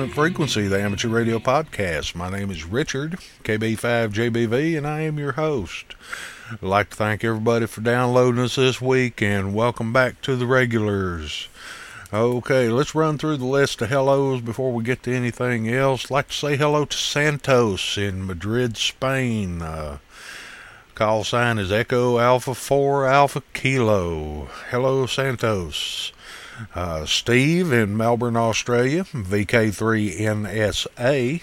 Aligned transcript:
Resonant 0.00 0.16
Frequency, 0.16 0.66
the 0.66 0.80
amateur 0.80 1.08
radio 1.08 1.38
podcast. 1.38 2.14
My 2.14 2.30
name 2.30 2.50
is 2.50 2.64
Richard, 2.64 3.18
KB5JBV, 3.44 4.78
and 4.78 4.86
I 4.86 5.02
am 5.02 5.18
your 5.18 5.32
host. 5.32 5.94
I'd 6.50 6.62
like 6.62 6.88
to 6.88 6.96
thank 6.96 7.22
everybody 7.22 7.66
for 7.66 7.82
downloading 7.82 8.40
us 8.40 8.56
this 8.56 8.80
week, 8.80 9.20
and 9.20 9.54
welcome 9.54 9.92
back 9.92 10.22
to 10.22 10.36
the 10.36 10.46
regulars. 10.46 11.48
Okay, 12.14 12.70
let's 12.70 12.94
run 12.94 13.18
through 13.18 13.36
the 13.36 13.44
list 13.44 13.82
of 13.82 13.90
hellos 13.90 14.40
before 14.40 14.72
we 14.72 14.82
get 14.82 15.02
to 15.02 15.14
anything 15.14 15.68
else. 15.68 16.06
I'd 16.06 16.10
like 16.14 16.28
to 16.28 16.34
say 16.34 16.56
hello 16.56 16.86
to 16.86 16.96
Santos 16.96 17.98
in 17.98 18.26
Madrid, 18.26 18.78
Spain. 18.78 19.60
Uh, 19.60 19.98
call 20.94 21.24
sign 21.24 21.58
is 21.58 21.70
Echo 21.70 22.18
Alpha 22.18 22.54
4 22.54 23.06
Alpha 23.06 23.42
Kilo. 23.52 24.48
Hello, 24.70 25.04
Santos. 25.04 26.12
Uh, 26.74 27.06
Steve 27.06 27.72
in 27.72 27.96
Melbourne, 27.96 28.36
Australia, 28.36 29.04
VK3NSA. 29.04 31.40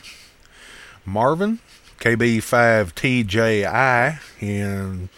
Marvin, 1.05 1.59
KB5TJI 1.99 4.19
in 4.41 5.09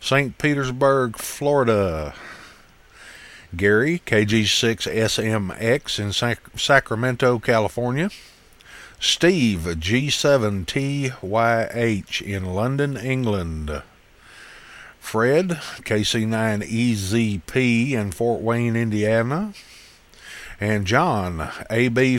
St. 0.00 0.38
Petersburg, 0.38 1.18
Florida. 1.18 2.14
Gary, 3.54 4.00
KG6SMX 4.06 5.98
in 5.98 6.10
Sac- 6.12 6.58
Sacramento, 6.58 7.38
California. 7.38 8.08
Steve, 8.98 9.60
G7TYH 9.60 12.22
in 12.22 12.46
London, 12.46 12.96
England. 12.96 13.82
Fred, 15.12 15.60
KC9EZP 15.82 17.90
in 17.90 18.12
Fort 18.12 18.40
Wayne, 18.40 18.74
Indiana. 18.74 19.52
And 20.58 20.86
John, 20.86 21.50
AB, 21.68 22.16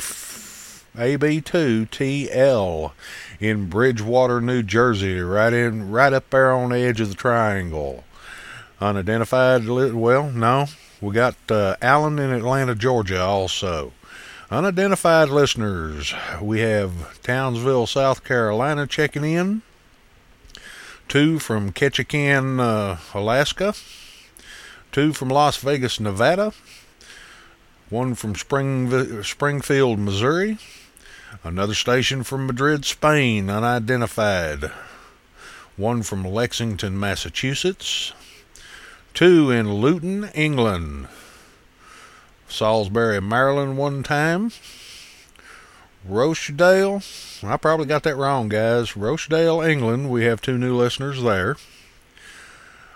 AB2TL 0.95 2.91
in 3.39 3.65
Bridgewater, 3.65 4.39
New 4.41 4.61
Jersey, 4.61 5.19
right 5.21 5.53
in 5.53 5.89
right 5.89 6.13
up 6.13 6.29
there 6.29 6.51
on 6.51 6.69
the 6.69 6.77
edge 6.77 7.01
of 7.01 7.09
the 7.09 7.15
triangle. 7.15 8.03
Unidentified, 8.79 9.67
well, 9.67 10.29
no. 10.29 10.67
We 11.01 11.15
got 11.15 11.35
uh, 11.49 11.75
Alan 11.81 12.19
in 12.19 12.29
Atlanta, 12.29 12.75
Georgia 12.75 13.23
also. 13.23 13.91
Unidentified 14.51 15.29
listeners, 15.29 16.13
we 16.39 16.59
have 16.59 17.19
Townville, 17.23 17.87
South 17.87 18.23
Carolina 18.23 18.85
checking 18.85 19.23
in 19.23 19.63
two 21.07 21.39
from 21.39 21.71
Ketchikan, 21.71 22.59
uh, 22.59 22.97
Alaska, 23.13 23.73
two 24.91 25.13
from 25.13 25.29
Las 25.29 25.57
Vegas, 25.57 25.99
Nevada, 25.99 26.53
one 27.89 28.15
from 28.15 28.35
Spring, 28.35 29.23
Springfield, 29.23 29.99
Missouri, 29.99 30.57
another 31.43 31.73
station 31.73 32.23
from 32.23 32.47
Madrid, 32.47 32.85
Spain, 32.85 33.49
unidentified, 33.49 34.71
one 35.77 36.03
from 36.03 36.25
Lexington, 36.25 36.99
Massachusetts, 36.99 38.13
two 39.13 39.51
in 39.51 39.73
Luton, 39.75 40.25
England, 40.33 41.07
Salisbury, 42.47 43.19
Maryland, 43.19 43.77
one 43.77 44.03
time. 44.03 44.51
Rochdale. 46.05 47.01
I 47.45 47.57
probably 47.57 47.85
got 47.85 48.03
that 48.03 48.15
wrong, 48.15 48.47
guys. 48.47 48.95
Rochdale, 48.95 49.61
England. 49.61 50.09
We 50.09 50.23
have 50.25 50.41
two 50.41 50.57
new 50.57 50.77
listeners 50.77 51.21
there. 51.21 51.57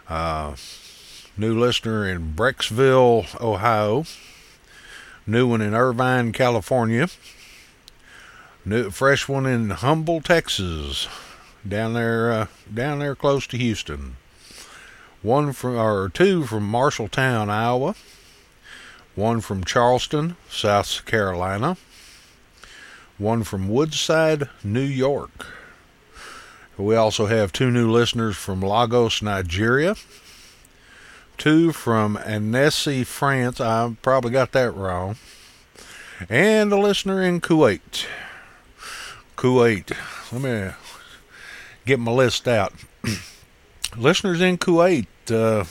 Uh, 0.07 0.55
new 1.37 1.59
listener 1.59 2.07
in 2.07 2.33
Brecksville, 2.33 3.39
Ohio. 3.41 4.05
New 5.25 5.47
one 5.47 5.61
in 5.61 5.73
Irvine, 5.73 6.31
California. 6.31 7.09
New 8.63 8.89
fresh 8.89 9.27
one 9.27 9.45
in 9.45 9.71
Humble, 9.71 10.21
Texas. 10.21 11.07
Down 11.67 11.93
there, 11.93 12.31
uh, 12.31 12.47
down 12.73 12.99
there 12.99 13.15
close 13.15 13.47
to 13.47 13.57
Houston. 13.57 14.15
One 15.21 15.51
from 15.51 15.75
or 15.75 16.07
two 16.07 16.45
from 16.45 16.71
Marshalltown, 16.71 17.49
Iowa. 17.49 17.95
One 19.15 19.41
from 19.41 19.65
Charleston, 19.65 20.37
South 20.49 21.05
Carolina 21.05 21.75
one 23.17 23.43
from 23.43 23.69
Woodside, 23.69 24.49
New 24.63 24.81
York. 24.81 25.47
We 26.77 26.95
also 26.95 27.25
have 27.25 27.51
two 27.51 27.71
new 27.71 27.89
listeners 27.89 28.35
from 28.35 28.61
Lagos, 28.61 29.21
Nigeria. 29.21 29.95
Two 31.37 31.71
from 31.71 32.17
Annecy, 32.17 33.03
France. 33.03 33.59
I 33.59 33.95
probably 34.01 34.31
got 34.31 34.51
that 34.51 34.75
wrong. 34.75 35.15
And 36.29 36.71
a 36.71 36.77
listener 36.77 37.21
in 37.21 37.41
Kuwait. 37.41 38.05
Kuwait. 39.35 39.95
Let 40.31 40.41
me 40.41 40.71
get 41.85 41.99
my 41.99 42.11
list 42.11 42.47
out. 42.47 42.73
Listeners 43.97 44.41
in 44.41 44.57
Kuwait, 44.57 45.07
uh, 45.31 45.63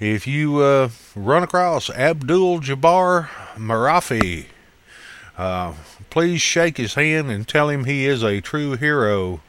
if 0.00 0.26
you 0.26 0.58
uh, 0.58 0.88
run 1.14 1.42
across 1.42 1.90
Abdul 1.90 2.60
Jabbar 2.60 3.28
Marafi, 3.56 4.46
uh, 5.36 5.74
please 6.16 6.40
shake 6.40 6.78
his 6.78 6.94
hand 6.94 7.30
and 7.30 7.46
tell 7.46 7.68
him 7.68 7.84
he 7.84 8.06
is 8.06 8.22
a 8.22 8.40
true 8.40 8.74
hero 8.74 9.42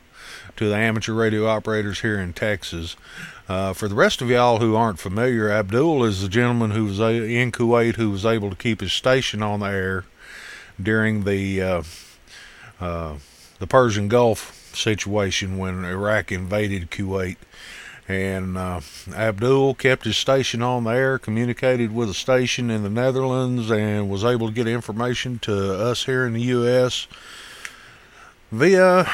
to 0.58 0.68
the 0.68 0.76
amateur 0.76 1.14
radio 1.14 1.48
operators 1.48 2.02
here 2.02 2.20
in 2.20 2.34
Texas. 2.34 2.98
Uh, 3.48 3.72
for 3.72 3.88
the 3.88 3.96
rest 3.96 4.22
of 4.22 4.30
y'all 4.30 4.60
who 4.60 4.76
aren't 4.76 5.00
familiar, 5.00 5.50
Abdul 5.50 6.04
is 6.04 6.22
the 6.22 6.28
gentleman 6.28 6.72
who 6.72 6.84
was 6.84 7.00
in 7.00 7.54
Kuwait 7.54 7.96
who 7.96 8.10
was 8.12 8.26
able 8.26 8.50
to 8.50 8.56
keep 8.58 8.82
his 8.82 8.92
station 8.92 9.42
on 9.42 9.62
the 9.62 9.68
air 9.68 10.04
during 10.78 11.24
the 11.24 11.62
uh, 11.62 11.84
uh, 12.82 13.16
the 13.60 13.68
Persian 13.68 14.10
Gulf 14.10 14.70
situation 14.76 15.58
when 15.58 15.86
Iraq 15.86 16.34
invaded 16.34 16.92
Kuwait. 16.92 17.38
And 18.08 18.58
uh, 18.58 18.80
Abdul 19.14 19.74
kept 19.74 20.06
his 20.06 20.16
station 20.16 20.62
on 20.62 20.86
the 20.86 20.92
air, 20.92 21.20
communicated 21.20 21.94
with 21.94 22.10
a 22.10 22.14
station 22.14 22.72
in 22.72 22.84
the 22.84 22.90
Netherlands, 22.90 23.70
and 23.70 24.10
was 24.10 24.24
able 24.24 24.48
to 24.48 24.54
get 24.54 24.68
information 24.68 25.40
to 25.40 25.74
us 25.74 26.06
here 26.06 26.26
in 26.26 26.34
the 26.34 26.42
U.S. 26.44 27.08
via 28.50 29.06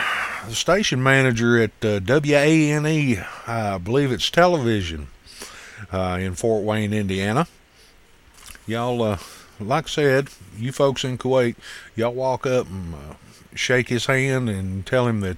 the 0.48 0.54
station 0.54 1.02
manager 1.02 1.60
at 1.60 1.72
uh, 1.84 2.00
WANE, 2.06 3.26
I 3.48 3.78
believe 3.80 4.12
it's 4.12 4.30
television, 4.30 5.08
uh, 5.92 6.20
in 6.22 6.36
Fort 6.36 6.64
Wayne, 6.64 6.94
Indiana. 6.94 7.48
Y'all, 8.68 9.02
uh, 9.02 9.18
like 9.60 9.86
I 9.86 9.90
said, 9.90 10.30
you 10.56 10.72
folks 10.72 11.04
in 11.04 11.18
Kuwait, 11.18 11.56
y'all 11.96 12.14
walk 12.14 12.46
up 12.46 12.68
and 12.68 12.94
uh, 12.94 13.14
shake 13.56 13.90
his 13.90 14.06
hand 14.06 14.50
and 14.50 14.86
tell 14.86 15.08
him 15.08 15.22
that 15.22 15.38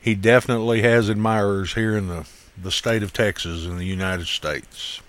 he 0.00 0.14
definitely 0.14 0.82
has 0.82 1.08
admirers 1.08 1.72
here 1.74 1.96
in 1.96 2.08
the 2.08 2.26
the 2.62 2.70
state 2.70 3.02
of 3.02 3.12
Texas 3.12 3.66
in 3.66 3.78
the 3.78 3.84
United 3.84 4.26
States. 4.26 5.00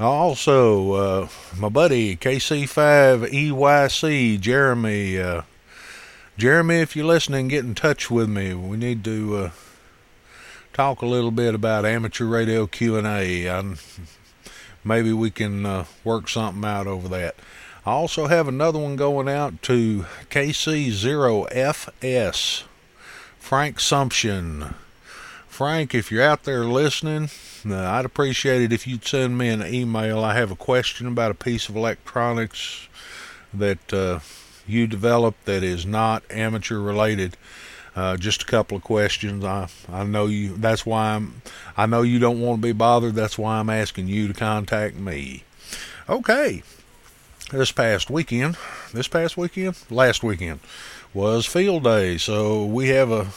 Also, 0.00 0.92
uh, 0.92 1.28
my 1.56 1.68
buddy 1.68 2.16
KC5EYC, 2.16 4.40
Jeremy. 4.40 5.20
Uh, 5.20 5.42
Jeremy, 6.38 6.76
if 6.76 6.96
you're 6.96 7.06
listening, 7.06 7.48
get 7.48 7.64
in 7.64 7.74
touch 7.74 8.10
with 8.10 8.28
me. 8.28 8.54
We 8.54 8.76
need 8.76 9.04
to 9.04 9.36
uh, 9.36 9.50
talk 10.72 11.02
a 11.02 11.06
little 11.06 11.30
bit 11.30 11.54
about 11.54 11.84
amateur 11.84 12.24
radio 12.24 12.66
Q&A. 12.66 13.48
I'm, 13.48 13.78
maybe 14.82 15.12
we 15.12 15.30
can 15.30 15.66
uh, 15.66 15.84
work 16.04 16.28
something 16.28 16.64
out 16.64 16.86
over 16.86 17.06
that. 17.08 17.36
I 17.84 17.90
also 17.90 18.28
have 18.28 18.48
another 18.48 18.78
one 18.78 18.96
going 18.96 19.28
out 19.28 19.60
to 19.62 20.06
KC0FS, 20.30 22.62
Frank 23.38 23.78
Sumption. 23.78 24.74
Frank, 25.62 25.94
if 25.94 26.10
you're 26.10 26.24
out 26.24 26.42
there 26.42 26.64
listening, 26.64 27.30
uh, 27.64 27.76
I'd 27.76 28.04
appreciate 28.04 28.62
it 28.62 28.72
if 28.72 28.84
you'd 28.84 29.06
send 29.06 29.38
me 29.38 29.48
an 29.48 29.64
email. 29.64 30.24
I 30.24 30.34
have 30.34 30.50
a 30.50 30.56
question 30.56 31.06
about 31.06 31.30
a 31.30 31.34
piece 31.34 31.68
of 31.68 31.76
electronics 31.76 32.88
that 33.54 33.92
uh, 33.94 34.18
you 34.66 34.88
developed 34.88 35.44
that 35.44 35.62
is 35.62 35.86
not 35.86 36.24
amateur 36.30 36.80
related. 36.80 37.36
Uh, 37.94 38.16
just 38.16 38.42
a 38.42 38.46
couple 38.46 38.76
of 38.76 38.82
questions. 38.82 39.44
I 39.44 39.68
I 39.88 40.02
know 40.02 40.26
you. 40.26 40.56
That's 40.56 40.84
why 40.84 41.14
I'm. 41.14 41.42
I 41.76 41.86
know 41.86 42.02
you 42.02 42.18
don't 42.18 42.40
want 42.40 42.60
to 42.60 42.66
be 42.66 42.72
bothered. 42.72 43.14
That's 43.14 43.38
why 43.38 43.60
I'm 43.60 43.70
asking 43.70 44.08
you 44.08 44.26
to 44.26 44.34
contact 44.34 44.96
me. 44.96 45.44
Okay. 46.08 46.64
This 47.52 47.70
past 47.70 48.10
weekend, 48.10 48.56
this 48.92 49.06
past 49.06 49.36
weekend, 49.36 49.76
last 49.90 50.24
weekend 50.24 50.58
was 51.14 51.46
field 51.46 51.84
day, 51.84 52.18
so 52.18 52.64
we 52.64 52.88
have 52.88 53.12
a 53.12 53.28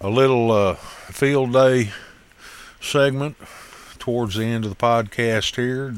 a 0.00 0.08
little 0.08 0.52
uh, 0.52 0.74
field 0.74 1.52
day 1.52 1.90
segment 2.80 3.36
towards 3.98 4.36
the 4.36 4.44
end 4.44 4.64
of 4.64 4.70
the 4.70 4.76
podcast 4.76 5.56
here. 5.56 5.94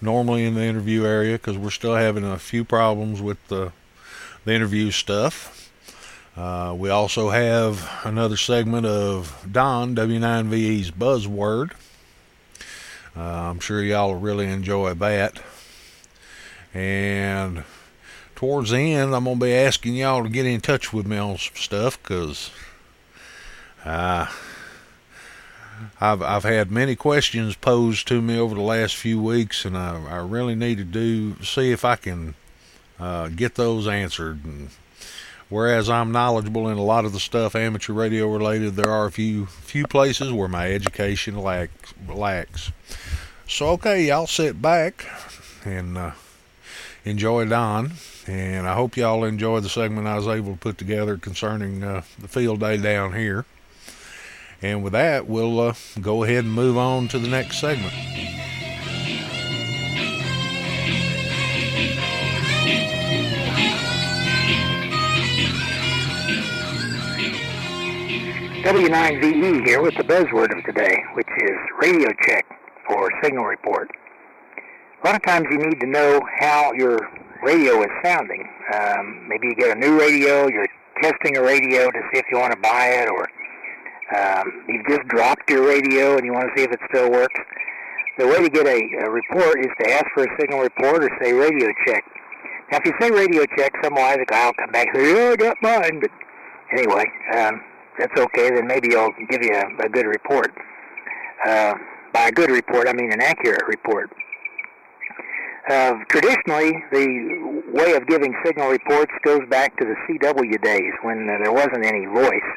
Normally 0.00 0.44
in 0.44 0.54
the 0.54 0.62
interview 0.62 1.04
area 1.04 1.32
because 1.32 1.56
we're 1.56 1.70
still 1.70 1.94
having 1.94 2.24
a 2.24 2.38
few 2.38 2.64
problems 2.64 3.20
with 3.20 3.38
the, 3.48 3.72
the 4.44 4.52
interview 4.52 4.90
stuff. 4.90 5.72
Uh, 6.36 6.74
we 6.78 6.88
also 6.88 7.30
have 7.30 7.90
another 8.04 8.36
segment 8.36 8.86
of 8.86 9.44
Don 9.50 9.96
W9VE's 9.96 10.92
Buzzword. 10.92 11.72
Uh, 13.16 13.20
I'm 13.20 13.58
sure 13.58 13.82
y'all 13.82 14.14
really 14.14 14.46
enjoy 14.46 14.94
that. 14.94 15.40
And 16.72 17.64
towards 18.36 18.70
the 18.70 18.92
end, 18.92 19.16
I'm 19.16 19.24
to 19.24 19.34
be 19.34 19.52
asking 19.52 19.96
y'all 19.96 20.22
to 20.22 20.28
get 20.28 20.46
in 20.46 20.60
touch 20.60 20.92
with 20.92 21.06
me 21.06 21.16
on 21.16 21.38
some 21.38 21.56
stuff 21.56 22.00
because 22.00 22.52
uh, 23.88 24.26
I've, 26.00 26.22
I've 26.22 26.44
had 26.44 26.70
many 26.70 26.94
questions 26.94 27.56
posed 27.56 28.06
to 28.08 28.20
me 28.20 28.38
over 28.38 28.54
the 28.54 28.60
last 28.60 28.96
few 28.96 29.20
weeks, 29.20 29.64
and 29.64 29.76
I, 29.76 30.04
I 30.08 30.16
really 30.16 30.54
need 30.54 30.78
to 30.78 30.84
do 30.84 31.42
see 31.42 31.72
if 31.72 31.84
I 31.84 31.96
can 31.96 32.34
uh, 32.98 33.28
get 33.28 33.54
those 33.54 33.88
answered. 33.88 34.44
And 34.44 34.68
whereas 35.48 35.88
I'm 35.88 36.12
knowledgeable 36.12 36.68
in 36.68 36.76
a 36.76 36.82
lot 36.82 37.04
of 37.04 37.12
the 37.12 37.20
stuff 37.20 37.54
amateur 37.54 37.94
radio 37.94 38.30
related, 38.30 38.76
there 38.76 38.90
are 38.90 39.06
a 39.06 39.12
few 39.12 39.46
few 39.46 39.86
places 39.86 40.32
where 40.32 40.48
my 40.48 40.70
education 40.70 41.38
lacks. 41.38 41.94
lacks. 42.08 42.72
So 43.46 43.68
okay, 43.70 44.06
y'all 44.06 44.26
sit 44.26 44.60
back 44.60 45.06
and 45.64 45.96
uh, 45.96 46.10
enjoy 47.04 47.46
Don, 47.46 47.92
and 48.26 48.68
I 48.68 48.74
hope 48.74 48.96
y'all 48.96 49.24
enjoy 49.24 49.60
the 49.60 49.70
segment 49.70 50.06
I 50.06 50.16
was 50.16 50.28
able 50.28 50.52
to 50.52 50.58
put 50.58 50.76
together 50.76 51.16
concerning 51.16 51.82
uh, 51.82 52.02
the 52.18 52.28
field 52.28 52.60
day 52.60 52.76
down 52.76 53.14
here. 53.14 53.46
And 54.60 54.82
with 54.82 54.92
that, 54.92 55.28
we'll 55.28 55.60
uh, 55.60 55.74
go 56.00 56.24
ahead 56.24 56.44
and 56.44 56.52
move 56.52 56.76
on 56.76 57.08
to 57.08 57.18
the 57.18 57.28
next 57.28 57.60
segment. 57.60 57.94
W9VE 68.68 69.64
here 69.64 69.80
with 69.80 69.94
the 69.96 70.02
buzzword 70.02 70.54
of 70.54 70.62
today, 70.64 71.02
which 71.14 71.28
is 71.40 71.56
radio 71.80 72.08
check 72.26 72.44
for 72.86 73.08
signal 73.22 73.44
report. 73.44 73.88
A 75.02 75.06
lot 75.06 75.16
of 75.16 75.22
times 75.22 75.46
you 75.50 75.56
need 75.58 75.80
to 75.80 75.86
know 75.86 76.20
how 76.38 76.72
your 76.72 76.98
radio 77.42 77.80
is 77.82 77.88
sounding. 78.04 78.46
Um, 78.74 79.26
maybe 79.28 79.46
you 79.46 79.54
get 79.54 79.76
a 79.76 79.80
new 79.80 79.98
radio, 79.98 80.48
you're 80.48 80.66
testing 81.00 81.36
a 81.36 81.42
radio 81.42 81.90
to 81.90 82.00
see 82.12 82.18
if 82.18 82.26
you 82.30 82.38
want 82.38 82.52
to 82.52 82.60
buy 82.60 82.88
it, 82.88 83.08
or 83.08 83.26
um, 84.16 84.64
you've 84.68 84.86
just 84.86 85.06
dropped 85.08 85.50
your 85.50 85.66
radio 85.66 86.16
and 86.16 86.24
you 86.24 86.32
want 86.32 86.48
to 86.48 86.52
see 86.56 86.64
if 86.64 86.72
it 86.72 86.80
still 86.88 87.10
works. 87.10 87.38
The 88.18 88.26
way 88.26 88.42
to 88.42 88.48
get 88.48 88.66
a, 88.66 89.06
a 89.06 89.10
report 89.10 89.60
is 89.60 89.70
to 89.80 89.90
ask 89.90 90.06
for 90.14 90.24
a 90.24 90.40
signal 90.40 90.60
report 90.60 91.04
or 91.04 91.10
say 91.22 91.32
radio 91.32 91.68
check. 91.86 92.04
Now, 92.72 92.78
if 92.78 92.86
you 92.86 92.92
say 93.00 93.10
radio 93.10 93.44
check, 93.56 93.72
some 93.82 93.94
wise 93.94 94.18
guy 94.26 94.46
will 94.46 94.54
come 94.54 94.72
back 94.72 94.88
and 94.92 94.96
say, 94.96 95.14
"Yeah, 95.14 95.30
I 95.30 95.36
got 95.36 95.56
mine." 95.62 96.00
But 96.00 96.10
anyway, 96.72 97.04
um, 97.34 97.62
that's 97.98 98.20
okay. 98.20 98.50
Then 98.50 98.66
maybe 98.66 98.96
I'll 98.96 99.12
give 99.30 99.42
you 99.42 99.54
a, 99.54 99.86
a 99.86 99.88
good 99.88 100.06
report. 100.06 100.52
Uh, 101.46 101.74
by 102.12 102.28
a 102.28 102.32
good 102.32 102.50
report, 102.50 102.88
I 102.88 102.92
mean 102.92 103.12
an 103.12 103.22
accurate 103.22 103.66
report. 103.68 104.10
Uh, 105.68 105.98
traditionally, 106.08 106.72
the 106.90 107.62
way 107.72 107.94
of 107.94 108.06
giving 108.06 108.34
signal 108.44 108.70
reports 108.70 109.12
goes 109.22 109.42
back 109.50 109.76
to 109.78 109.84
the 109.84 109.94
CW 110.08 110.62
days 110.62 110.92
when 111.02 111.28
uh, 111.28 111.36
there 111.42 111.52
wasn't 111.52 111.84
any 111.84 112.06
voice. 112.06 112.50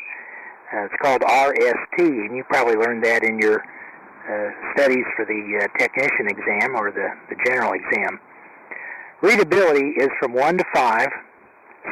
Uh, 0.74 0.86
it's 0.86 0.96
called 1.02 1.22
RST, 1.22 2.00
and 2.00 2.36
you 2.36 2.46
probably 2.50 2.76
learned 2.76 3.04
that 3.04 3.24
in 3.24 3.38
your 3.40 3.60
uh, 3.60 4.50
studies 4.74 5.04
for 5.18 5.26
the 5.26 5.60
uh, 5.60 5.78
technician 5.78 6.28
exam 6.28 6.76
or 6.76 6.92
the, 6.92 7.10
the 7.30 7.36
general 7.46 7.74
exam. 7.74 8.20
Readability 9.22 10.00
is 10.00 10.08
from 10.20 10.34
1 10.34 10.58
to 10.60 10.64
5, 10.74 11.10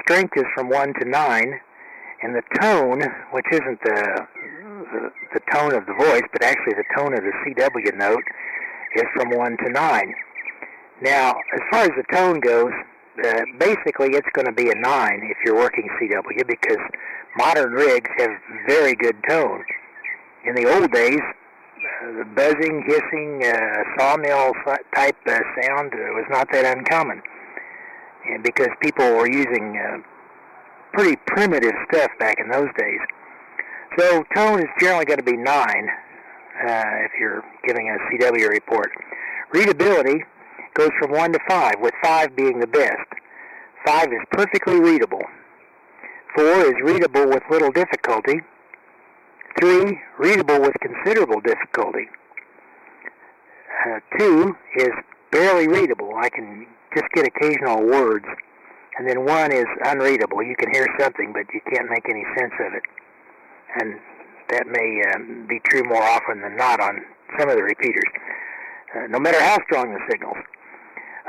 strength 0.04 0.34
is 0.38 0.46
from 0.56 0.70
1 0.70 0.94
to 1.02 1.10
9, 1.10 1.60
and 2.24 2.36
the 2.36 2.44
tone, 2.62 3.02
which 3.31 3.46
isn't 3.52 3.80
the, 3.84 4.26
the, 4.94 5.12
the 5.34 5.42
tone 5.54 5.74
of 5.74 5.86
the 5.86 5.94
voice, 5.94 6.24
but 6.32 6.42
actually 6.42 6.74
the 6.74 6.88
tone 6.96 7.14
of 7.14 7.22
the 7.22 7.34
CW 7.44 7.98
note, 7.98 8.24
is 8.96 9.04
from 9.14 9.30
1 9.30 9.58
to 9.58 9.70
9. 9.72 10.14
Now, 11.02 11.36
as 11.54 11.62
far 11.70 11.84
as 11.84 11.92
the 11.98 12.16
tone 12.16 12.40
goes, 12.40 12.72
uh, 13.25 13.42
basically 13.60 14.10
it's 14.16 14.27
going 14.33 14.45
to 14.45 14.51
be 14.51 14.69
a 14.69 14.75
9 14.75 15.19
if 15.24 15.38
you're 15.45 15.56
working 15.56 15.89
CW 16.00 16.48
because 16.48 16.80
modern 17.38 17.71
rigs 17.71 18.10
have 18.18 18.31
very 18.68 18.95
good 18.95 19.16
tone. 19.27 19.63
In 20.45 20.56
the 20.56 20.66
old 20.74 20.92
days, 20.92 21.19
uh, 21.19 22.24
buzzing, 22.36 22.83
hissing, 22.88 23.44
uh, 23.44 23.83
sawmill 23.98 24.54
type 24.95 25.18
uh, 25.27 25.39
sound 25.62 25.94
uh, 25.94 26.16
was 26.16 26.25
not 26.30 26.48
that 26.51 26.77
uncommon. 26.77 27.21
And 28.25 28.44
because 28.44 28.69
people 28.81 29.06
were 29.16 29.30
using 29.30 29.77
uh, 29.77 29.98
pretty 30.94 31.18
primitive 31.27 31.74
stuff 31.92 32.12
back 32.19 32.38
in 32.39 32.50
those 32.50 32.69
days. 32.77 33.00
So 33.98 34.24
tone 34.36 34.60
is 34.60 34.69
generally 34.80 35.06
going 35.06 35.19
to 35.19 35.25
be 35.25 35.38
9 35.38 35.45
uh, 35.45 35.72
if 37.06 37.12
you're 37.19 37.44
giving 37.65 37.89
a 37.89 37.98
CW 38.12 38.50
report. 38.50 38.92
Readability 39.51 40.24
goes 40.74 40.89
from 41.00 41.12
1 41.12 41.33
to 41.33 41.39
5, 41.48 41.74
with 41.80 41.94
5 42.04 42.36
being 42.36 42.60
the 42.60 42.68
best. 42.68 43.07
5 43.86 44.07
is 44.13 44.19
perfectly 44.31 44.80
readable. 44.80 45.24
4 46.36 46.45
is 46.45 46.75
readable 46.83 47.27
with 47.27 47.44
little 47.50 47.71
difficulty. 47.71 48.42
3, 49.60 50.00
readable 50.19 50.62
with 50.62 50.74
considerable 50.81 51.42
difficulty. 51.42 52.07
Uh, 53.86 54.00
2 54.18 54.56
is 54.77 54.89
barely 55.31 55.68
readable. 55.68 56.13
I 56.16 56.30
can 56.30 56.68
just 56.94 57.10
get 57.13 57.25
occasional 57.25 57.83
words. 57.83 58.25
And 58.98 59.07
then 59.07 59.25
1 59.25 59.51
is 59.51 59.65
unreadable. 59.86 60.44
You 60.44 60.56
can 60.57 60.74
hear 60.74 60.88
something, 61.00 61.31
but 61.33 61.45
you 61.54 61.62
can't 61.74 61.89
make 61.89 62.07
any 62.10 62.25
sense 62.38 62.54
of 62.60 62.74
it. 62.74 62.83
And 63.81 64.00
that 64.50 64.68
may 64.68 65.01
uh, 65.13 65.48
be 65.48 65.60
true 65.69 65.83
more 65.83 66.04
often 66.04 66.42
than 66.42 66.57
not 66.57 66.81
on 66.81 67.01
some 67.39 67.50
of 67.50 67.56
the 67.56 67.63
repeaters, 67.63 68.10
uh, 68.96 69.08
no 69.08 69.20
matter 69.20 69.41
how 69.41 69.58
strong 69.65 69.94
the 69.94 70.00
signals. 70.10 70.38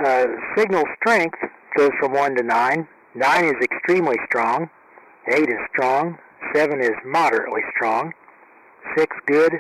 Uh, 0.03 0.29
signal 0.57 0.85
strength 0.97 1.39
goes 1.77 1.91
from 2.01 2.15
1 2.15 2.37
to 2.37 2.43
9. 2.43 2.89
9 3.15 3.45
is 3.45 3.55
extremely 3.63 4.17
strong. 4.27 4.71
8 5.29 5.43
is 5.43 5.59
strong. 5.75 6.17
7 6.55 6.81
is 6.81 6.97
moderately 7.05 7.61
strong. 7.77 8.13
6 8.97 9.17
good. 9.27 9.53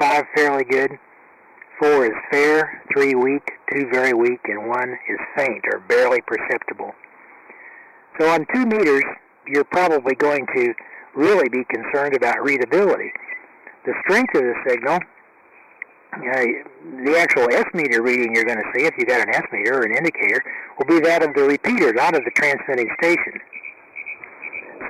5 0.00 0.24
fairly 0.34 0.64
good. 0.64 0.90
4 1.78 2.06
is 2.06 2.14
fair. 2.30 2.82
3 2.94 3.14
weak. 3.14 3.46
2 3.74 3.90
very 3.92 4.14
weak. 4.14 4.40
And 4.44 4.68
1 4.68 4.90
is 5.10 5.18
faint 5.36 5.64
or 5.70 5.80
barely 5.80 6.22
perceptible. 6.22 6.94
So 8.18 8.26
on 8.26 8.46
2 8.54 8.64
meters, 8.64 9.04
you're 9.46 9.64
probably 9.64 10.14
going 10.14 10.46
to 10.56 10.72
really 11.14 11.50
be 11.50 11.62
concerned 11.64 12.16
about 12.16 12.42
readability. 12.42 13.12
The 13.84 13.92
strength 14.06 14.34
of 14.34 14.44
the 14.44 14.54
signal 14.66 15.00
uh, 16.14 17.04
the 17.04 17.18
actual 17.18 17.50
S 17.50 17.66
meter 17.74 18.02
reading 18.02 18.34
you're 18.34 18.44
going 18.44 18.58
to 18.58 18.70
see, 18.74 18.84
if 18.84 18.94
you 18.98 19.06
got 19.06 19.20
an 19.20 19.34
S 19.34 19.44
meter 19.52 19.80
or 19.80 19.82
an 19.82 19.96
indicator, 19.96 20.42
will 20.78 20.86
be 20.86 21.00
that 21.00 21.22
of 21.22 21.34
the 21.34 21.42
repeater, 21.42 21.92
not 21.92 22.14
of 22.14 22.24
the 22.24 22.30
transmitting 22.34 22.88
station. 23.02 23.40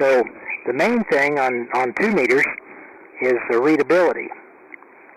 So 0.01 0.25
the 0.67 0.73
main 0.73 1.05
thing 1.05 1.39
on, 1.39 1.69
on 1.75 1.95
2 2.01 2.13
meters 2.13 2.45
is 3.23 3.35
the 3.51 3.61
readability. 3.61 4.29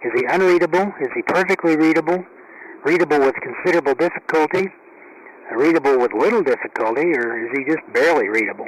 Is 0.03 0.11
he 0.15 0.25
unreadable? 0.29 0.93
Is 1.01 1.09
he 1.15 1.21
perfectly 1.23 1.75
readable? 1.75 2.23
Readable 2.85 3.19
with 3.19 3.35
considerable 3.41 3.95
difficulty? 3.95 4.69
Readable 5.51 5.97
with 5.97 6.13
little 6.13 6.43
difficulty? 6.43 7.13
Or 7.13 7.45
is 7.45 7.51
he 7.57 7.65
just 7.65 7.81
barely 7.93 8.29
readable? 8.29 8.67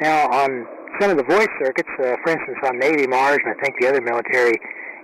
Now, 0.00 0.28
on 0.30 0.66
some 1.00 1.10
of 1.10 1.16
the 1.16 1.22
voice 1.22 1.48
circuits, 1.62 1.88
uh, 2.00 2.16
for 2.24 2.30
instance, 2.32 2.58
on 2.64 2.78
Navy 2.78 3.06
Mars, 3.06 3.38
and 3.44 3.54
I 3.54 3.62
think 3.62 3.76
the 3.80 3.88
other 3.88 4.00
military 4.00 4.58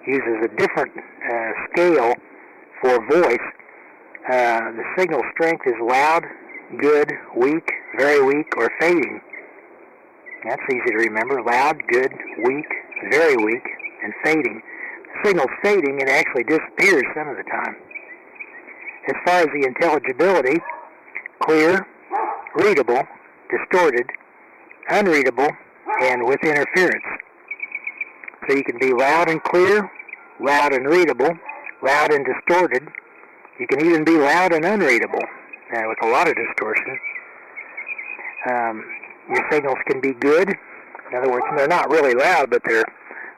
uses 0.09 0.41
a 0.43 0.49
different 0.57 0.93
uh, 0.97 1.53
scale 1.71 2.15
for 2.81 2.97
voice. 3.11 3.47
Uh, 4.25 4.73
the 4.73 4.85
signal 4.97 5.23
strength 5.33 5.67
is 5.67 5.75
loud, 5.83 6.25
good, 6.81 7.13
weak, 7.37 7.71
very 7.99 8.23
weak, 8.23 8.47
or 8.57 8.71
fading. 8.81 9.21
That's 10.45 10.63
easy 10.71 10.91
to 10.93 10.97
remember. 10.97 11.43
Loud, 11.43 11.83
good, 11.93 12.13
weak, 12.45 12.67
very 13.11 13.37
weak, 13.37 13.65
and 14.03 14.13
fading. 14.25 14.63
The 15.05 15.29
signal's 15.29 15.51
fading, 15.63 16.01
it 16.01 16.09
actually 16.09 16.45
disappears 16.45 17.05
some 17.15 17.29
of 17.29 17.37
the 17.37 17.45
time. 17.45 17.77
As 19.09 19.15
far 19.25 19.41
as 19.41 19.47
the 19.47 19.67
intelligibility, 19.67 20.61
clear, 21.43 21.87
readable, 22.55 23.03
distorted, 23.51 24.07
unreadable, 24.89 25.49
and 26.01 26.25
with 26.25 26.41
interference. 26.43 27.05
So 28.47 28.57
you 28.57 28.65
can 28.65 28.79
be 28.79 28.93
loud 28.93 29.29
and 29.29 29.43
clear, 29.43 29.91
loud 30.41 30.73
and 30.73 30.87
readable, 30.87 31.31
loud 31.83 32.13
and 32.13 32.25
distorted. 32.25 32.87
You 33.59 33.67
can 33.67 33.85
even 33.85 34.05
be 34.05 34.17
loud 34.17 34.53
and 34.53 34.65
unreadable 34.65 35.23
uh, 35.75 35.83
with 35.87 35.99
a 36.03 36.09
lot 36.09 36.29
of 36.29 36.37
distortion. 36.37 36.99
Um, 38.51 38.85
your 39.31 39.45
signals 39.51 39.79
can 39.87 40.01
be 40.01 40.15
good. 40.15 40.49
In 41.11 41.19
other 41.19 41.31
words, 41.31 41.47
they're 41.57 41.69
not 41.69 41.91
really 41.91 42.15
loud, 42.15 42.51
but 42.51 42.63
they're 42.65 42.85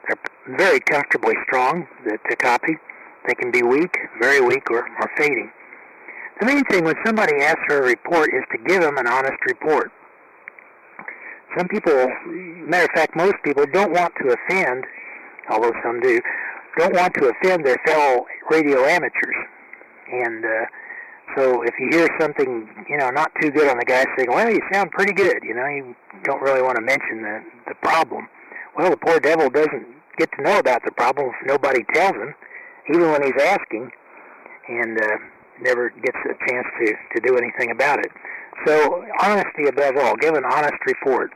they're 0.07 0.57
very 0.57 0.79
comfortably 0.79 1.35
strong 1.47 1.87
to, 2.03 2.17
to 2.17 2.35
copy. 2.37 2.75
They 3.27 3.35
can 3.35 3.51
be 3.51 3.61
weak, 3.61 3.95
very 4.19 4.41
weak, 4.41 4.69
or, 4.71 4.87
or 4.99 5.11
fading. 5.15 5.51
The 6.39 6.47
main 6.47 6.63
thing 6.65 6.83
when 6.83 6.95
somebody 7.05 7.35
asks 7.41 7.61
for 7.67 7.83
a 7.83 7.85
report 7.85 8.33
is 8.33 8.43
to 8.51 8.57
give 8.67 8.81
them 8.81 8.97
an 8.97 9.05
honest 9.05 9.37
report. 9.45 9.91
Some 11.55 11.67
people, 11.67 11.93
matter 12.25 12.85
of 12.85 12.91
fact, 12.95 13.15
most 13.15 13.35
people 13.43 13.65
don't 13.71 13.91
want 13.91 14.13
to 14.21 14.33
offend, 14.33 14.85
although 15.49 15.73
some 15.83 15.99
do, 15.99 16.19
don't 16.77 16.95
want 16.95 17.13
to 17.15 17.29
offend 17.29 17.65
their 17.65 17.77
fellow 17.85 18.25
radio 18.49 18.83
amateurs. 18.85 19.35
And 20.11 20.45
uh, 20.45 20.65
So 21.35 21.61
if 21.63 21.73
you 21.79 21.87
hear 21.91 22.07
something, 22.19 22.67
you 22.89 22.97
know, 22.97 23.09
not 23.09 23.31
too 23.41 23.51
good 23.51 23.69
on 23.69 23.77
the 23.77 23.85
guy's 23.85 24.07
signal, 24.17 24.35
well, 24.35 24.51
you 24.51 24.59
sound 24.71 24.91
pretty 24.91 25.13
good. 25.13 25.39
You 25.43 25.53
know, 25.53 25.65
you 25.67 25.95
don't 26.23 26.41
really 26.41 26.61
want 26.61 26.75
to 26.75 26.81
mention 26.83 27.21
the 27.21 27.43
the 27.67 27.75
problem. 27.75 28.27
Well, 28.77 28.89
the 28.89 28.97
poor 28.97 29.19
devil 29.19 29.49
doesn't 29.49 29.85
get 30.17 30.29
to 30.37 30.43
know 30.43 30.59
about 30.59 30.81
the 30.83 30.91
problem 30.91 31.29
if 31.29 31.47
nobody 31.47 31.83
tells 31.93 32.15
him, 32.15 32.33
even 32.93 33.11
when 33.11 33.23
he's 33.23 33.41
asking, 33.41 33.91
and 34.67 34.99
uh, 34.99 35.17
never 35.61 35.89
gets 35.89 36.17
a 36.25 36.35
chance 36.49 36.67
to 36.79 36.85
to 37.15 37.27
do 37.27 37.37
anything 37.37 37.71
about 37.71 37.99
it. 37.99 38.11
So 38.65 39.05
honesty 39.23 39.67
above 39.67 39.95
all. 39.97 40.15
Give 40.17 40.33
an 40.35 40.43
honest 40.45 40.79
report. 40.85 41.31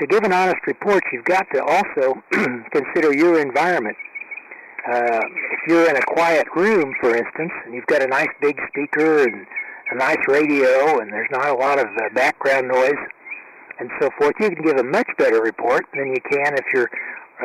To 0.00 0.06
give 0.06 0.24
an 0.24 0.32
honest 0.32 0.66
report, 0.66 1.02
you've 1.12 1.24
got 1.24 1.46
to 1.54 1.62
also 1.62 2.22
consider 2.72 3.14
your 3.14 3.40
environment. 3.40 3.96
Uh, 4.90 5.20
if 5.52 5.60
you're 5.68 5.88
in 5.88 5.96
a 5.96 6.02
quiet 6.02 6.46
room, 6.56 6.92
for 7.00 7.14
instance, 7.14 7.52
and 7.64 7.74
you've 7.74 7.86
got 7.86 8.02
a 8.02 8.06
nice 8.06 8.30
big 8.40 8.58
speaker 8.68 9.22
and 9.22 9.46
a 9.92 9.96
nice 9.96 10.18
radio, 10.26 10.98
and 10.98 11.12
there's 11.12 11.28
not 11.30 11.50
a 11.50 11.54
lot 11.54 11.78
of 11.78 11.86
uh, 11.86 12.14
background 12.14 12.68
noise 12.68 12.98
and 13.78 13.90
so 14.00 14.10
forth, 14.18 14.34
you 14.40 14.50
can 14.50 14.64
give 14.64 14.76
a 14.78 14.84
much 14.84 15.08
better 15.18 15.40
report 15.42 15.84
than 15.94 16.08
you 16.08 16.20
can 16.30 16.54
if 16.54 16.64
you're 16.74 16.90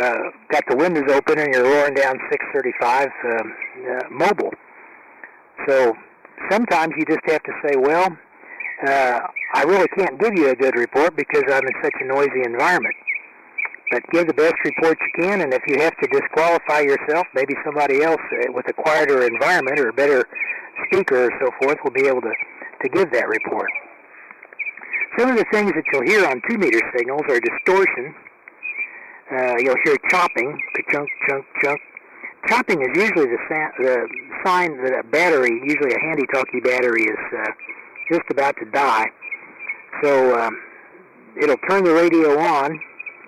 uh, 0.02 0.30
got 0.52 0.64
the 0.70 0.76
windows 0.76 1.10
open 1.10 1.40
and 1.40 1.54
you're 1.54 1.64
roaring 1.64 1.96
down 1.96 2.20
635 2.30 3.08
um, 3.08 3.54
uh, 3.90 4.04
mobile. 4.12 4.52
So 5.68 5.96
sometimes 6.52 6.94
you 6.98 7.06
just 7.06 7.26
have 7.26 7.42
to 7.44 7.52
say, 7.66 7.76
well, 7.78 8.16
uh, 8.86 9.20
I 9.56 9.64
really 9.64 9.88
can't 9.98 10.20
give 10.20 10.38
you 10.38 10.50
a 10.50 10.56
good 10.56 10.76
report 10.76 11.16
because 11.16 11.44
I'm 11.50 11.66
in 11.66 11.74
such 11.82 11.94
a 12.02 12.06
noisy 12.06 12.44
environment. 12.46 12.96
But 13.90 14.04
give 14.12 14.28
the 14.28 14.34
best 14.34 14.56
report 14.66 14.98
you 15.00 15.24
can, 15.24 15.42
and 15.42 15.54
if 15.54 15.64
you 15.68 15.80
have 15.80 15.96
to 15.98 16.08
disqualify 16.08 16.82
yourself, 16.82 17.26
maybe 17.34 17.56
somebody 17.64 18.04
else 18.04 18.22
uh, 18.34 18.52
with 18.52 18.68
a 18.68 18.74
quieter 18.74 19.26
environment 19.26 19.80
or 19.80 19.90
a 19.90 19.94
better 19.94 20.28
speaker 20.88 21.28
or 21.28 21.32
so 21.40 21.52
forth 21.62 21.78
will 21.84 21.92
be 21.92 22.06
able 22.06 22.22
to, 22.22 22.34
to 22.84 22.90
give 22.90 23.12
that 23.14 23.28
report. 23.30 23.70
Some 25.18 25.32
of 25.32 25.38
the 25.38 25.46
things 25.52 25.72
that 25.72 25.84
you'll 25.92 26.06
hear 26.06 26.28
on 26.28 26.42
two-meter 26.50 26.82
signals 26.96 27.22
are 27.30 27.40
distortion. 27.40 28.14
Uh, 29.32 29.56
you'll 29.60 29.80
hear 29.86 29.98
chopping, 30.12 30.62
chunk, 30.92 31.10
chunk, 31.28 31.46
chunk. 31.64 31.82
Chopping 32.48 32.82
is 32.82 32.90
usually 32.94 33.26
the, 33.26 33.40
sa- 33.50 33.72
the 33.80 34.08
sign 34.46 34.78
that 34.84 35.00
a 35.00 35.04
battery, 35.04 35.60
usually 35.66 35.94
a 35.96 36.00
handy-talkie 36.00 36.60
battery, 36.60 37.04
is 37.04 37.18
uh, 37.36 37.52
just 38.12 38.24
about 38.30 38.56
to 38.58 38.66
die. 38.72 39.08
So 40.04 40.40
um, 40.40 40.58
it'll 41.42 41.58
turn 41.70 41.84
the 41.84 41.94
radio 41.94 42.40
on, 42.40 42.80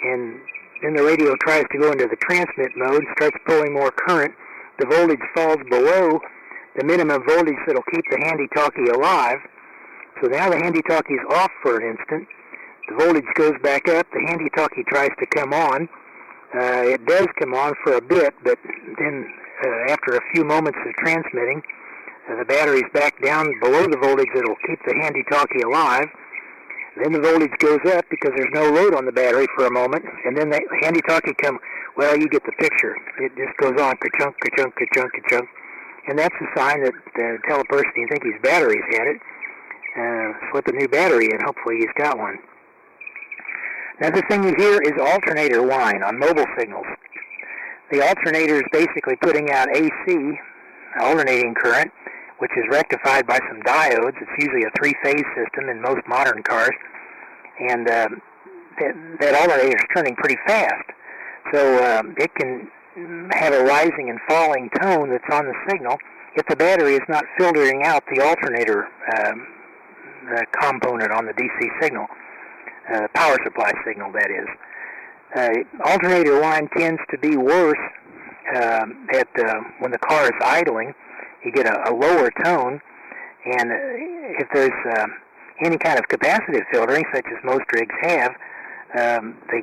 and 0.03 0.39
then 0.81 0.95
the 0.95 1.03
radio 1.03 1.35
tries 1.41 1.65
to 1.71 1.77
go 1.79 1.91
into 1.91 2.07
the 2.07 2.17
transmit 2.17 2.71
mode, 2.75 3.03
starts 3.17 3.37
pulling 3.45 3.73
more 3.73 3.91
current. 3.91 4.33
The 4.79 4.85
voltage 4.85 5.19
falls 5.35 5.59
below 5.69 6.19
the 6.77 6.85
minimum 6.85 7.23
voltage 7.27 7.59
that'll 7.67 7.83
keep 7.91 8.05
the 8.09 8.19
handy-talkie 8.23 8.89
alive. 8.89 9.39
So 10.21 10.27
now 10.27 10.49
the 10.49 10.57
handy-talkie 10.57 11.13
is 11.13 11.25
off 11.31 11.51
for 11.61 11.77
an 11.79 11.97
instant. 11.97 12.27
The 12.89 12.95
voltage 12.95 13.27
goes 13.35 13.53
back 13.61 13.87
up. 13.87 14.07
The 14.11 14.25
handy-talkie 14.27 14.83
tries 14.87 15.11
to 15.19 15.25
come 15.27 15.53
on. 15.53 15.89
Uh, 16.55 16.95
it 16.95 17.05
does 17.05 17.27
come 17.39 17.53
on 17.53 17.73
for 17.83 17.95
a 17.95 18.01
bit, 18.01 18.33
but 18.43 18.57
then 18.97 19.27
uh, 19.63 19.91
after 19.91 20.15
a 20.15 20.21
few 20.33 20.43
moments 20.43 20.79
of 20.85 20.93
transmitting, 20.95 21.61
the 22.27 22.45
battery's 22.45 22.89
back 22.93 23.21
down 23.23 23.47
below 23.61 23.87
the 23.87 23.97
voltage 23.97 24.29
that'll 24.33 24.59
keep 24.67 24.79
the 24.85 24.95
handy-talkie 25.01 25.61
alive. 25.61 26.07
Then 27.01 27.13
the 27.13 27.19
voltage 27.19 27.53
goes 27.59 27.79
up 27.93 28.05
because 28.09 28.31
there's 28.35 28.53
no 28.53 28.69
load 28.69 28.93
on 28.93 29.05
the 29.05 29.11
battery 29.11 29.47
for 29.55 29.65
a 29.65 29.71
moment, 29.71 30.03
and 30.25 30.35
then 30.35 30.49
the 30.49 30.59
handy-talkie 30.81 31.33
come. 31.41 31.59
Well, 31.95 32.17
you 32.17 32.27
get 32.27 32.43
the 32.45 32.51
picture. 32.59 32.95
It 33.19 33.31
just 33.35 33.55
goes 33.57 33.79
on, 33.79 33.95
ka-chunk, 33.97 34.35
ka-chunk, 34.39 34.75
ka-chunk, 34.75 35.11
ka-chunk, 35.13 35.49
and 36.07 36.19
that's 36.19 36.35
a 36.41 36.59
sign 36.59 36.83
that 36.83 36.93
uh, 36.93 37.47
tell 37.47 37.61
a 37.61 37.65
person 37.65 37.91
you 37.95 38.07
think 38.09 38.23
his 38.23 38.41
battery's 38.43 38.83
had 38.91 39.07
it. 39.07 39.19
Uh, 39.97 40.51
slip 40.51 40.67
a 40.67 40.71
new 40.71 40.87
battery 40.87 41.29
in. 41.31 41.39
Hopefully, 41.45 41.77
he's 41.79 41.93
got 41.97 42.17
one. 42.17 42.37
Another 43.99 44.23
thing 44.29 44.43
you 44.43 44.55
hear 44.57 44.81
is 44.81 44.93
alternator 44.99 45.61
whine 45.61 46.03
on 46.03 46.17
mobile 46.17 46.45
signals. 46.57 46.85
The 47.91 48.01
alternator 48.01 48.55
is 48.55 48.67
basically 48.71 49.15
putting 49.21 49.51
out 49.51 49.67
AC, 49.75 50.39
alternating 51.01 51.53
current, 51.55 51.91
which 52.39 52.51
is 52.57 52.63
rectified 52.71 53.27
by 53.27 53.39
some 53.47 53.61
diodes. 53.61 54.15
It's 54.19 54.35
usually 54.39 54.63
a 54.63 54.71
three-phase 54.77 55.25
system 55.35 55.69
in 55.69 55.81
most 55.81 56.01
modern 56.07 56.43
cars, 56.43 56.75
and 57.59 57.87
um, 57.89 58.21
that, 58.79 58.95
that 59.19 59.35
alternator 59.35 59.77
is 59.77 59.87
turning 59.95 60.15
pretty 60.15 60.37
fast. 60.47 60.89
So 61.53 61.61
um, 61.83 62.15
it 62.17 62.33
can 62.35 62.69
have 63.31 63.53
a 63.53 63.63
rising 63.63 64.09
and 64.09 64.19
falling 64.27 64.69
tone 64.81 65.09
that's 65.09 65.23
on 65.31 65.45
the 65.45 65.53
signal 65.69 65.97
if 66.35 66.45
the 66.47 66.55
battery 66.55 66.93
is 66.95 67.07
not 67.09 67.23
filtering 67.37 67.83
out 67.83 68.03
the 68.13 68.21
alternator 68.21 68.87
um, 69.17 69.47
uh, 70.31 70.41
component 70.61 71.11
on 71.11 71.25
the 71.25 71.33
DC 71.33 71.81
signal, 71.81 72.07
uh, 72.93 73.07
power 73.13 73.37
supply 73.43 73.71
signal, 73.85 74.11
that 74.11 74.29
is. 74.29 74.47
Uh, 75.35 75.89
alternator 75.89 76.39
whine 76.39 76.69
tends 76.77 77.01
to 77.11 77.17
be 77.17 77.35
worse 77.37 77.77
um, 78.55 79.07
at 79.13 79.27
uh, 79.37 79.61
when 79.79 79.91
the 79.91 79.97
car 79.97 80.25
is 80.25 80.39
idling. 80.41 80.93
You 81.43 81.51
get 81.51 81.65
a, 81.65 81.89
a 81.89 81.93
lower 81.93 82.31
tone, 82.43 82.81
and 83.45 83.71
if 84.39 84.47
there's 84.53 84.97
uh, 84.97 85.07
any 85.63 85.77
kind 85.77 85.97
of 85.97 86.05
capacitive 86.07 86.63
filtering, 86.71 87.05
such 87.13 87.25
as 87.27 87.43
most 87.43 87.63
rigs 87.73 87.95
have, 88.01 88.31
um, 88.97 89.37
the 89.49 89.61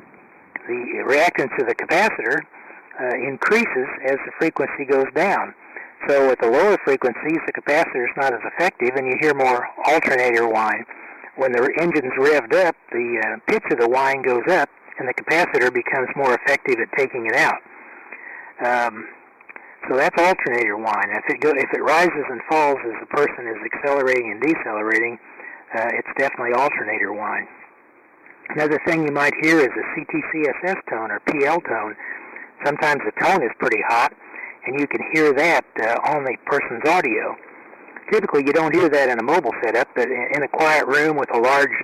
the 0.67 1.03
reactance 1.07 1.57
of 1.61 1.67
the 1.67 1.75
capacitor 1.75 2.41
uh, 2.99 3.15
increases 3.15 3.87
as 4.03 4.17
the 4.25 4.31
frequency 4.37 4.85
goes 4.85 5.07
down. 5.15 5.53
So 6.07 6.29
at 6.29 6.39
the 6.41 6.49
lower 6.49 6.77
frequencies, 6.83 7.39
the 7.45 7.53
capacitor 7.53 8.03
is 8.03 8.15
not 8.17 8.33
as 8.33 8.41
effective, 8.43 8.91
and 8.95 9.07
you 9.07 9.15
hear 9.19 9.33
more 9.33 9.67
alternator 9.85 10.47
whine. 10.47 10.85
When 11.37 11.51
the 11.51 11.71
engine's 11.79 12.13
revved 12.17 12.53
up, 12.53 12.75
the 12.91 13.21
uh, 13.23 13.51
pitch 13.51 13.63
of 13.71 13.79
the 13.79 13.87
whine 13.87 14.21
goes 14.23 14.43
up, 14.49 14.69
and 14.99 15.07
the 15.07 15.13
capacitor 15.13 15.73
becomes 15.73 16.09
more 16.15 16.33
effective 16.33 16.75
at 16.79 16.91
taking 16.97 17.27
it 17.27 17.35
out. 17.35 17.61
Um, 18.59 19.07
so 19.89 19.95
that's 19.95 20.15
alternator 20.19 20.77
whine. 20.77 21.09
If 21.11 21.23
it 21.29 21.39
go, 21.41 21.51
if 21.51 21.71
it 21.73 21.81
rises 21.81 22.25
and 22.29 22.41
falls 22.49 22.77
as 22.85 22.95
the 22.99 23.07
person 23.07 23.47
is 23.47 23.57
accelerating 23.73 24.31
and 24.31 24.41
decelerating, 24.41 25.17
uh, 25.75 25.89
it's 25.95 26.07
definitely 26.17 26.53
alternator 26.53 27.13
whine. 27.13 27.47
Another 28.49 28.79
thing 28.85 29.05
you 29.05 29.13
might 29.13 29.33
hear 29.41 29.59
is 29.59 29.67
a 29.67 29.85
CTCSS 29.95 30.79
tone 30.89 31.11
or 31.11 31.19
PL 31.27 31.61
tone. 31.61 31.95
Sometimes 32.65 33.01
the 33.05 33.11
tone 33.21 33.43
is 33.43 33.51
pretty 33.59 33.81
hot, 33.87 34.13
and 34.65 34.79
you 34.79 34.87
can 34.87 35.01
hear 35.13 35.33
that 35.33 35.65
uh, 35.81 36.15
on 36.15 36.23
the 36.23 36.35
person's 36.45 36.83
audio. 36.87 37.35
Typically, 38.11 38.43
you 38.45 38.53
don't 38.53 38.73
hear 38.73 38.87
that 38.89 39.09
in 39.09 39.19
a 39.19 39.23
mobile 39.23 39.53
setup, 39.61 39.87
but 39.95 40.07
in 40.07 40.41
a 40.41 40.47
quiet 40.47 40.87
room 40.87 41.17
with 41.17 41.29
a 41.35 41.37
large, 41.37 41.75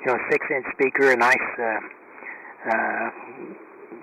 you 0.00 0.06
know, 0.06 0.18
six-inch 0.30 0.64
speaker, 0.74 1.10
a 1.10 1.16
nice, 1.16 1.36
uh, 1.58 2.70
uh, 2.70 3.10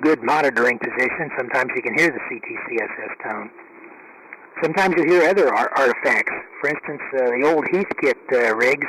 good 0.02 0.24
monitoring 0.24 0.80
position, 0.80 1.32
sometimes 1.38 1.72
you 1.76 1.82
can 1.82 1.98
hear 1.98 2.12
the 2.12 2.20
CTCSS 2.20 3.14
tone. 3.24 3.50
Sometimes 4.64 4.96
you 4.98 5.06
hear 5.06 5.30
other 5.30 5.54
ar- 5.54 5.72
artifacts. 5.78 6.34
For 6.62 6.70
instance, 6.70 7.02
uh, 7.16 7.32
the 7.32 7.44
old 7.48 7.66
Heathkit 7.72 8.20
uh, 8.34 8.56
rigs 8.56 8.88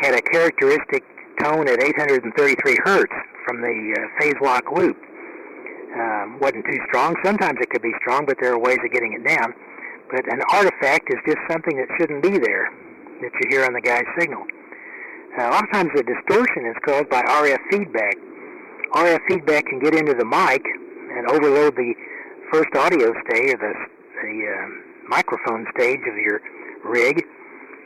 had 0.00 0.14
a 0.14 0.22
characteristic 0.22 1.04
tone 1.42 1.68
at 1.68 1.82
833 1.82 2.78
hertz 2.84 3.12
from 3.44 3.60
the 3.60 3.96
uh, 3.96 4.20
phase 4.20 4.38
lock 4.40 4.64
loop. 4.70 4.96
Um, 5.94 6.38
wasn't 6.38 6.64
too 6.66 6.78
strong. 6.88 7.16
Sometimes 7.24 7.58
it 7.60 7.70
could 7.70 7.82
be 7.82 7.92
strong, 8.00 8.24
but 8.24 8.36
there 8.40 8.52
are 8.52 8.58
ways 8.58 8.78
of 8.84 8.92
getting 8.92 9.12
it 9.12 9.26
down. 9.26 9.52
But 10.10 10.30
an 10.32 10.42
artifact 10.52 11.10
is 11.10 11.18
just 11.26 11.38
something 11.50 11.76
that 11.76 11.88
shouldn't 11.98 12.22
be 12.22 12.38
there 12.38 12.70
that 13.22 13.32
you 13.42 13.48
hear 13.50 13.64
on 13.64 13.72
the 13.72 13.80
guy's 13.80 14.06
signal. 14.18 14.42
Uh, 15.38 15.46
a 15.46 15.50
lot 15.50 15.64
of 15.64 15.70
times 15.72 15.90
the 15.94 16.02
distortion 16.02 16.66
is 16.66 16.76
caused 16.84 17.08
by 17.08 17.22
RF 17.22 17.58
feedback. 17.70 18.14
RF 18.92 19.20
feedback 19.28 19.66
can 19.66 19.78
get 19.78 19.94
into 19.94 20.14
the 20.14 20.24
mic 20.24 20.64
and 21.14 21.30
overload 21.30 21.76
the 21.76 21.94
first 22.52 22.74
audio 22.74 23.12
stage 23.28 23.54
or 23.54 23.58
the, 23.58 23.74
the 24.22 24.36
uh, 24.50 25.08
microphone 25.08 25.66
stage 25.76 26.00
of 26.10 26.16
your 26.16 26.40
rig 26.84 27.22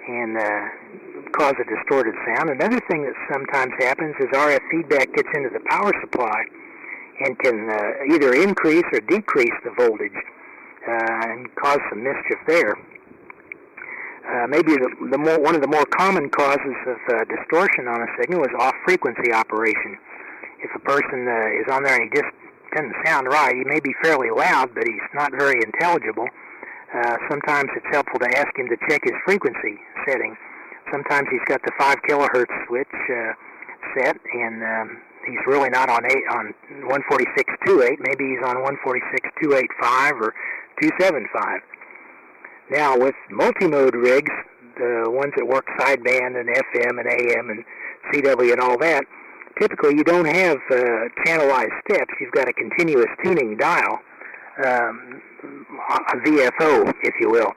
and 0.08 0.36
uh, 0.36 1.30
cause 1.32 1.54
a 1.60 1.64
distorted 1.68 2.14
sound. 2.24 2.50
Another 2.50 2.80
thing 2.88 3.04
that 3.04 3.14
sometimes 3.32 3.72
happens 3.78 4.14
is 4.20 4.28
RF 4.32 4.60
feedback 4.70 5.12
gets 5.12 5.28
into 5.34 5.50
the 5.50 5.60
power 5.68 5.92
supply 6.00 6.44
and 7.20 7.38
can 7.38 7.68
uh, 7.68 8.14
either 8.14 8.34
increase 8.34 8.84
or 8.92 9.00
decrease 9.00 9.54
the 9.64 9.72
voltage 9.76 10.16
uh, 10.88 11.28
and 11.28 11.54
cause 11.56 11.80
some 11.90 12.02
mischief 12.02 12.38
there. 12.46 12.76
Uh, 14.24 14.46
maybe 14.48 14.72
the, 14.72 14.88
the 15.10 15.18
more, 15.18 15.38
one 15.38 15.54
of 15.54 15.60
the 15.60 15.68
more 15.68 15.84
common 15.84 16.30
causes 16.30 16.76
of 16.86 16.96
uh, 17.12 17.24
distortion 17.24 17.88
on 17.88 18.00
a 18.00 18.06
signal 18.18 18.42
is 18.42 18.50
off-frequency 18.58 19.32
operation. 19.32 19.98
If 20.64 20.72
a 20.74 20.80
person 20.80 21.28
uh, 21.28 21.60
is 21.60 21.68
on 21.68 21.84
there 21.84 22.00
and 22.00 22.08
he 22.08 22.12
just 22.16 22.32
doesn't 22.72 22.96
sound 23.04 23.28
right, 23.28 23.54
he 23.54 23.64
may 23.68 23.80
be 23.80 23.92
fairly 24.02 24.30
loud, 24.32 24.74
but 24.74 24.84
he's 24.88 25.08
not 25.12 25.30
very 25.36 25.60
intelligible. 25.60 26.26
Uh, 26.94 27.16
sometimes 27.28 27.68
it's 27.76 27.86
helpful 27.92 28.18
to 28.18 28.30
ask 28.38 28.48
him 28.56 28.68
to 28.68 28.76
check 28.88 29.02
his 29.04 29.14
frequency 29.26 29.76
setting. 30.08 30.34
Sometimes 30.90 31.28
he's 31.30 31.44
got 31.46 31.60
the 31.64 31.72
5 31.78 31.96
kilohertz 32.08 32.54
switch 32.66 32.94
uh, 33.10 33.32
set, 33.94 34.16
and 34.32 34.62
um, 34.62 35.02
he's 35.26 35.44
really 35.46 35.70
not 35.70 35.90
on 35.90 36.04
eight 36.06 36.24
on 36.32 36.54
146.28. 36.88 37.98
Maybe 38.00 38.24
he's 38.32 38.44
on 38.46 38.56
146.285 38.56 40.20
or 40.20 40.34
275. 40.80 41.60
Now, 42.70 42.96
with 42.96 43.14
multi-mode 43.30 43.94
rigs, 43.94 44.32
the 44.76 45.04
ones 45.08 45.32
that 45.36 45.46
work 45.46 45.66
sideband 45.78 46.40
and 46.40 46.48
FM 46.48 46.98
and 46.98 47.06
AM 47.06 47.50
and 47.50 47.64
CW 48.12 48.52
and 48.52 48.60
all 48.60 48.78
that, 48.78 49.04
typically 49.60 49.94
you 49.96 50.04
don't 50.04 50.26
have 50.26 50.58
uh, 50.70 51.08
channelized 51.24 51.74
steps. 51.88 52.12
You've 52.20 52.32
got 52.32 52.48
a 52.48 52.52
continuous 52.52 53.08
tuning 53.22 53.56
dial, 53.56 53.98
um, 54.64 55.22
a 56.12 56.16
VFO, 56.18 56.92
if 57.02 57.14
you 57.20 57.30
will. 57.30 57.52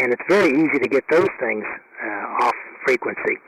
And 0.00 0.12
it's 0.12 0.22
very 0.28 0.50
easy 0.50 0.78
to 0.78 0.88
get 0.88 1.04
those 1.10 1.28
things 1.40 1.64
uh, 2.02 2.44
off 2.44 2.54
frequency. 2.84 3.38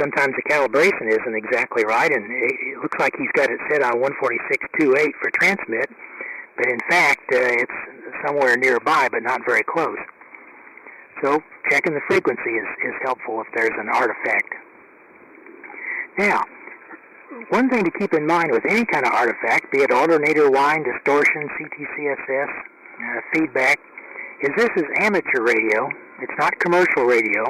Sometimes 0.00 0.34
the 0.36 0.42
calibration 0.48 1.10
isn't 1.10 1.34
exactly 1.34 1.84
right, 1.84 2.12
and 2.12 2.24
it 2.30 2.78
looks 2.80 2.98
like 3.00 3.12
he's 3.18 3.32
got 3.34 3.50
it 3.50 3.58
set 3.68 3.82
on 3.82 3.98
146.28 3.98 5.10
for 5.20 5.30
transmit, 5.34 5.90
but 6.56 6.66
in 6.66 6.78
fact 6.88 7.26
uh, 7.32 7.38
it's 7.38 7.72
somewhere 8.24 8.56
nearby, 8.56 9.08
but 9.10 9.22
not 9.24 9.40
very 9.44 9.64
close. 9.64 9.98
So 11.22 11.42
checking 11.70 11.94
the 11.94 12.00
frequency 12.06 12.50
is, 12.50 12.66
is 12.86 12.94
helpful 13.02 13.40
if 13.40 13.48
there's 13.56 13.74
an 13.76 13.88
artifact. 13.88 14.54
Now, 16.16 16.44
one 17.50 17.68
thing 17.68 17.84
to 17.84 17.90
keep 17.98 18.14
in 18.14 18.26
mind 18.26 18.50
with 18.50 18.64
any 18.68 18.84
kind 18.84 19.04
of 19.06 19.12
artifact, 19.12 19.70
be 19.70 19.78
it 19.78 19.90
alternator 19.90 20.50
whine, 20.50 20.82
distortion, 20.82 21.48
CTCSS, 21.58 22.48
uh, 22.48 23.20
feedback, 23.32 23.78
is 24.42 24.50
this 24.56 24.70
is 24.76 24.84
amateur 24.96 25.42
radio. 25.42 25.88
It's 26.20 26.32
not 26.38 26.58
commercial 26.58 27.04
radio. 27.04 27.44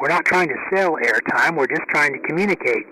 We're 0.00 0.08
not 0.08 0.24
trying 0.24 0.48
to 0.48 0.54
sell 0.72 0.96
airtime. 1.02 1.56
We're 1.56 1.66
just 1.66 1.82
trying 1.90 2.12
to 2.12 2.20
communicate. 2.20 2.86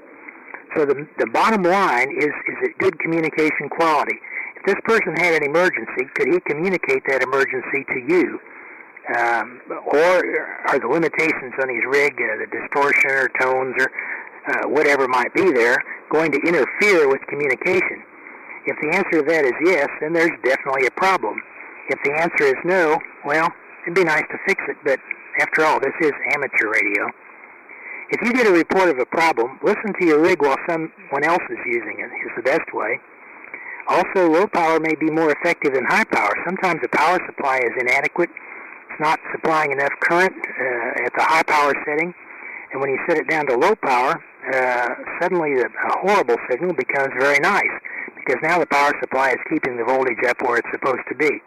So 0.75 0.85
the, 0.85 1.07
the 1.19 1.27
bottom 1.27 1.63
line 1.63 2.11
is, 2.11 2.27
is 2.27 2.59
it 2.63 2.79
good 2.79 2.99
communication 2.99 3.69
quality? 3.71 4.19
If 4.57 4.67
this 4.67 4.81
person 4.85 5.15
had 5.17 5.35
an 5.35 5.45
emergency, 5.45 6.11
could 6.15 6.29
he 6.29 6.41
communicate 6.41 7.05
that 7.07 7.23
emergency 7.23 7.85
to 7.87 7.99
you? 8.09 8.41
Um, 9.15 9.61
or 9.87 10.67
are 10.67 10.81
the 10.81 10.89
limitations 10.89 11.55
on 11.63 11.69
his 11.69 11.85
rig, 11.87 12.15
uh, 12.19 12.43
the 12.43 12.49
distortion 12.51 13.11
or 13.11 13.31
tones 13.41 13.77
or 13.79 13.87
uh, 14.49 14.69
whatever 14.69 15.09
might 15.09 15.33
be 15.35 15.51
there, 15.53 15.83
going 16.11 16.33
to 16.33 16.39
interfere 16.47 17.09
with 17.09 17.21
communication? 17.29 18.03
If 18.67 18.77
the 18.83 18.97
answer 18.97 19.23
to 19.23 19.27
that 19.31 19.45
is 19.45 19.55
yes, 19.65 19.89
then 20.01 20.13
there's 20.13 20.35
definitely 20.43 20.87
a 20.87 20.91
problem. 20.91 21.41
If 21.89 21.99
the 22.03 22.13
answer 22.19 22.45
is 22.45 22.59
no, 22.65 22.99
well, 23.25 23.49
it'd 23.85 23.95
be 23.95 24.05
nice 24.05 24.27
to 24.31 24.39
fix 24.47 24.63
it, 24.69 24.77
but 24.85 24.99
after 25.41 25.65
all, 25.65 25.79
this 25.79 25.95
is 26.01 26.13
amateur 26.35 26.71
radio. 26.71 27.07
If 28.11 28.23
you 28.23 28.33
get 28.33 28.47
a 28.47 28.53
report 28.53 28.89
of 28.89 28.99
a 28.99 29.07
problem, 29.07 29.59
listen 29.63 29.93
to 29.99 30.05
your 30.07 30.21
rig 30.21 30.43
while 30.43 30.59
someone 30.69 31.25
else 31.25 31.43
is 31.51 31.59
using 31.67 31.99
it 31.99 32.11
is 32.27 32.33
the 32.37 32.43
best 32.43 32.73
way. 32.73 33.01
Also, 33.89 34.31
low 34.31 34.47
power 34.47 34.81
may 34.81 34.95
be 34.95 35.11
more 35.11 35.31
effective 35.31 35.75
than 35.75 35.85
high 35.85 36.05
power. 36.05 36.35
Sometimes 36.45 36.81
the 36.83 36.89
power 36.89 37.19
supply 37.27 37.59
is 37.59 37.71
inadequate. 37.79 38.31
It's 38.91 39.01
not 39.01 39.21
supplying 39.31 39.73
enough 39.73 39.93
current 40.01 40.35
uh, 40.35 41.07
at 41.07 41.13
the 41.15 41.23
high 41.23 41.43
power 41.43 41.73
setting. 41.87 42.15
And 42.77 42.83
when 42.83 42.91
you 42.91 42.99
set 43.09 43.17
it 43.17 43.27
down 43.31 43.47
to 43.47 43.57
low 43.57 43.75
power, 43.75 44.23
uh, 44.53 44.89
suddenly 45.19 45.55
a 45.63 45.67
horrible 46.05 46.37
signal 46.51 46.75
becomes 46.75 47.09
very 47.19 47.39
nice 47.39 47.73
because 48.15 48.37
now 48.43 48.59
the 48.59 48.67
power 48.67 48.93
supply 49.01 49.31
is 49.31 49.39
keeping 49.49 49.79
the 49.79 49.85
voltage 49.85 50.23
up 50.29 50.43
where 50.43 50.59
it's 50.59 50.69
supposed 50.71 51.01
to 51.09 51.15
be. 51.15 51.41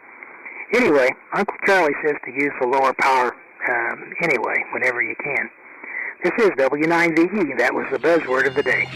Anyway, 0.74 1.08
Uncle 1.32 1.54
Charlie 1.64 1.94
says 2.04 2.16
to 2.24 2.32
use 2.32 2.50
the 2.60 2.66
lower 2.66 2.92
power 2.94 3.36
um, 3.68 4.12
anyway, 4.20 4.56
whenever 4.72 5.02
you 5.04 5.14
can. 5.22 5.48
This 6.24 6.32
is 6.38 6.50
W9VE. 6.58 7.56
That 7.58 7.72
was 7.72 7.86
the 7.92 8.00
buzzword 8.00 8.48
of 8.48 8.56
the 8.56 8.64
day. 8.64 8.88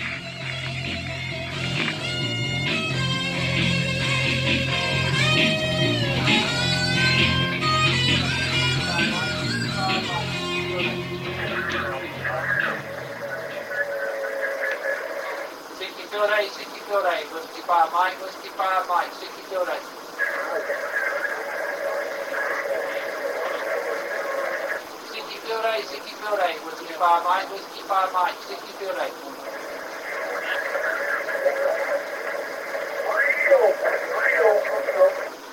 Field 16.24 16.38
Day, 16.40 16.48
CQ 16.48 16.80
Field 16.88 17.04
Day, 17.04 17.20
Whiskey 17.34 17.60
5 17.60 17.92
Mike, 17.92 18.16
Whiskey 18.22 18.48
5 18.48 18.88
Mike, 18.88 19.12
CQ 19.12 19.44
Field 19.44 19.66
Day. 19.68 19.80
CQ 25.12 25.30
Field 25.44 25.62
Day, 25.62 25.80
CQ 25.84 26.08
Field 26.16 26.38
Day, 26.40 26.54
Whiskey 26.64 26.94
5 26.94 27.24
Mike, 27.24 27.50
Whiskey 27.52 27.80
5 27.82 28.12
Mike, 28.14 28.36
CQ 28.40 28.64
Field 28.80 28.96
Day. 28.96 29.10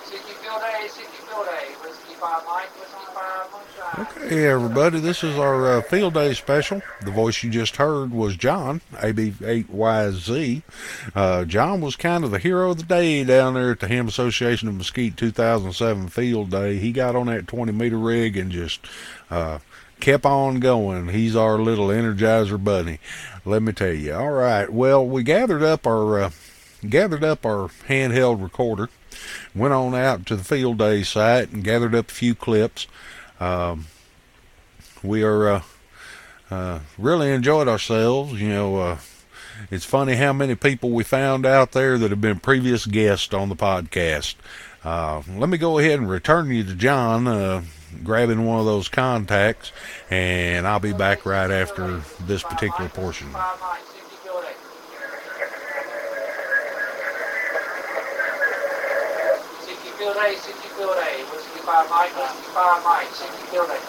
CQ 0.08 0.24
Field 0.40 0.62
Day, 0.62 0.88
CQ 0.88 1.04
Field 1.04 1.36
Day, 1.36 1.52
Whiskey 1.52 1.52
5 1.52 1.52
Mike, 1.52 1.60
Whiskey 1.60 1.60
5 1.60 1.62
Moonshine. 1.62 1.81
Okay, 4.00 4.46
everybody, 4.48 5.00
this 5.00 5.24
is 5.24 5.38
our 5.40 5.78
uh, 5.78 5.82
field 5.82 6.14
day 6.14 6.34
special. 6.36 6.82
The 7.04 7.10
voice 7.10 7.42
you 7.42 7.50
just 7.50 7.78
heard 7.78 8.12
was 8.12 8.36
John, 8.36 8.82
AB8YZ. 8.94 10.62
Uh, 11.16 11.46
John 11.46 11.82
was 11.82 11.96
kind 11.96 12.24
of 12.24 12.30
the 12.30 12.38
hero 12.38 12.72
of 12.72 12.78
the 12.78 12.84
day 12.84 13.24
down 13.24 13.56
there 13.56 13.72
at 13.72 13.80
the 13.80 13.88
Ham 13.88 14.08
Association 14.08 14.68
of 14.68 14.76
Mesquite 14.76 15.18
2007 15.18 16.10
field 16.10 16.52
day. 16.52 16.78
He 16.78 16.92
got 16.92 17.16
on 17.16 17.26
that 17.26 17.48
20 17.48 17.72
meter 17.72 17.98
rig 17.98 18.38
and 18.38 18.52
just 18.52 18.86
uh, 19.32 19.58
kept 20.00 20.26
on 20.26 20.60
going. 20.60 21.10
He's 21.10 21.36
our 21.36 21.58
little 21.58 21.88
energizer 21.88 22.64
bunny. 22.64 23.00
Let 23.46 23.64
me 23.64 23.74
tell 23.74 23.94
you. 23.94 24.14
All 24.14 24.30
right. 24.32 24.70
Well, 24.70 25.06
we 25.06 25.24
gathered 25.24 25.64
up 25.64 25.88
our 25.88 26.20
uh, 26.22 26.32
gathered 26.88 27.24
up 27.24 27.46
our 27.46 27.70
handheld 27.88 28.42
recorder, 28.44 28.90
went 29.56 29.74
on 29.74 29.96
out 29.96 30.26
to 30.28 30.36
the 30.36 30.44
field 30.44 30.78
day 30.78 31.04
site 31.04 31.52
and 31.52 31.64
gathered 31.64 31.96
up 31.96 32.10
a 32.10 32.14
few 32.14 32.36
clips. 32.36 32.88
Um, 33.40 33.88
we 35.04 35.24
are 35.24 35.50
uh, 35.50 35.64
uh, 36.50 36.80
really 36.98 37.32
enjoyed 37.32 37.68
ourselves. 37.68 38.40
You 38.40 38.50
know, 38.50 38.78
uh, 38.78 38.98
it's 39.70 39.86
funny 39.86 40.16
how 40.16 40.34
many 40.34 40.56
people 40.56 40.92
we 40.92 41.04
found 41.04 41.46
out 41.46 41.72
there 41.72 41.98
that 41.98 42.12
have 42.12 42.22
been 42.22 42.40
previous 42.40 42.86
guests 42.86 43.34
on 43.34 43.50
the 43.50 43.56
podcast. 43.56 44.36
Uh, 44.84 45.22
let 45.38 45.50
me 45.50 45.58
go 45.58 45.78
ahead 45.78 46.00
and 46.00 46.10
return 46.10 46.50
you 46.50 46.64
to 46.64 46.74
John, 46.74 47.28
uh, 47.28 47.62
grabbing 48.04 48.46
one 48.46 48.60
of 48.60 48.66
those 48.66 48.90
contacts, 48.90 49.72
and 50.10 50.68
I'll 50.68 50.80
be 50.80 50.94
back 50.94 51.26
right 51.26 51.52
after 51.52 52.02
this 52.22 52.42
particular 52.42 52.90
portion. 52.90 53.28
CQ 60.12 60.20
Field 60.20 60.28
Day, 60.28 60.36
CQ 60.36 60.76
Field 60.76 60.96
Day, 61.00 61.24
Whiskey 61.32 61.60
5 61.64 61.90
Mike, 61.90 62.12
Whiskey 62.20 62.52
5 62.52 62.84
Mike, 62.84 63.08
CQ 63.16 63.48
Field 63.48 63.68
Day. 63.72 63.80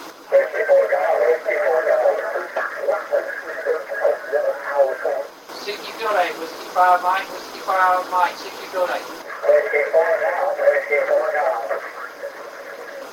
CQ 5.59 5.83
Field 5.99 6.15
Day, 6.15 6.31
Whiskey 6.39 6.67
5 6.71 7.03
Mike, 7.03 7.27
Whiskey 7.27 7.59
5 7.59 8.07
Mike, 8.07 8.31
CQ 8.39 8.55
Field 8.71 8.87
Day. 8.87 9.03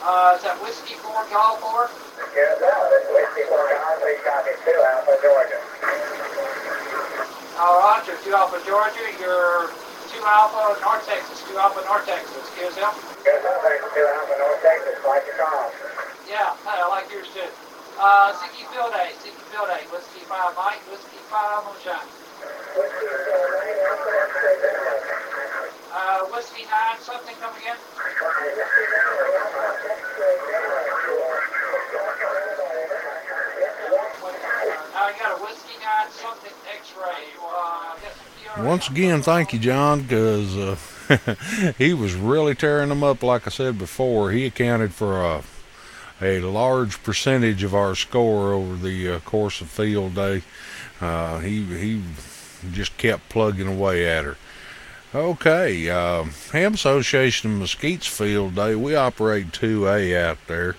Uh, 0.06 0.36
is 0.36 0.42
that 0.46 0.54
Whiskey 0.62 0.94
4 0.94 1.26
Golf 1.32 1.58
4? 1.66 1.90
Uh, 7.58 7.74
Roger, 7.74 8.14
2 8.22 8.34
Alpha 8.34 8.58
Georgia, 8.64 9.02
you're 9.18 9.89
2 10.10 10.18
Alpha 10.26 10.74
North 10.82 11.06
Texas, 11.06 11.38
2 11.46 11.56
Alpha 11.56 11.86
North 11.86 12.04
Texas. 12.04 12.42
QSL? 12.58 12.90
Yeah, 16.28 16.54
I 16.66 16.88
like 16.88 17.10
yours 17.12 17.28
too. 17.30 17.46
Uh, 17.98 18.32
CQ 18.34 18.66
Field 18.74 18.92
Day, 18.92 19.12
CQ 19.22 19.38
Field 19.54 19.68
Day, 19.68 19.86
Whiskey 19.92 20.26
5 20.26 20.56
Mike, 20.56 20.82
Whiskey 20.90 21.18
5 21.30 21.64
Moonshine. 21.66 22.10
Uh, 25.94 26.26
Whiskey 26.34 26.64
9, 26.64 26.98
something 27.00 27.34
come 27.38 27.54
again? 27.54 27.76
Now 34.90 35.06
I 35.06 35.12
got 35.18 35.38
a 35.38 35.42
Whiskey 35.42 35.76
9, 35.78 36.10
something 36.10 36.52
X-ray. 36.66 37.24
Uh, 37.38 37.46
I 37.46 37.98
guess 38.02 38.16
a 38.16 38.24
PR 38.24 38.29
Once 38.58 38.88
again, 38.88 39.22
thank 39.22 39.52
you, 39.52 39.58
John, 39.58 40.02
because 40.02 40.56
uh, 40.56 40.76
he 41.78 41.94
was 41.94 42.14
really 42.14 42.54
tearing 42.54 42.88
them 42.88 43.04
up. 43.04 43.22
Like 43.22 43.46
I 43.46 43.50
said 43.50 43.78
before, 43.78 44.32
he 44.32 44.44
accounted 44.44 44.92
for 44.92 45.22
a, 45.22 45.42
a 46.20 46.40
large 46.40 47.02
percentage 47.02 47.62
of 47.62 47.74
our 47.74 47.94
score 47.94 48.52
over 48.52 48.76
the 48.76 49.08
uh, 49.08 49.20
course 49.20 49.60
of 49.60 49.68
field 49.68 50.14
day. 50.14 50.42
Uh, 51.00 51.38
he 51.38 51.62
he 51.62 52.02
just 52.72 52.96
kept 52.98 53.28
plugging 53.28 53.68
away 53.68 54.06
at 54.06 54.24
her. 54.24 54.36
Okay, 55.14 55.88
uh, 55.88 56.24
Ham 56.52 56.74
Association 56.74 57.52
of 57.52 57.58
Mesquite's 57.58 58.06
field 58.06 58.54
day. 58.56 58.74
We 58.74 58.94
operate 58.94 59.52
2A 59.52 60.16
out 60.16 60.38
there, 60.46 60.76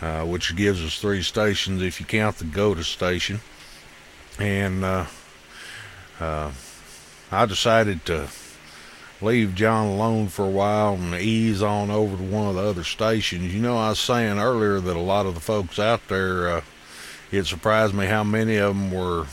uh, 0.00 0.24
which 0.24 0.56
gives 0.56 0.82
us 0.82 0.98
three 0.98 1.22
stations 1.22 1.82
if 1.82 2.00
you 2.00 2.06
count 2.06 2.38
the 2.38 2.46
GOTA 2.46 2.84
station. 2.84 3.40
And 4.38 4.84
uh, 4.84 5.06
uh, 6.18 6.50
I 7.32 7.46
decided 7.46 8.04
to 8.06 8.28
leave 9.22 9.54
John 9.54 9.86
alone 9.86 10.28
for 10.28 10.44
a 10.44 10.50
while 10.50 10.94
and 10.94 11.14
ease 11.14 11.62
on 11.62 11.90
over 11.90 12.16
to 12.16 12.22
one 12.22 12.48
of 12.48 12.54
the 12.54 12.62
other 12.62 12.84
stations. 12.84 13.54
You 13.54 13.60
know, 13.60 13.76
I 13.76 13.90
was 13.90 14.00
saying 14.00 14.38
earlier 14.38 14.80
that 14.80 14.96
a 14.96 15.00
lot 15.00 15.26
of 15.26 15.34
the 15.34 15.40
folks 15.40 15.78
out 15.78 16.08
there, 16.08 16.48
uh, 16.48 16.60
it 17.30 17.46
surprised 17.46 17.94
me 17.94 18.06
how 18.06 18.24
many 18.24 18.56
of 18.56 18.74
them 18.74 18.90
were 18.90 19.26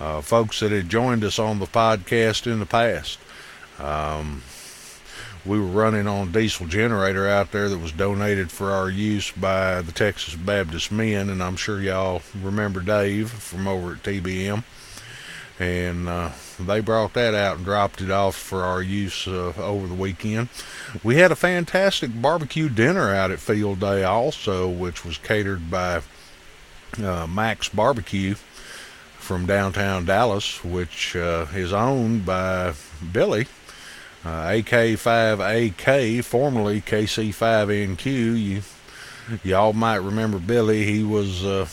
uh, 0.00 0.20
folks 0.20 0.60
that 0.60 0.72
had 0.72 0.88
joined 0.88 1.24
us 1.24 1.38
on 1.38 1.58
the 1.58 1.66
podcast 1.66 2.50
in 2.50 2.58
the 2.58 2.66
past. 2.66 3.18
Um, 3.78 4.42
we 5.44 5.58
were 5.58 5.66
running 5.66 6.06
on 6.06 6.28
a 6.28 6.32
diesel 6.32 6.66
generator 6.66 7.28
out 7.28 7.50
there 7.50 7.68
that 7.68 7.78
was 7.78 7.92
donated 7.92 8.50
for 8.50 8.70
our 8.70 8.90
use 8.90 9.30
by 9.32 9.82
the 9.82 9.92
Texas 9.92 10.34
Baptist 10.34 10.92
Men, 10.92 11.30
and 11.30 11.42
I'm 11.42 11.56
sure 11.56 11.80
y'all 11.80 12.22
remember 12.40 12.80
Dave 12.80 13.30
from 13.30 13.66
over 13.66 13.92
at 13.92 14.02
TBM. 14.02 14.62
And 15.62 16.08
uh, 16.08 16.30
they 16.58 16.80
brought 16.80 17.12
that 17.12 17.34
out 17.34 17.56
and 17.56 17.64
dropped 17.64 18.00
it 18.00 18.10
off 18.10 18.34
for 18.34 18.64
our 18.64 18.82
use 18.82 19.28
uh, 19.28 19.52
over 19.56 19.86
the 19.86 19.94
weekend. 19.94 20.48
We 21.04 21.16
had 21.16 21.30
a 21.30 21.36
fantastic 21.36 22.10
barbecue 22.20 22.68
dinner 22.68 23.14
out 23.14 23.30
at 23.30 23.38
Field 23.38 23.80
Day 23.80 24.02
also, 24.02 24.68
which 24.68 25.04
was 25.04 25.18
catered 25.18 25.70
by 25.70 26.02
uh, 27.02 27.26
Max 27.26 27.68
Barbecue 27.68 28.34
from 29.18 29.46
downtown 29.46 30.04
Dallas, 30.04 30.64
which 30.64 31.14
uh, 31.14 31.46
is 31.54 31.72
owned 31.72 32.26
by 32.26 32.74
Billy 33.12 33.46
uh, 34.24 34.46
AK5AK, 34.48 36.24
formerly 36.24 36.80
KC5NQ. 36.80 38.06
You 38.40 38.62
y'all 39.42 39.72
might 39.72 39.96
remember 39.96 40.38
Billy. 40.38 40.84
He 40.84 41.02
was 41.02 41.44
uh, 41.44 41.66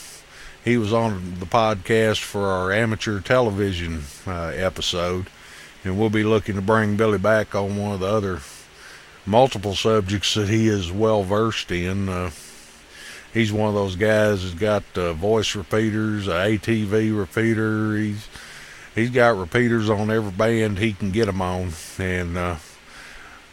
he 0.64 0.76
was 0.76 0.92
on 0.92 1.36
the 1.40 1.46
podcast 1.46 2.20
for 2.20 2.46
our 2.46 2.72
amateur 2.72 3.20
television 3.20 4.02
uh, 4.26 4.52
episode, 4.54 5.26
and 5.84 5.98
we'll 5.98 6.10
be 6.10 6.24
looking 6.24 6.54
to 6.56 6.62
bring 6.62 6.96
Billy 6.96 7.18
back 7.18 7.54
on 7.54 7.76
one 7.76 7.92
of 7.92 8.00
the 8.00 8.06
other 8.06 8.40
multiple 9.24 9.74
subjects 9.74 10.34
that 10.34 10.48
he 10.48 10.68
is 10.68 10.92
well 10.92 11.22
versed 11.22 11.70
in. 11.70 12.08
Uh, 12.08 12.30
he's 13.32 13.52
one 13.52 13.68
of 13.68 13.74
those 13.74 13.96
guys 13.96 14.42
that's 14.42 14.54
got 14.54 14.82
uh, 14.96 15.12
voice 15.12 15.54
repeaters, 15.54 16.26
a 16.28 16.30
ATV 16.30 17.16
repeater. 17.16 17.96
He's 17.96 18.28
he's 18.94 19.10
got 19.10 19.38
repeaters 19.38 19.88
on 19.88 20.10
every 20.10 20.32
band 20.32 20.78
he 20.78 20.92
can 20.92 21.10
get 21.10 21.26
them 21.26 21.40
on, 21.40 21.72
and 21.98 22.36
uh, 22.36 22.56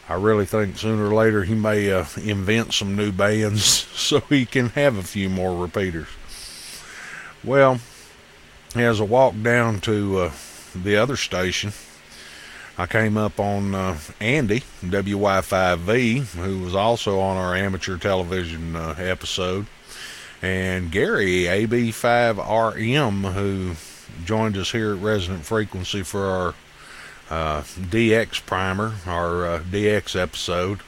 I 0.09 0.15
really 0.15 0.45
think 0.45 0.77
sooner 0.77 1.07
or 1.07 1.13
later 1.13 1.43
he 1.43 1.55
may 1.55 1.91
uh, 1.91 2.05
invent 2.21 2.73
some 2.73 2.95
new 2.95 3.11
bands 3.11 3.63
so 3.93 4.19
he 4.21 4.45
can 4.45 4.69
have 4.69 4.97
a 4.97 5.03
few 5.03 5.29
more 5.29 5.55
repeaters. 5.55 6.07
Well, 7.43 7.79
as 8.75 8.99
I 8.99 9.03
walked 9.03 9.43
down 9.43 9.79
to 9.81 10.19
uh, 10.19 10.31
the 10.75 10.97
other 10.97 11.15
station, 11.15 11.71
I 12.77 12.85
came 12.85 13.17
up 13.17 13.39
on 13.39 13.73
uh, 13.73 13.97
Andy, 14.19 14.63
WY5V, 14.81 16.35
who 16.35 16.59
was 16.59 16.75
also 16.75 17.19
on 17.19 17.37
our 17.37 17.55
amateur 17.55 17.97
television 17.97 18.75
uh, 18.75 18.95
episode, 18.97 19.67
and 20.41 20.91
Gary, 20.91 21.43
AB5RM, 21.43 23.33
who 23.33 23.75
joined 24.25 24.57
us 24.57 24.71
here 24.71 24.93
at 24.93 25.01
Resonant 25.01 25.45
Frequency 25.45 26.03
for 26.03 26.25
our 26.25 26.55
uh, 27.29 27.61
DX 27.61 28.45
primer, 28.45 28.95
our 29.05 29.45
uh, 29.45 29.59
DX 29.59 30.19
episode. 30.19 30.81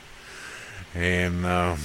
And, 0.95 1.45
uh, 1.45 1.75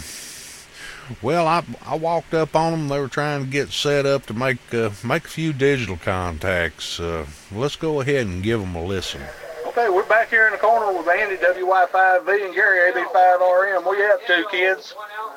well, 1.23 1.47
I, 1.47 1.65
I 1.85 1.97
walked 1.97 2.35
up 2.35 2.55
on 2.55 2.73
them. 2.73 2.89
They 2.89 2.99
were 2.99 3.09
trying 3.09 3.45
to 3.45 3.51
get 3.51 3.71
set 3.73 4.07
up 4.07 4.27
to 4.27 4.35
make, 4.35 4.73
uh, 4.73 4.91
make 5.03 5.25
a 5.25 5.29
few 5.29 5.53
digital 5.53 5.97
contacts. 5.97 7.01
Uh, 7.01 7.27
let's 7.53 7.77
go 7.77 8.01
ahead 8.01 8.27
and 8.27 8.43
give 8.43 8.61
them 8.61 8.75
a 8.75 8.85
listen. 8.85 9.23
Okay, 9.67 9.89
we're 9.89 10.07
back 10.07 10.31
here 10.31 10.47
in 10.47 10.53
the 10.53 10.59
corner 10.59 10.97
with 10.97 11.09
Andy 11.09 11.37
WY5V 11.37 12.47
and 12.47 12.55
Gary 12.55 12.93
AB5RM. 12.93 13.85
What 13.85 13.99
you 13.99 14.05
up 14.05 14.25
to, 14.27 14.45
kids? 14.49 14.95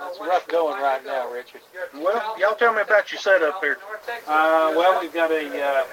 It's 0.09 0.19
rough 0.19 0.47
going 0.47 0.79
right 0.79 1.03
now, 1.03 1.31
Richard. 1.31 1.61
Well, 1.95 2.35
y'all 2.39 2.53
tell 2.55 2.71
me 2.73 2.81
about 2.81 3.11
your 3.11 3.19
setup 3.19 3.59
here. 3.63 3.77
Uh, 4.27 4.73
well, 4.75 5.01
we've 5.01 5.11
got 5.11 5.31
a 5.31 5.47
uh, 5.63 5.83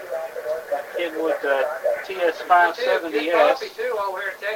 Kenwood 0.97 1.43
uh, 1.45 1.65
TS570S. 2.05 3.65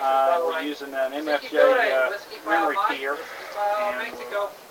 Uh, 0.02 0.42
we're 0.44 0.62
using 0.62 0.92
an 0.92 1.12
MFJ 1.12 1.54
uh, 1.57 2.12
memory 2.48 2.76
keyer 2.76 3.16
and 3.62 4.16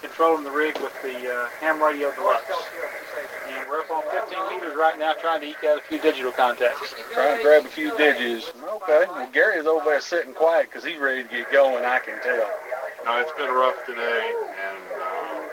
controlling 0.01 0.43
the 0.43 0.51
rig 0.51 0.77
with 0.79 0.93
the 1.01 1.33
uh, 1.33 1.47
ham 1.59 1.81
radio 1.81 2.11
deluxe. 2.15 2.43
And 3.49 3.67
we're 3.69 3.79
up 3.79 3.91
on 3.91 4.03
15 4.11 4.49
meters 4.57 4.75
right 4.77 4.97
now 4.97 5.13
trying 5.13 5.41
to 5.41 5.47
eke 5.47 5.63
out 5.63 5.77
a 5.79 5.81
few 5.81 5.99
digital 5.99 6.31
contacts. 6.31 6.93
Trying 7.13 7.37
to 7.37 7.43
grab 7.43 7.65
a 7.65 7.69
few 7.69 7.95
digits. 7.97 8.51
Okay. 8.61 9.05
Well, 9.09 9.29
Gary's 9.33 9.65
over 9.65 9.85
there 9.85 10.01
sitting 10.01 10.33
quiet 10.33 10.69
because 10.69 10.83
he's 10.83 10.99
ready 10.99 11.23
to 11.23 11.29
get 11.29 11.51
going, 11.51 11.83
I 11.85 11.99
can 11.99 12.21
tell. 12.21 12.49
No, 13.05 13.19
it's 13.19 13.31
been 13.37 13.49
rough 13.49 13.85
today, 13.85 14.33
and 14.67 14.77
um, 15.01 15.43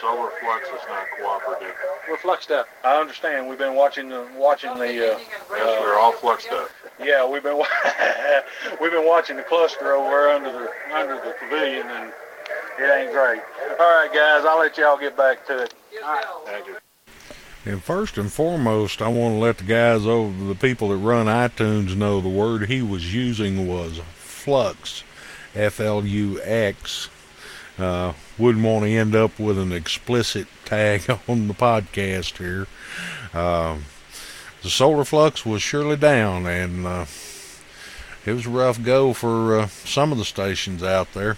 solar 0.00 0.30
flux 0.40 0.66
is 0.68 0.86
not 0.88 1.06
cooperative. 1.18 1.74
We're 2.08 2.18
fluxed 2.18 2.50
up. 2.52 2.68
I 2.84 3.00
understand. 3.00 3.48
We've 3.48 3.58
been 3.58 3.74
watching 3.74 4.08
the 4.08 4.26
watching 4.36 4.74
the. 4.74 5.14
Uh, 5.14 5.18
Yes, 5.50 5.80
we're 5.82 5.98
all 5.98 6.12
fluxed 6.12 6.50
up. 6.52 6.70
yeah, 7.02 7.26
we've 7.28 7.42
been 7.42 7.56
we've 8.80 8.92
been 8.92 9.06
watching 9.06 9.36
the 9.36 9.42
cluster 9.42 9.92
over 9.94 10.28
under 10.28 10.52
the 10.52 10.70
under 10.94 11.14
the 11.16 11.34
pavilion, 11.40 11.86
and 11.88 12.12
it 12.78 12.90
ain't 12.90 13.12
great. 13.12 13.42
All 13.78 14.00
right, 14.00 14.10
guys, 14.12 14.44
I'll 14.44 14.58
let 14.58 14.76
y'all 14.78 14.98
get 14.98 15.16
back 15.16 15.46
to 15.46 15.62
it. 15.62 15.74
Thank 16.46 16.66
you. 16.66 16.76
And 17.64 17.82
first 17.82 18.16
and 18.16 18.32
foremost, 18.32 19.02
I 19.02 19.08
want 19.08 19.34
to 19.34 19.38
let 19.38 19.58
the 19.58 19.64
guys 19.64 20.06
over, 20.06 20.44
the 20.44 20.54
people 20.54 20.88
that 20.88 20.96
run 20.96 21.26
iTunes 21.26 21.96
know 21.96 22.20
the 22.20 22.28
word 22.28 22.68
he 22.68 22.80
was 22.80 23.12
using 23.12 23.66
was 23.66 24.00
flux, 24.14 25.02
F 25.54 25.80
L 25.80 26.06
U 26.06 26.40
X. 26.42 27.10
Uh, 27.78 28.12
wouldn't 28.38 28.64
want 28.64 28.84
to 28.84 28.90
end 28.90 29.14
up 29.14 29.38
with 29.38 29.58
an 29.58 29.72
explicit 29.72 30.48
tag 30.64 31.08
on 31.28 31.46
the 31.46 31.54
podcast 31.54 32.38
here. 32.38 32.66
Um, 33.38 33.84
the 34.62 34.70
solar 34.70 35.04
flux 35.04 35.44
was 35.44 35.62
surely 35.62 35.96
down, 35.96 36.46
and 36.46 36.86
uh, 36.86 37.06
it 38.24 38.32
was 38.32 38.46
a 38.46 38.50
rough 38.50 38.82
go 38.82 39.12
for 39.12 39.60
uh, 39.60 39.66
some 39.66 40.10
of 40.10 40.18
the 40.18 40.24
stations 40.24 40.82
out 40.82 41.12
there. 41.12 41.36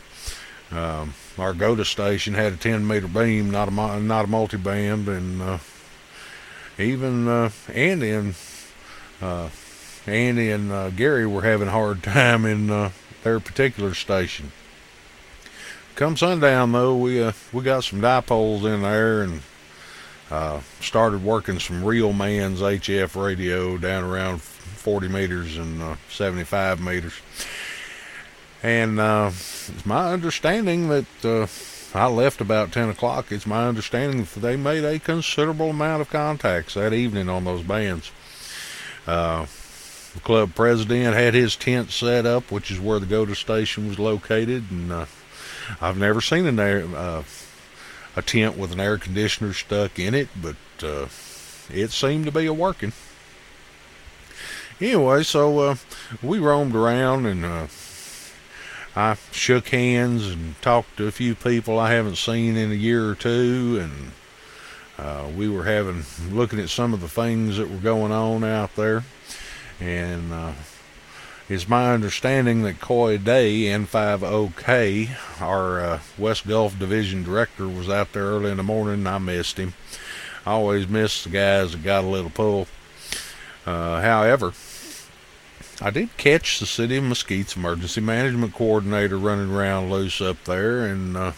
Um, 0.71 1.15
our 1.41 1.55
GOTA 1.55 1.87
station 1.87 2.35
had 2.35 2.53
a 2.53 2.57
10 2.57 2.87
meter 2.87 3.09
beam, 3.09 3.51
not 3.51 3.69
a 3.69 4.01
not 4.01 4.27
a 4.27 4.29
multi 4.29 4.59
band, 4.59 5.09
and 5.09 5.41
uh, 5.41 5.59
even 6.79 7.27
uh, 7.27 7.51
Andy 7.73 8.11
and 8.11 8.35
uh, 9.23 9.49
Andy 10.07 10.51
and 10.51 10.71
uh, 10.71 10.91
Gary 10.91 11.27
were 11.27 11.43
having 11.43 11.69
a 11.69 11.73
hard 11.73 12.03
time 12.03 12.45
in 12.45 12.71
uh, 12.71 12.91
their 13.23 13.41
particular 13.41 13.95
station. 13.95 14.53
Come 15.95 16.17
sundown 16.17 16.73
though, 16.73 16.97
we 16.97 17.23
uh, 17.23 17.33
we 17.53 17.63
got 17.63 17.85
some 17.85 18.01
dipoles 18.01 18.65
in 18.65 18.83
there 18.83 19.23
and 19.23 19.43
started 20.81 21.25
working 21.25 21.59
some 21.59 21.85
real 21.85 22.13
man's 22.13 22.61
HF 22.61 23.21
radio 23.21 23.77
down 23.79 24.05
around 24.05 24.41
40 24.41 25.09
meters 25.09 25.57
and 25.57 25.83
uh, 25.83 25.97
75 26.11 26.81
meters. 26.81 27.15
And 28.63 29.01
uh, 29.01 29.31
it's 29.33 29.87
my 29.87 30.13
understanding 30.13 30.89
that 30.89 31.25
uh, 31.25 31.47
I 31.99 32.07
left 32.09 32.41
about 32.41 32.73
10 32.73 32.91
o'clock. 32.91 33.33
It's 33.33 33.47
my 33.47 33.67
understanding 33.67 34.25
that 34.25 34.41
they 34.41 34.57
made 34.57 34.85
a 34.85 34.99
considerable 34.99 35.71
amount 35.71 36.03
of 36.03 36.11
contacts 36.11 36.75
that 36.75 36.93
evening 36.93 37.29
on 37.29 37.45
those 37.45 37.63
bands. 37.63 38.13
Uh, 39.07 39.47
the 40.15 40.21
club 40.21 40.55
president 40.55 41.15
had 41.15 41.35
his 41.35 41.57
tent 41.57 41.91
set 41.91 42.27
up, 42.27 42.51
which 42.51 42.71
is 42.71 42.79
where 42.79 42.99
the 42.99 43.07
GOTA 43.07 43.35
station 43.35 43.89
was 43.89 43.99
located, 43.99 44.71
and 44.71 44.93
uh, 44.93 45.07
I've 45.81 45.97
never 45.97 46.21
seen 46.21 46.47
an 46.47 46.59
air, 46.59 46.85
uh, 46.95 47.23
a 48.17 48.23
tent 48.23 48.59
with 48.59 48.73
an 48.73 48.81
air 48.81 48.99
conditioner 48.99 49.53
stuck 49.53 49.99
in 49.99 50.15
it, 50.15 50.29
but 50.41 50.57
uh, 50.83 51.07
it 51.73 51.93
seemed 51.93 52.27
to 52.27 52.33
be 52.33 52.47
a 52.47 52.53
working. 52.53 52.93
Anyway, 54.81 55.23
so 55.23 55.59
uh, 55.59 55.77
we 56.23 56.39
roamed 56.39 56.75
around 56.75 57.27
and 57.27 57.45
uh, 57.45 57.67
I 58.97 59.17
shook 59.31 59.69
hands 59.69 60.29
and 60.29 60.61
talked 60.63 60.97
to 60.97 61.07
a 61.07 61.13
few 61.13 61.35
people 61.35 61.79
I 61.79 61.93
haven't 61.93 62.17
seen 62.17 62.57
in 62.57 62.73
a 62.73 62.75
year 62.75 63.09
or 63.09 63.15
two, 63.15 63.79
and 63.81 64.13
uh, 64.99 65.29
we 65.37 65.49
were 65.49 65.65
having 65.65 66.05
looking 66.31 66.59
at 66.59 66.71
some 66.71 66.93
of 66.93 67.01
the 67.01 67.09
things 67.09 67.57
that 67.57 67.71
were 67.71 67.77
going 67.77 68.11
on 68.11 68.43
out 68.43 68.75
there, 68.75 69.05
and 69.79 70.33
uh, 70.33 70.53
it's 71.49 71.69
my 71.69 71.93
understanding 71.93 72.63
that 72.63 72.81
Coy 72.81 73.17
Day 73.17 73.63
N5OK, 73.65 75.41
our 75.41 75.81
uh, 75.81 76.01
West 76.19 76.47
Gulf 76.47 76.79
Division 76.79 77.23
director, 77.23 77.69
was 77.69 77.89
out 77.89 78.13
there 78.13 78.25
early 78.25 78.51
in 78.51 78.57
the 78.57 78.63
morning. 78.65 79.07
I 79.07 79.19
missed 79.19 79.57
him. 79.57 79.75
I 80.45 80.53
always 80.53 80.89
miss 80.89 81.23
the 81.23 81.31
guys 81.31 81.73
that 81.73 81.83
got 81.85 82.05
a 82.05 82.09
little 82.09 82.31
pull. 82.31 82.67
Uh, 83.67 84.01
however, 84.01 84.53
I 85.83 85.89
did 85.89 86.15
catch 86.19 86.61
the 86.61 86.67
city 86.67 86.99
of 86.99 87.05
Mesquite's 87.05 87.57
emergency 87.57 88.03
management 88.03 88.53
coordinator 88.53 89.17
running 89.17 89.51
around 89.51 89.91
loose 89.91 90.21
up 90.21 90.45
there, 90.45 90.85
and 90.85 91.17
uh, 91.17 91.33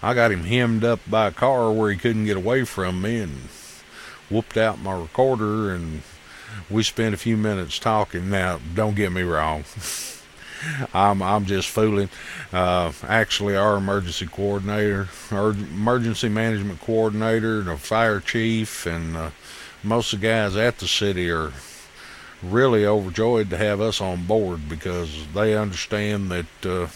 I 0.00 0.14
got 0.14 0.30
him 0.30 0.44
hemmed 0.44 0.84
up 0.84 1.00
by 1.08 1.26
a 1.26 1.32
car 1.32 1.72
where 1.72 1.90
he 1.90 1.96
couldn't 1.96 2.26
get 2.26 2.36
away 2.36 2.62
from 2.62 3.02
me, 3.02 3.18
and 3.18 3.48
whooped 4.30 4.56
out 4.56 4.80
my 4.80 4.96
recorder, 4.96 5.74
and 5.74 6.02
we 6.70 6.84
spent 6.84 7.16
a 7.16 7.18
few 7.18 7.36
minutes 7.36 7.80
talking. 7.80 8.30
Now, 8.30 8.60
don't 8.76 8.94
get 8.94 9.10
me 9.10 9.22
wrong, 9.22 9.64
I'm 10.94 11.20
I'm 11.20 11.44
just 11.44 11.68
fooling. 11.68 12.10
Uh, 12.52 12.92
actually, 13.02 13.56
our 13.56 13.76
emergency 13.76 14.26
coordinator, 14.26 15.08
our 15.32 15.50
emergency 15.50 16.28
management 16.28 16.80
coordinator, 16.80 17.62
the 17.62 17.76
fire 17.76 18.20
chief, 18.20 18.86
and 18.86 19.16
uh, 19.16 19.30
most 19.82 20.12
of 20.12 20.20
the 20.20 20.28
guys 20.28 20.54
at 20.54 20.78
the 20.78 20.86
city 20.86 21.28
are 21.28 21.52
really 22.42 22.86
overjoyed 22.86 23.50
to 23.50 23.56
have 23.56 23.80
us 23.80 24.00
on 24.00 24.24
board 24.24 24.68
because 24.68 25.26
they 25.34 25.56
understand 25.56 26.30
that 26.30 26.66
uh, 26.66 26.86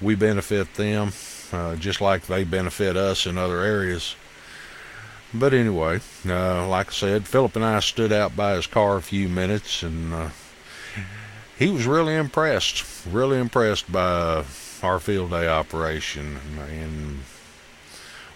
we 0.00 0.14
benefit 0.14 0.74
them 0.74 1.12
uh, 1.52 1.76
just 1.76 2.00
like 2.00 2.22
they 2.22 2.44
benefit 2.44 2.96
us 2.96 3.26
in 3.26 3.36
other 3.38 3.60
areas. 3.60 4.14
But 5.32 5.54
anyway, 5.54 6.00
uh, 6.28 6.66
like 6.68 6.88
I 6.88 6.92
said, 6.92 7.28
Philip 7.28 7.56
and 7.56 7.64
I 7.64 7.80
stood 7.80 8.12
out 8.12 8.36
by 8.36 8.54
his 8.54 8.66
car 8.66 8.96
a 8.96 9.02
few 9.02 9.28
minutes, 9.28 9.82
and 9.82 10.12
uh, 10.12 10.28
he 11.56 11.70
was 11.70 11.86
really 11.86 12.16
impressed, 12.16 12.84
really 13.06 13.38
impressed 13.38 13.90
by 13.92 14.44
our 14.82 14.98
field 14.98 15.30
day 15.30 15.46
operation. 15.46 16.38
And 16.58 17.20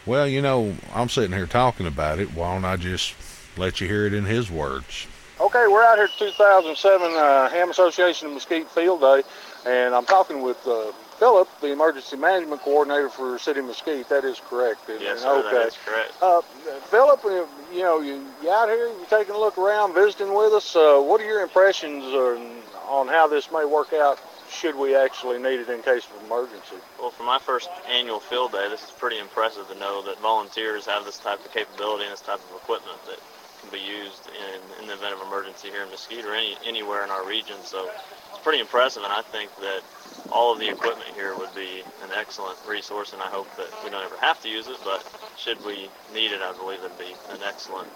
well, 0.06 0.28
you 0.28 0.40
know, 0.40 0.76
I'm 0.94 1.08
sitting 1.08 1.32
here 1.32 1.46
talking 1.46 1.86
about 1.86 2.20
it. 2.20 2.32
Why 2.32 2.54
don't 2.54 2.64
I 2.64 2.76
just 2.76 3.14
let 3.56 3.80
you 3.80 3.88
hear 3.88 4.06
it 4.06 4.14
in 4.14 4.24
his 4.24 4.50
words? 4.50 5.06
Okay, 5.40 5.66
we're 5.66 5.82
out 5.82 5.96
here 5.96 6.04
at 6.04 6.16
2007 6.16 7.12
uh, 7.16 7.48
Ham 7.50 7.68
Association 7.70 8.28
of 8.28 8.34
Mesquite 8.34 8.68
Field 8.70 9.00
Day, 9.00 9.22
and 9.66 9.92
I'm 9.92 10.04
talking 10.04 10.42
with 10.42 10.64
uh, 10.64 10.92
Philip, 11.18 11.48
the 11.60 11.72
emergency 11.72 12.16
management 12.16 12.60
coordinator 12.62 13.08
for 13.08 13.36
City 13.40 13.58
of 13.58 13.66
Mesquite. 13.66 14.08
That 14.10 14.24
is 14.24 14.40
correct. 14.48 14.88
isn't 14.88 15.02
Yes, 15.02 15.18
it? 15.18 15.22
sir, 15.22 15.38
okay. 15.40 15.50
that 15.56 15.66
is 15.68 15.78
correct. 15.84 16.12
Uh, 16.22 16.40
Philip, 16.86 17.24
uh, 17.24 17.46
you 17.72 17.82
know, 17.82 18.00
you, 18.00 18.24
you 18.44 18.50
out 18.50 18.68
here, 18.68 18.86
you 18.86 19.06
taking 19.10 19.34
a 19.34 19.38
look 19.38 19.58
around, 19.58 19.92
visiting 19.92 20.32
with 20.34 20.52
us. 20.52 20.76
Uh, 20.76 21.00
what 21.00 21.20
are 21.20 21.24
your 21.26 21.40
impressions 21.42 22.04
on, 22.04 22.62
on 22.86 23.08
how 23.08 23.26
this 23.26 23.50
may 23.50 23.64
work 23.64 23.92
out? 23.92 24.20
Should 24.50 24.76
we 24.76 24.94
actually 24.94 25.38
need 25.38 25.58
it 25.58 25.68
in 25.68 25.82
case 25.82 26.06
of 26.14 26.24
emergency? 26.26 26.76
Well, 27.00 27.10
for 27.10 27.24
my 27.24 27.40
first 27.40 27.68
annual 27.90 28.20
field 28.20 28.52
day, 28.52 28.68
this 28.68 28.84
is 28.84 28.90
pretty 28.92 29.18
impressive 29.18 29.66
to 29.66 29.74
know 29.80 30.00
that 30.02 30.20
volunteers 30.20 30.86
have 30.86 31.04
this 31.04 31.18
type 31.18 31.44
of 31.44 31.52
capability 31.52 32.04
and 32.04 32.12
this 32.12 32.20
type 32.20 32.38
of 32.38 32.56
equipment 32.56 32.98
that 33.06 33.18
can 33.64 33.72
be 33.72 33.84
used 33.84 34.28
in, 34.28 34.82
in 34.82 34.86
the 34.86 34.94
event 34.94 35.14
of 35.14 35.26
emergency 35.26 35.70
here 35.70 35.82
in 35.82 35.90
Mesquite 35.90 36.24
or 36.24 36.34
any, 36.34 36.56
anywhere 36.66 37.04
in 37.04 37.10
our 37.10 37.26
region. 37.26 37.56
So 37.64 37.88
it's 38.30 38.42
pretty 38.42 38.60
impressive, 38.60 39.02
and 39.02 39.12
I 39.12 39.22
think 39.22 39.50
that 39.60 39.82
all 40.30 40.52
of 40.52 40.58
the 40.58 40.68
equipment 40.68 41.10
here 41.14 41.36
would 41.36 41.54
be 41.54 41.82
an 42.02 42.10
excellent 42.16 42.58
resource, 42.66 43.12
and 43.12 43.22
I 43.22 43.26
hope 43.26 43.48
that 43.56 43.68
we 43.84 43.90
don't 43.90 44.04
ever 44.04 44.16
have 44.18 44.40
to 44.42 44.48
use 44.48 44.68
it, 44.68 44.76
but 44.84 45.04
should 45.36 45.64
we 45.64 45.88
need 46.12 46.32
it, 46.32 46.40
I 46.40 46.52
believe 46.52 46.80
it'd 46.80 46.98
be 46.98 47.14
an 47.30 47.40
excellent 47.46 47.88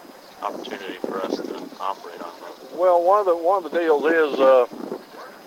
opportunity 0.43 0.99
for 1.03 1.21
us 1.21 1.37
to 1.37 1.63
operate 1.81 2.21
off 2.21 2.41
of. 2.43 2.79
Well, 2.79 3.03
one 3.03 3.21
of 3.21 3.27
the 3.27 3.37
one 3.37 3.65
of 3.65 3.71
the 3.71 3.77
deals 3.79 4.05
is 4.05 4.39
uh, 4.39 4.67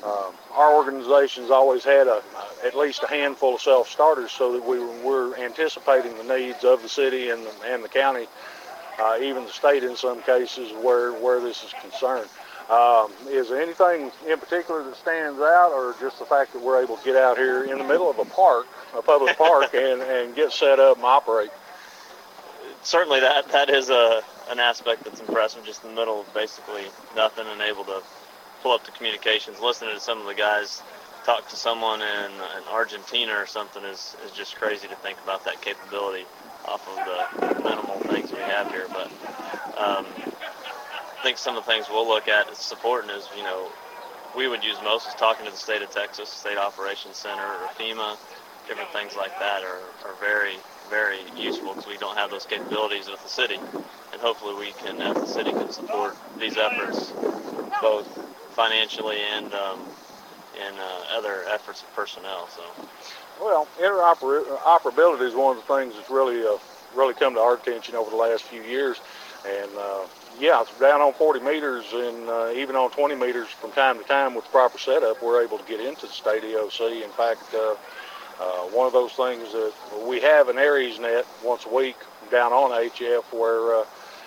uh, 0.04 0.32
our 0.54 0.76
organization's 0.76 1.50
always 1.50 1.84
had 1.84 2.08
a 2.08 2.22
at 2.66 2.76
least 2.76 3.04
a 3.04 3.08
handful 3.08 3.56
of 3.56 3.62
self 3.62 3.90
starters, 3.90 4.32
so 4.32 4.52
that 4.54 4.66
we 4.68 4.80
we're 5.02 5.36
anticipating 5.38 6.18
the 6.18 6.24
needs 6.24 6.64
of 6.64 6.82
the 6.82 6.90
city 6.90 7.30
and 7.30 7.46
the, 7.46 7.52
and 7.66 7.84
the 7.84 7.90
county, 7.90 8.28
uh, 9.00 9.18
even 9.22 9.46
the 9.46 9.52
state 9.52 9.84
in 9.84 9.96
some 9.96 10.22
cases 10.24 10.72
where 10.82 11.14
where 11.14 11.40
this 11.40 11.64
is 11.64 11.74
concerned. 11.82 12.30
Um, 12.70 13.12
is 13.28 13.50
there 13.50 13.62
anything 13.62 14.12
in 14.30 14.40
particular 14.40 14.84
that 14.84 14.96
stands 14.96 15.40
out, 15.42 15.72
or 15.74 15.94
just 16.00 16.20
the 16.20 16.26
fact 16.26 16.54
that 16.54 16.62
we're 16.62 16.82
able 16.82 16.96
to 16.96 17.04
get 17.04 17.18
out 17.18 17.38
here 17.38 17.66
in 17.66 17.78
the 17.78 17.84
middle 17.84 18.10
of 18.10 18.18
a 18.18 18.26
park, 18.26 18.66
a 18.96 19.02
public 19.02 19.38
park, 19.38 19.74
and, 19.74 20.02
and 20.02 20.36
get 20.36 20.52
set 20.54 20.80
up 20.80 20.98
and 20.98 21.06
operate? 21.06 21.50
certainly 22.84 23.20
that 23.20 23.48
that 23.52 23.70
is 23.70 23.90
a 23.90 24.22
an 24.50 24.60
aspect 24.60 25.04
that's 25.04 25.20
impressive. 25.20 25.64
Just 25.66 25.84
in 25.84 25.90
the 25.90 25.96
middle 25.96 26.22
of 26.22 26.34
basically 26.34 26.84
nothing 27.16 27.46
and 27.48 27.62
able 27.62 27.84
to 27.86 28.02
pull 28.62 28.74
up 28.74 28.86
the 28.86 28.92
communications, 28.92 29.60
listening 29.60 29.94
to 29.94 30.00
some 30.00 30.20
of 30.20 30.28
the 30.28 30.34
guys 30.34 30.82
talk 31.26 31.48
to 31.50 31.56
someone 31.56 32.02
in, 32.02 32.32
in 32.32 32.64
Argentina 32.72 33.34
or 33.34 33.46
something 33.46 33.84
is 33.84 34.16
is 34.26 34.32
just 34.32 34.56
crazy 34.56 34.88
to 34.88 34.96
think 34.98 35.18
about 35.24 35.46
that 35.46 35.62
capability 35.62 36.26
off 36.66 36.88
of 36.88 36.96
the 36.96 37.64
minimal 37.64 38.00
things 38.12 38.32
we 38.32 38.40
have 38.40 38.70
here. 38.72 38.88
But 38.90 39.08
um, 39.78 40.06
I 41.02 41.24
think 41.24 41.38
some 41.38 41.58
of 41.58 41.66
the 41.66 41.72
things 41.72 41.88
we'll 41.90 42.08
look 42.08 42.28
at 42.28 42.56
supporting 42.56 43.10
is 43.12 43.28
you 43.38 43.44
know 43.44 43.70
we 44.36 44.48
would 44.48 44.64
use 44.64 44.78
most 44.84 45.08
is 45.08 45.14
talking 45.16 45.46
to 45.46 45.52
the 45.52 45.58
state 45.58 45.82
of 45.82 45.90
Texas, 45.92 46.30
State 46.30 46.58
Operations 46.58 47.18
Center, 47.18 47.44
or 47.44 47.68
FEMA, 47.78 48.18
different 48.68 48.92
things 48.94 49.16
like 49.16 49.38
that 49.40 49.64
are, 49.64 49.82
are 50.06 50.16
very, 50.20 50.56
very 50.90 51.20
useful 51.36 51.74
because 51.74 51.88
we 51.88 51.98
don't 51.98 52.18
have 52.18 52.32
those 52.32 52.46
capabilities 52.46 53.10
with 53.10 53.22
the 53.24 53.30
city. 53.30 53.60
And 54.14 54.22
hopefully 54.22 54.56
we 54.56 54.72
can, 54.74 55.02
as 55.02 55.16
the 55.16 55.28
city, 55.28 55.52
can 55.52 55.72
support 55.72 56.18
these 56.40 56.58
efforts 56.58 57.12
both 57.82 58.08
financially 58.52 59.18
and 59.20 59.54
um, 59.54 59.80
in 60.56 60.76
uh, 60.78 61.04
other 61.18 61.46
efforts 61.46 61.82
of 61.84 61.94
personnel. 61.94 62.48
So 62.50 62.64
Well, 63.42 63.68
interoperability 63.82 65.28
is 65.28 65.34
one 65.34 65.58
of 65.58 65.66
the 65.66 65.76
things 65.76 65.96
that's 65.96 66.12
really 66.12 66.46
uh, 66.46 66.60
really 66.96 67.16
come 67.16 67.34
to 67.34 67.40
our 67.40 67.56
attention 67.56 67.96
over 67.96 68.12
the 68.12 68.16
last 68.16 68.44
few 68.44 68.62
years, 68.62 69.02
and 69.48 69.72
uh, 69.76 70.02
yeah, 70.40 70.64
down 70.80 71.02
on 71.02 71.14
40 71.14 71.40
meters 71.40 71.86
and 71.92 72.30
uh, 72.30 72.52
even 72.56 72.76
on 72.76 72.92
20 72.92 73.16
meters 73.16 73.48
from 73.50 73.72
time 73.72 73.98
to 73.98 74.04
time 74.04 74.36
with 74.36 74.46
the 74.46 74.52
proper 74.52 74.78
setup, 74.78 75.24
we're 75.24 75.44
able 75.44 75.58
to 75.58 75.64
get 75.66 75.80
into 75.80 76.06
the 76.06 76.12
state 76.12 76.44
EOC. 76.44 77.04
In 77.04 77.10
fact, 77.10 77.42
uh, 77.56 77.76
uh, 78.40 78.68
one 78.70 78.86
of 78.86 78.94
those 78.94 79.14
things 79.14 79.52
that 79.54 79.74
we 80.06 80.22
have 80.22 80.48
an 80.48 80.60
ARES 80.60 81.00
net 81.00 81.26
once 81.44 81.66
a 81.66 81.74
week 81.74 81.98
down 82.30 82.54
on 82.54 82.70
HF 82.70 83.24
where 83.34 83.76
uh, 83.76 83.86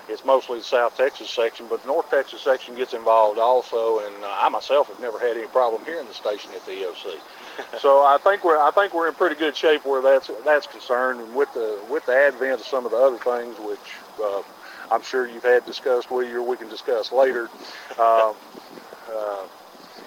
it's 0.08 0.24
mostly 0.24 0.58
the 0.58 0.64
South 0.64 0.96
Texas 0.96 1.30
section, 1.30 1.66
but 1.68 1.80
the 1.82 1.86
North 1.86 2.10
Texas 2.10 2.42
section 2.42 2.74
gets 2.74 2.92
involved 2.94 3.38
also, 3.38 4.00
and 4.00 4.24
uh, 4.24 4.28
I 4.40 4.48
myself 4.48 4.88
have 4.88 5.00
never 5.00 5.20
had 5.20 5.36
any 5.36 5.46
problem 5.46 5.84
here 5.84 6.00
in 6.00 6.06
the 6.06 6.14
station 6.14 6.50
at 6.54 6.66
the 6.66 6.72
EOC. 6.72 7.20
So 7.80 8.00
I 8.00 8.18
think 8.22 8.44
we're 8.44 8.58
I 8.58 8.70
think 8.70 8.94
we're 8.94 9.08
in 9.08 9.14
pretty 9.14 9.36
good 9.36 9.56
shape 9.56 9.84
where 9.84 10.02
that's 10.02 10.30
that's 10.44 10.66
concerned, 10.66 11.20
and 11.20 11.34
with 11.34 11.52
the 11.54 11.80
with 11.88 12.06
the 12.06 12.14
advent 12.14 12.60
of 12.60 12.66
some 12.66 12.84
of 12.84 12.90
the 12.92 12.98
other 12.98 13.18
things, 13.18 13.56
which 13.58 13.78
uh, 14.22 14.42
I'm 14.90 15.02
sure 15.02 15.28
you've 15.28 15.42
had 15.44 15.64
discussed 15.66 16.10
with 16.10 16.28
you, 16.28 16.40
or 16.40 16.42
we 16.42 16.56
can 16.56 16.68
discuss 16.68 17.12
later. 17.12 17.48
Um, 17.98 18.34
uh, 19.12 19.46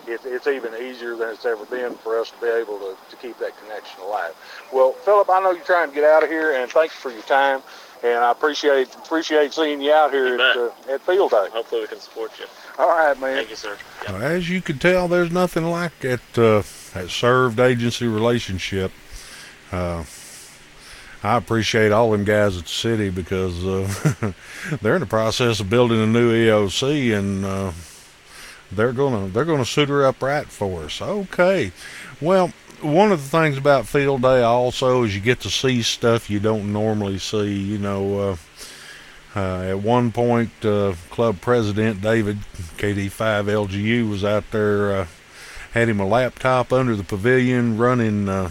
it, 0.07 0.21
it's 0.23 0.47
even 0.47 0.73
easier 0.75 1.15
than 1.15 1.29
it's 1.29 1.45
ever 1.45 1.65
been 1.65 1.95
for 1.95 2.19
us 2.19 2.31
to 2.31 2.39
be 2.39 2.47
able 2.47 2.79
to, 2.79 2.95
to 3.09 3.15
keep 3.17 3.37
that 3.39 3.57
connection 3.61 3.99
alive. 4.01 4.33
Well, 4.71 4.93
Philip, 4.93 5.29
I 5.29 5.41
know 5.41 5.51
you're 5.51 5.65
trying 5.65 5.89
to 5.89 5.95
get 5.95 6.05
out 6.05 6.23
of 6.23 6.29
here, 6.29 6.53
and 6.53 6.71
thanks 6.71 6.95
for 6.95 7.11
your 7.11 7.23
time. 7.23 7.61
And 8.03 8.19
I 8.19 8.31
appreciate 8.31 8.93
appreciate 8.95 9.53
seeing 9.53 9.81
you 9.81 9.91
out 9.91 10.11
here 10.13 10.27
You 10.27 10.41
at, 10.41 10.55
uh, 10.55 10.93
at 10.93 11.01
Field 11.01 11.31
Day. 11.31 11.47
hopefully 11.51 11.81
we 11.81 11.87
can 11.87 11.99
support 11.99 12.31
you. 12.39 12.45
All 12.77 12.89
right, 12.89 13.19
man. 13.19 13.37
Thank 13.37 13.49
you, 13.49 13.55
sir. 13.55 13.75
Yep. 14.03 14.11
Well, 14.13 14.21
as 14.23 14.49
you 14.49 14.61
can 14.61 14.77
tell, 14.77 15.07
there's 15.07 15.31
nothing 15.31 15.65
like 15.65 15.99
that 16.01 16.37
uh, 16.37 16.61
that 16.97 17.09
served 17.09 17.59
agency 17.59 18.07
relationship. 18.07 18.91
Uh, 19.71 20.03
I 21.23 21.35
appreciate 21.35 21.91
all 21.91 22.11
them 22.11 22.23
guys 22.23 22.57
at 22.57 22.63
the 22.63 22.69
city 22.69 23.09
because 23.09 23.65
uh, 23.65 24.33
they're 24.81 24.95
in 24.95 25.01
the 25.01 25.07
process 25.07 25.59
of 25.59 25.69
building 25.69 26.01
a 26.01 26.07
new 26.07 26.31
EOC 26.31 27.17
and 27.17 27.45
uh, 27.45 27.71
they're 28.71 28.93
gonna 28.93 29.27
they're 29.27 29.45
gonna 29.45 29.65
suit 29.65 29.89
her 29.89 30.05
up 30.05 30.21
right 30.21 30.47
for 30.47 30.83
us. 30.83 31.01
Okay, 31.01 31.71
well. 32.21 32.51
One 32.79 33.11
of 33.11 33.23
the 33.23 33.27
things 33.27 33.57
about 33.57 33.87
field 33.87 34.21
day 34.21 34.43
also 34.43 35.01
is 35.01 35.15
you 35.15 35.19
get 35.19 35.39
to 35.39 35.49
see 35.49 35.81
stuff 35.81 36.29
you 36.29 36.39
don't 36.39 36.71
normally 36.71 37.17
see. 37.17 37.51
You 37.51 37.79
know, 37.79 38.19
uh, 38.19 38.35
uh, 39.35 39.61
at 39.63 39.79
one 39.79 40.11
point, 40.11 40.51
uh, 40.63 40.93
club 41.09 41.41
president 41.41 42.01
David 42.01 42.37
KD5LGU 42.77 44.07
was 44.07 44.23
out 44.23 44.43
there, 44.51 45.07
had 45.79 45.89
him 45.89 45.99
a 45.99 46.07
laptop 46.07 46.73
under 46.73 46.95
the 46.95 47.03
pavilion 47.03 47.77
running 47.77 48.27
uh, 48.29 48.49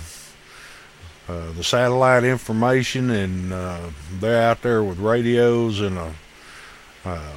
uh, 1.29 1.53
the 1.53 1.65
satellite 1.65 2.25
information, 2.25 3.11
and 3.11 3.53
uh, 3.53 3.91
they're 4.21 4.43
out 4.43 4.63
there 4.63 4.83
with 4.85 4.99
radios 4.99 5.81
and 5.81 5.99
a, 5.99 6.15
uh, 7.05 7.33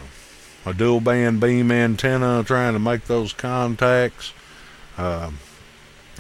a 0.66 0.74
dual 0.74 1.02
band 1.02 1.42
beam 1.42 1.72
antenna 1.72 2.44
trying 2.44 2.74
to 2.74 2.80
make 2.80 3.06
those 3.06 3.34
contacts. 3.34 4.34
Um 4.98 5.38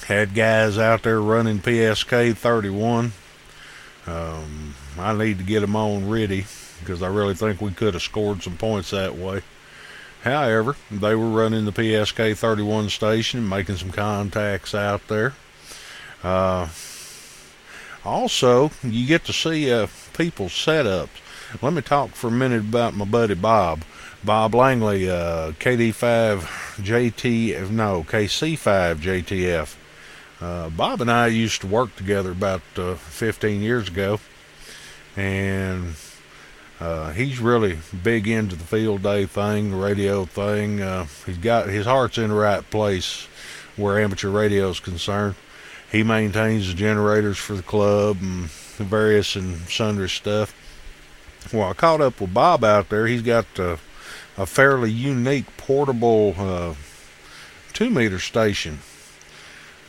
had 0.09 0.33
guys 0.33 0.77
out 0.77 1.03
there 1.03 1.21
running 1.21 1.59
PSK 1.59 2.35
31. 2.35 3.11
Um, 4.07 4.75
I 4.97 5.13
need 5.13 5.37
to 5.37 5.43
get 5.43 5.59
them 5.59 5.75
on 5.75 6.09
ready 6.09 6.45
because 6.79 7.03
I 7.03 7.07
really 7.07 7.35
think 7.35 7.61
we 7.61 7.71
could 7.71 7.93
have 7.93 8.01
scored 8.01 8.41
some 8.41 8.57
points 8.57 8.89
that 8.89 9.15
way. 9.15 9.41
However, 10.23 10.75
they 10.91 11.15
were 11.15 11.29
running 11.29 11.65
the 11.65 11.71
PSK 11.71 12.35
31 12.37 12.89
station, 12.89 13.47
making 13.47 13.77
some 13.77 13.91
contacts 13.91 14.75
out 14.75 15.07
there. 15.07 15.33
Uh, 16.23 16.67
also, 18.03 18.71
you 18.83 19.07
get 19.07 19.23
to 19.25 19.33
see 19.33 19.71
uh, 19.71 19.87
people's 20.13 20.51
setups. 20.51 21.09
Let 21.61 21.73
me 21.73 21.81
talk 21.81 22.11
for 22.11 22.27
a 22.27 22.31
minute 22.31 22.61
about 22.61 22.95
my 22.95 23.05
buddy 23.05 23.33
Bob. 23.33 23.83
Bob 24.23 24.53
Langley, 24.53 25.09
uh, 25.09 25.51
KD5 25.53 26.41
JT, 26.83 27.69
no, 27.71 28.03
KC5 28.03 28.95
JTF. 28.97 29.75
Uh, 30.41 30.69
Bob 30.69 31.01
and 31.01 31.09
I 31.11 31.27
used 31.27 31.61
to 31.61 31.67
work 31.67 31.95
together 31.95 32.31
about 32.31 32.61
uh, 32.77 32.95
15 32.95 33.61
years 33.61 33.87
ago, 33.87 34.19
and 35.15 35.95
uh, 36.79 37.11
he's 37.11 37.39
really 37.39 37.79
big 38.03 38.27
into 38.27 38.55
the 38.55 38.63
field 38.63 39.03
day 39.03 39.25
thing, 39.25 39.71
the 39.71 39.77
radio 39.77 40.25
thing. 40.25 40.81
Uh, 40.81 41.07
he's 41.25 41.37
got 41.37 41.67
his 41.67 41.85
heart's 41.85 42.17
in 42.17 42.29
the 42.29 42.35
right 42.35 42.67
place 42.69 43.27
where 43.75 43.99
amateur 43.99 44.29
radio 44.29 44.69
is 44.69 44.79
concerned. 44.79 45.35
He 45.91 46.03
maintains 46.03 46.67
the 46.67 46.73
generators 46.73 47.37
for 47.37 47.53
the 47.53 47.63
club 47.63 48.17
and 48.21 48.49
various 48.49 49.35
and 49.35 49.57
sundry 49.69 50.09
stuff. 50.09 50.55
Well, 51.51 51.69
I 51.69 51.73
caught 51.73 52.01
up 52.01 52.21
with 52.21 52.33
Bob 52.33 52.63
out 52.63 52.89
there. 52.89 53.07
He's 53.07 53.21
got 53.21 53.45
uh, 53.59 53.77
a 54.37 54.45
fairly 54.45 54.91
unique 54.91 55.45
portable 55.57 56.35
uh, 56.37 56.75
two 57.73 57.89
meter 57.89 58.19
station 58.19 58.79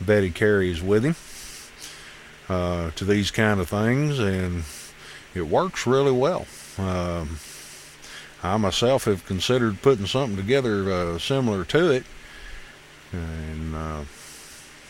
that 0.00 0.22
he 0.22 0.31
carries 0.31 0.83
with 0.83 1.05
him 1.05 1.16
uh, 2.48 2.90
to 2.92 3.05
these 3.05 3.31
kind 3.31 3.61
of 3.61 3.68
things, 3.68 4.18
and 4.18 4.64
it 5.35 5.42
works 5.42 5.87
really 5.87 6.12
well. 6.12 6.46
Um, 6.81 7.38
I 8.43 8.57
myself 8.57 9.05
have 9.05 9.27
considered 9.27 9.83
putting 9.83 10.07
something 10.07 10.37
together 10.37 10.90
uh, 10.90 11.19
similar 11.19 11.64
to 11.66 11.90
it, 11.90 12.05
and 13.12 13.75
uh, 13.75 14.03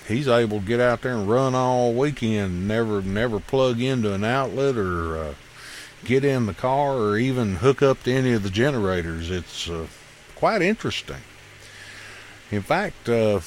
he's 0.07 0.29
able 0.29 0.61
to 0.61 0.66
get 0.66 0.81
out 0.81 1.03
there 1.03 1.14
and 1.14 1.29
run 1.29 1.55
all 1.55 1.92
weekend, 1.92 2.68
never 2.68 3.03
never 3.03 3.40
plug 3.40 3.81
into 3.81 4.12
an 4.12 4.24
outlet 4.24 4.76
or 4.76 5.16
uh, 5.16 5.35
get 6.05 6.24
in 6.24 6.46
the 6.46 6.55
car 6.55 6.96
or 6.96 7.18
even 7.18 7.57
hook 7.57 7.83
up 7.83 8.03
to 8.05 8.12
any 8.12 8.33
of 8.33 8.42
the 8.42 8.50
generators. 8.50 9.31
It's 9.31 9.68
uh, 9.68 9.87
quite 10.37 10.62
interesting. 10.62 11.22
In 12.50 12.62
fact, 12.62 13.09
uh, 13.09 13.40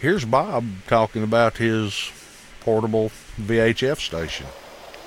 here's 0.00 0.24
Bob 0.24 0.64
talking 0.86 1.22
about 1.22 1.56
his 1.58 2.10
portable 2.60 3.10
VHF 3.40 3.98
station. 3.98 4.46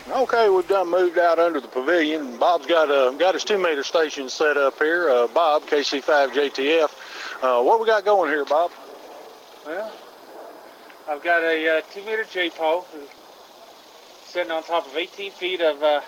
Okay, 0.10 0.50
we've 0.50 0.68
done 0.68 0.90
moved 0.90 1.18
out 1.18 1.40
under 1.40 1.62
the 1.62 1.68
pavilion. 1.70 2.38
Bob's 2.38 2.66
got 2.66 2.92
uh, 2.92 3.12
got 3.12 3.36
his 3.36 3.46
two 3.46 3.58
meter 3.58 3.84
station 3.84 4.28
set 4.28 4.58
up 4.58 4.78
here. 4.78 5.10
Uh, 5.10 5.28
Bob, 5.28 5.64
KC5JTF. 5.64 6.92
Uh, 7.42 7.64
what 7.64 7.80
we 7.80 7.86
got 7.86 8.04
going 8.04 8.30
here, 8.30 8.44
Bob? 8.44 8.72
Well, 9.66 9.94
I've 11.08 11.24
got 11.24 11.42
a 11.44 11.78
uh, 11.78 11.82
two 11.94 12.02
meter 12.02 12.26
J 12.26 12.50
pole 12.50 12.86
sitting 14.26 14.52
on 14.52 14.62
top 14.64 14.86
of 14.88 14.98
18 14.98 15.32
feet 15.32 15.62
of 15.62 15.82
uh, 15.82 16.02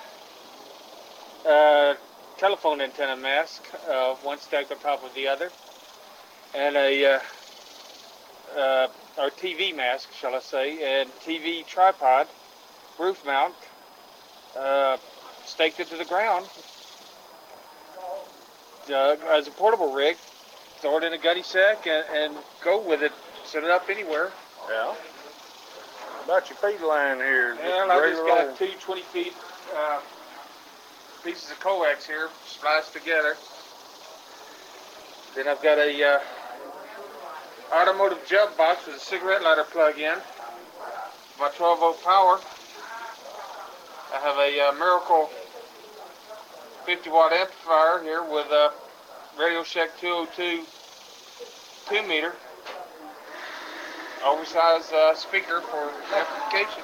uh, 1.48 1.96
telephone 2.38 2.82
antenna 2.82 3.16
mast, 3.16 3.62
uh, 3.90 4.16
one 4.16 4.40
stacked 4.40 4.74
on 4.74 4.80
top 4.80 5.06
of 5.06 5.14
the 5.16 5.26
other, 5.26 5.50
and 6.54 6.76
a 6.76 7.06
uh, 8.58 8.88
or 9.18 9.30
TV 9.30 9.74
mast, 9.74 10.08
shall 10.20 10.36
I 10.36 10.40
say, 10.40 11.02
and 11.02 11.10
TV 11.22 11.66
tripod, 11.66 12.28
roof 13.00 13.26
mount, 13.26 13.54
uh, 14.58 14.98
staked 15.46 15.80
it 15.80 15.88
to 15.90 15.98
the 15.98 16.06
ground 16.06 16.48
uh, 18.90 19.16
as 19.30 19.48
a 19.48 19.52
portable 19.52 19.94
rig. 19.94 20.18
Throw 20.80 20.98
it 20.98 21.04
in 21.04 21.14
a 21.14 21.18
gunny 21.18 21.44
sack 21.44 21.88
and, 21.88 22.06
and 22.14 22.36
go 22.64 22.82
with 22.82 23.02
it. 23.02 23.12
Set 23.44 23.64
it 23.64 23.70
up 23.70 23.90
anywhere. 23.90 24.32
Yeah. 24.70 24.96
About 26.26 26.50
your 26.50 26.58
feed 26.58 26.82
line 26.86 27.18
here. 27.18 27.56
Well, 27.56 27.92
I 27.92 28.10
just 28.10 28.26
got 28.26 28.58
two 28.58 28.72
20 28.80 29.02
feet 29.02 29.34
uh, 29.76 30.00
pieces 31.24 31.52
of 31.52 31.60
coax 31.60 32.06
here 32.08 32.30
spliced 32.46 32.94
together. 32.94 33.36
Then 35.36 35.48
I've 35.48 35.62
got 35.62 35.78
a 35.78 36.04
uh, 36.04 36.20
automotive 37.74 38.20
jump 38.28 38.58
box 38.58 38.88
with 38.88 38.96
a 38.96 39.00
cigarette 39.00 39.44
lighter 39.44 39.66
plug 39.66 40.00
in. 40.00 40.18
My 41.40 41.50
12 41.50 41.80
volt 41.80 42.04
power. 42.04 42.40
I 44.14 44.20
have 44.20 44.38
a 44.38 44.70
uh, 44.70 44.72
Miracle 44.74 45.30
50 46.86 47.10
watt 47.10 47.34
amplifier 47.34 48.04
here 48.04 48.24
with 48.24 48.48
a 48.52 48.72
Radio 49.38 49.64
Shack 49.64 49.90
202 50.00 50.64
2 51.88 52.08
meter 52.08 52.34
oversized 54.26 54.92
uh, 54.94 55.14
speaker 55.16 55.62
for 55.62 55.92
amplification. 56.16 56.84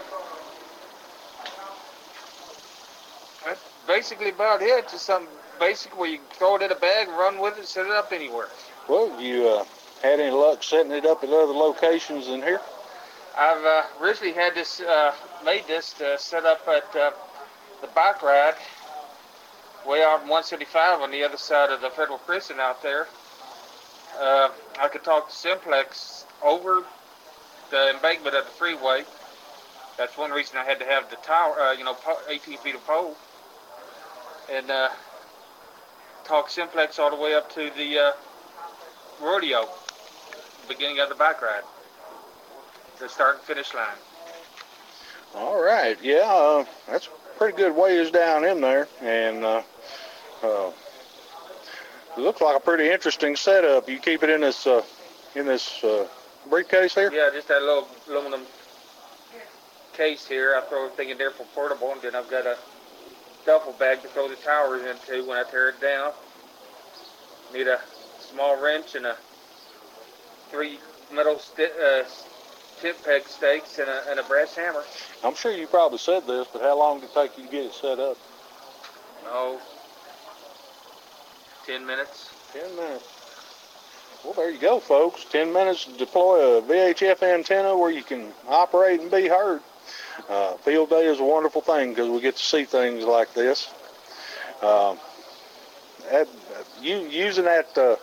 That's 3.46 3.62
basically 3.88 4.30
about 4.30 4.62
it. 4.62 4.90
Just 4.90 5.06
something 5.06 5.28
basic 5.60 5.98
where 5.98 6.10
you 6.10 6.18
can 6.18 6.28
throw 6.34 6.56
it 6.58 6.62
in 6.62 6.72
a 6.72 6.76
bag 6.76 7.08
run 7.10 7.40
with 7.40 7.58
it, 7.58 7.66
set 7.66 7.86
it 7.86 7.92
up 7.92 8.12
anywhere. 8.12 8.48
Well, 8.88 9.20
you 9.22 9.48
uh, 9.48 9.66
had 10.04 10.20
any 10.20 10.32
luck 10.32 10.64
setting 10.64 10.92
it 10.92 11.06
up 11.06 11.24
at 11.24 11.30
other 11.30 11.54
locations 11.54 12.28
than 12.28 12.42
here? 12.42 12.62
I've 13.38 13.64
uh, 13.64 13.84
originally 14.02 14.34
had 14.34 14.56
this 14.56 14.82
uh, 14.82 15.14
made 15.46 15.66
this 15.66 15.94
to 15.94 16.18
set 16.18 16.46
up 16.46 16.68
at 16.68 16.96
uh, 16.96 17.12
the 17.82 17.88
bike 17.88 18.22
ride 18.22 18.56
way 19.88 20.04
out 20.04 20.22
on 20.22 20.28
175 20.28 21.00
on 21.00 21.12
the 21.12 21.24
other 21.24 21.38
side 21.38 21.70
of 21.72 21.82
the 21.82 21.90
federal 21.90 22.18
prison 22.20 22.60
out 22.60 22.84
there. 22.84 23.08
Uh, 24.20 24.50
I 24.80 24.90
could 24.90 25.04
talk 25.04 25.30
to 25.30 25.36
Simplex 25.36 26.26
over 26.44 26.84
the 27.72 27.92
embankment 27.96 28.36
of 28.36 28.44
the 28.46 28.52
freeway. 28.52 29.06
That's 29.98 30.18
one 30.18 30.32
reason 30.32 30.58
I 30.58 30.66
had 30.66 30.80
to 30.80 30.86
have 30.86 31.10
the 31.10 31.16
tower, 31.18 31.60
uh, 31.60 31.72
you 31.72 31.86
know, 31.86 31.96
18 32.28 32.58
feet 32.58 32.76
of 32.76 32.86
pole. 32.86 33.16
And 34.52 34.70
uh, 34.70 34.90
talk 36.26 36.50
Simplex 36.50 37.00
all 37.00 37.10
the 37.10 37.16
way 37.16 37.34
up 37.34 37.50
to 37.56 37.72
the 37.78 38.14
rodeo, 39.22 39.70
beginning 40.68 41.00
of 41.00 41.08
the 41.08 41.16
bike 41.16 41.42
ride, 41.42 41.64
the 43.02 43.10
start 43.10 43.38
and 43.38 43.44
finish 43.44 43.74
line. 43.74 43.98
All 45.36 45.62
right, 45.62 45.98
yeah, 46.04 46.22
uh, 46.24 46.66
that's 46.88 47.10
pretty 47.38 47.58
good 47.58 47.76
ways 47.76 48.12
down 48.12 48.46
in 48.46 48.62
there, 48.62 48.88
and 49.02 49.44
uh, 49.44 49.64
uh, 50.44 50.72
it 52.16 52.22
looks 52.22 52.42
like 52.42 52.56
a 52.56 52.60
pretty 52.60 52.90
interesting 52.90 53.36
setup. 53.36 53.90
You 53.90 53.98
keep 53.98 54.24
it 54.24 54.30
in 54.30 54.42
this 54.42 54.68
uh, 54.68 54.84
in 55.36 55.48
this 55.48 55.84
uh, 55.84 56.08
briefcase 56.50 56.94
here. 56.94 57.12
Yeah, 57.12 57.30
just 57.34 57.48
that 57.48 57.62
little 57.62 57.88
aluminum 58.08 58.42
case 59.94 60.28
here. 60.28 60.56
I 60.56 60.62
throw 60.62 60.86
everything 60.86 61.10
in 61.10 61.18
there 61.18 61.32
for 61.32 61.46
portable, 61.56 61.92
and 61.94 62.02
then 62.02 62.16
I've 62.16 62.30
got 62.30 62.46
a 62.46 62.58
duffel 63.46 63.74
bag 63.74 64.02
to 64.04 64.10
throw 64.10 64.28
the 64.28 64.36
towers 64.36 64.84
into 64.86 65.28
when 65.28 65.38
I 65.38 65.50
tear 65.50 65.70
it 65.70 65.82
down. 65.82 66.12
Need 67.52 67.68
a 67.68 67.80
small 68.20 68.62
wrench 68.62 68.94
and 68.96 69.08
a 69.08 69.18
three 70.52 70.78
metal 71.12 71.40
sti- 71.40 72.04
uh, 72.82 72.84
tip 72.84 73.04
peg 73.04 73.28
stakes 73.28 73.80
and 73.80 73.88
a, 73.88 74.10
and 74.10 74.20
a 74.20 74.24
brass 74.24 74.56
hammer. 74.56 74.84
I'm 75.24 75.36
sure 75.36 75.52
you 75.52 75.68
probably 75.68 76.00
said 76.00 76.26
this, 76.28 76.48
but 76.52 76.62
how 76.62 76.78
long 76.78 77.00
did 77.00 77.10
it 77.10 77.14
take 77.14 77.38
you 77.38 77.46
to 77.46 77.52
get 77.52 77.66
it 77.66 77.74
set 77.74 78.00
up? 78.00 78.18
Oh, 79.28 79.62
10 81.66 81.86
minutes. 81.86 82.30
Ten 82.54 82.76
minutes. 82.76 83.08
Well, 84.24 84.34
there 84.34 84.52
you 84.52 84.60
go, 84.60 84.80
folks. 84.80 85.26
Ten 85.26 85.52
minutes 85.54 85.86
to 85.86 85.94
deploy 85.94 86.58
a 86.58 86.62
VHF 86.62 87.24
antenna 87.24 87.76
where 87.78 87.90
you 87.90 88.04
can 88.04 88.32
operate 88.48 89.00
and 89.00 89.10
be 89.10 89.28
heard. 89.28 89.62
Uh, 90.30 90.54
field 90.58 90.90
day 90.90 91.06
is 91.06 91.20
a 91.20 91.24
wonderful 91.24 91.62
thing 91.62 91.90
because 91.90 92.10
we 92.10 92.22
get 92.22 92.36
to 92.36 92.44
see 92.44 92.64
things 92.64 93.04
like 93.04 93.34
this. 93.34 93.74
Um, 94.62 94.98
that, 96.12 96.28
you, 96.82 96.98
using 96.98 97.46
that 97.46 97.76
uh, 97.78 97.96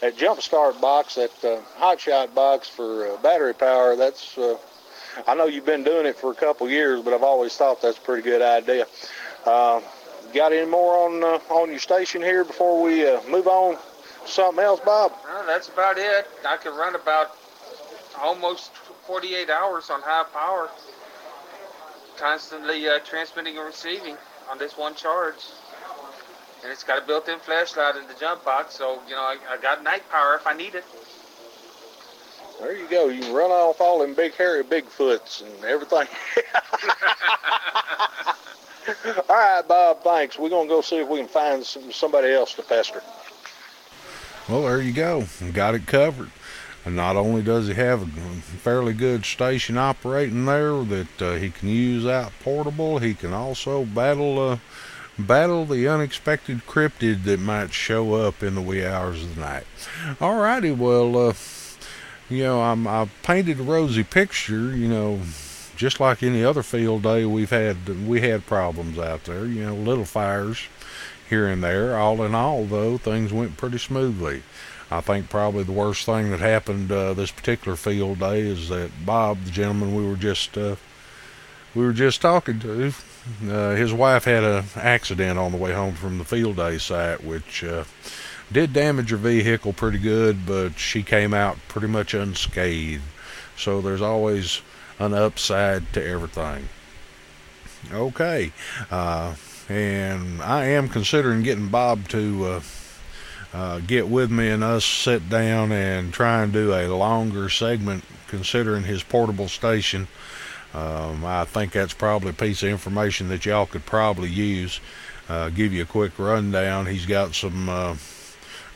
that 0.00 0.16
jump 0.16 0.40
start 0.40 0.80
box, 0.80 1.14
that 1.16 1.44
uh, 1.44 1.60
hot 1.76 2.00
shot 2.00 2.34
box 2.34 2.68
for 2.68 3.08
uh, 3.08 3.16
battery 3.18 3.54
power, 3.54 3.96
that's 3.96 4.36
uh, 4.38 4.56
I 5.26 5.34
know 5.34 5.46
you've 5.46 5.66
been 5.66 5.84
doing 5.84 6.06
it 6.06 6.16
for 6.16 6.32
a 6.32 6.34
couple 6.34 6.68
years, 6.68 7.02
but 7.02 7.14
I've 7.14 7.22
always 7.22 7.56
thought 7.56 7.80
that's 7.80 7.98
a 7.98 8.00
pretty 8.00 8.22
good 8.22 8.42
idea. 8.42 8.86
Uh, 9.44 9.80
got 10.32 10.52
any 10.52 10.68
more 10.68 10.96
on 11.06 11.22
uh, 11.22 11.54
on 11.54 11.70
your 11.70 11.78
station 11.78 12.20
here 12.20 12.44
before 12.44 12.82
we 12.82 13.08
uh, 13.08 13.20
move 13.28 13.46
on 13.46 13.76
to 13.76 14.30
something 14.30 14.62
else, 14.62 14.80
Bob? 14.80 15.12
That's 15.46 15.68
about 15.68 15.98
it. 15.98 16.26
I 16.46 16.56
can 16.56 16.74
run 16.74 16.94
about 16.94 17.36
almost 18.18 18.72
48 19.06 19.50
hours 19.50 19.90
on 19.90 20.00
high 20.02 20.24
power, 20.32 20.70
constantly 22.16 22.88
uh, 22.88 22.98
transmitting 23.00 23.56
and 23.56 23.66
receiving 23.66 24.16
on 24.50 24.58
this 24.58 24.76
one 24.76 24.94
charge. 24.94 25.36
And 26.64 26.72
it's 26.72 26.82
got 26.82 27.02
a 27.02 27.06
built-in 27.06 27.38
flashlight 27.40 27.96
in 27.96 28.08
the 28.08 28.14
jump 28.18 28.42
box, 28.42 28.76
so 28.76 28.98
you 29.06 29.14
know 29.14 29.20
I, 29.20 29.36
I 29.50 29.58
got 29.58 29.84
night 29.84 30.08
power 30.10 30.34
if 30.34 30.46
I 30.46 30.54
need 30.54 30.74
it. 30.74 30.84
There 32.58 32.74
you 32.74 32.88
go. 32.88 33.08
You 33.08 33.20
can 33.20 33.34
run 33.34 33.50
off 33.50 33.82
all 33.82 33.98
them 33.98 34.14
big 34.14 34.34
hairy 34.34 34.64
Bigfoots 34.64 35.42
and 35.42 35.64
everything. 35.66 36.06
all 39.28 39.36
right, 39.36 39.62
Bob. 39.68 40.02
Thanks. 40.02 40.38
We're 40.38 40.48
gonna 40.48 40.66
go 40.66 40.80
see 40.80 40.96
if 40.96 41.08
we 41.08 41.18
can 41.18 41.28
find 41.28 41.62
some, 41.62 41.92
somebody 41.92 42.32
else 42.32 42.54
to 42.54 42.62
pester. 42.62 43.02
Well, 44.48 44.62
there 44.62 44.80
you 44.80 44.92
go. 44.92 45.26
Got 45.52 45.74
it 45.74 45.86
covered. 45.86 46.30
And 46.86 46.96
not 46.96 47.16
only 47.16 47.42
does 47.42 47.68
he 47.68 47.74
have 47.74 48.02
a 48.02 48.40
fairly 48.40 48.94
good 48.94 49.26
station 49.26 49.76
operating 49.76 50.46
there 50.46 50.82
that 50.82 51.22
uh, 51.22 51.34
he 51.34 51.50
can 51.50 51.68
use 51.68 52.06
out 52.06 52.32
portable, 52.40 52.98
he 52.98 53.12
can 53.12 53.34
also 53.34 53.84
battle 53.84 54.38
uh, 54.38 54.58
battle 55.18 55.64
the 55.64 55.86
unexpected 55.88 56.66
cryptid 56.66 57.24
that 57.24 57.40
might 57.40 57.72
show 57.72 58.14
up 58.14 58.42
in 58.42 58.54
the 58.54 58.62
wee 58.62 58.84
hours 58.84 59.22
of 59.22 59.34
the 59.34 59.40
night. 59.40 59.64
Alrighty, 60.18 60.76
well, 60.76 61.28
uh, 61.28 61.34
you 62.28 62.42
know, 62.42 62.62
I'm, 62.62 62.86
I've 62.86 63.10
painted 63.22 63.60
a 63.60 63.62
rosy 63.62 64.04
picture, 64.04 64.76
you 64.76 64.88
know, 64.88 65.20
just 65.76 66.00
like 66.00 66.22
any 66.22 66.44
other 66.44 66.62
field 66.62 67.02
day 67.02 67.24
we've 67.24 67.50
had, 67.50 68.06
we 68.06 68.20
had 68.20 68.46
problems 68.46 68.98
out 68.98 69.24
there, 69.24 69.46
you 69.46 69.64
know, 69.64 69.74
little 69.74 70.04
fires 70.04 70.62
here 71.28 71.46
and 71.48 71.62
there. 71.62 71.96
All 71.96 72.22
in 72.22 72.34
all, 72.34 72.64
though, 72.64 72.98
things 72.98 73.32
went 73.32 73.56
pretty 73.56 73.78
smoothly. 73.78 74.42
I 74.90 75.00
think 75.00 75.30
probably 75.30 75.64
the 75.64 75.72
worst 75.72 76.06
thing 76.06 76.30
that 76.30 76.40
happened 76.40 76.92
uh, 76.92 77.14
this 77.14 77.30
particular 77.30 77.76
field 77.76 78.20
day 78.20 78.40
is 78.40 78.68
that 78.68 78.90
Bob, 79.04 79.42
the 79.44 79.50
gentleman 79.50 79.94
we 79.94 80.06
were 80.06 80.16
just 80.16 80.56
uh, 80.56 80.76
we 81.74 81.84
were 81.84 81.92
just 81.92 82.20
talking 82.20 82.60
to, 82.60 82.92
uh, 83.48 83.74
his 83.74 83.92
wife 83.92 84.24
had 84.24 84.44
an 84.44 84.64
accident 84.76 85.38
on 85.38 85.52
the 85.52 85.58
way 85.58 85.72
home 85.72 85.94
from 85.94 86.18
the 86.18 86.24
field 86.24 86.56
day 86.56 86.78
site, 86.78 87.24
which 87.24 87.64
uh, 87.64 87.84
did 88.52 88.72
damage 88.72 89.10
her 89.10 89.16
vehicle 89.16 89.72
pretty 89.72 89.98
good, 89.98 90.46
but 90.46 90.78
she 90.78 91.02
came 91.02 91.32
out 91.32 91.56
pretty 91.68 91.88
much 91.88 92.14
unscathed. 92.14 93.02
So 93.56 93.80
there's 93.80 94.02
always 94.02 94.60
an 94.98 95.14
upside 95.14 95.92
to 95.94 96.04
everything. 96.04 96.68
Okay, 97.92 98.52
uh, 98.90 99.34
and 99.68 100.42
I 100.42 100.66
am 100.66 100.88
considering 100.88 101.42
getting 101.42 101.68
Bob 101.68 102.08
to 102.08 102.44
uh, 102.44 102.60
uh, 103.52 103.78
get 103.80 104.08
with 104.08 104.30
me 104.30 104.48
and 104.50 104.64
us 104.64 104.84
sit 104.84 105.28
down 105.28 105.70
and 105.70 106.12
try 106.12 106.42
and 106.42 106.52
do 106.52 106.74
a 106.74 106.88
longer 106.88 107.48
segment 107.48 108.04
considering 108.28 108.84
his 108.84 109.02
portable 109.02 109.48
station. 109.48 110.08
Um, 110.74 111.24
I 111.24 111.44
think 111.44 111.72
that's 111.72 111.94
probably 111.94 112.30
a 112.30 112.34
piece 112.34 112.62
of 112.62 112.68
information 112.68 113.28
that 113.28 113.46
y'all 113.46 113.66
could 113.66 113.86
probably 113.86 114.28
use. 114.28 114.80
Uh, 115.28 115.48
give 115.48 115.72
you 115.72 115.82
a 115.82 115.86
quick 115.86 116.18
rundown. 116.18 116.86
He's 116.86 117.06
got 117.06 117.34
some 117.34 117.68
uh, 117.68 117.96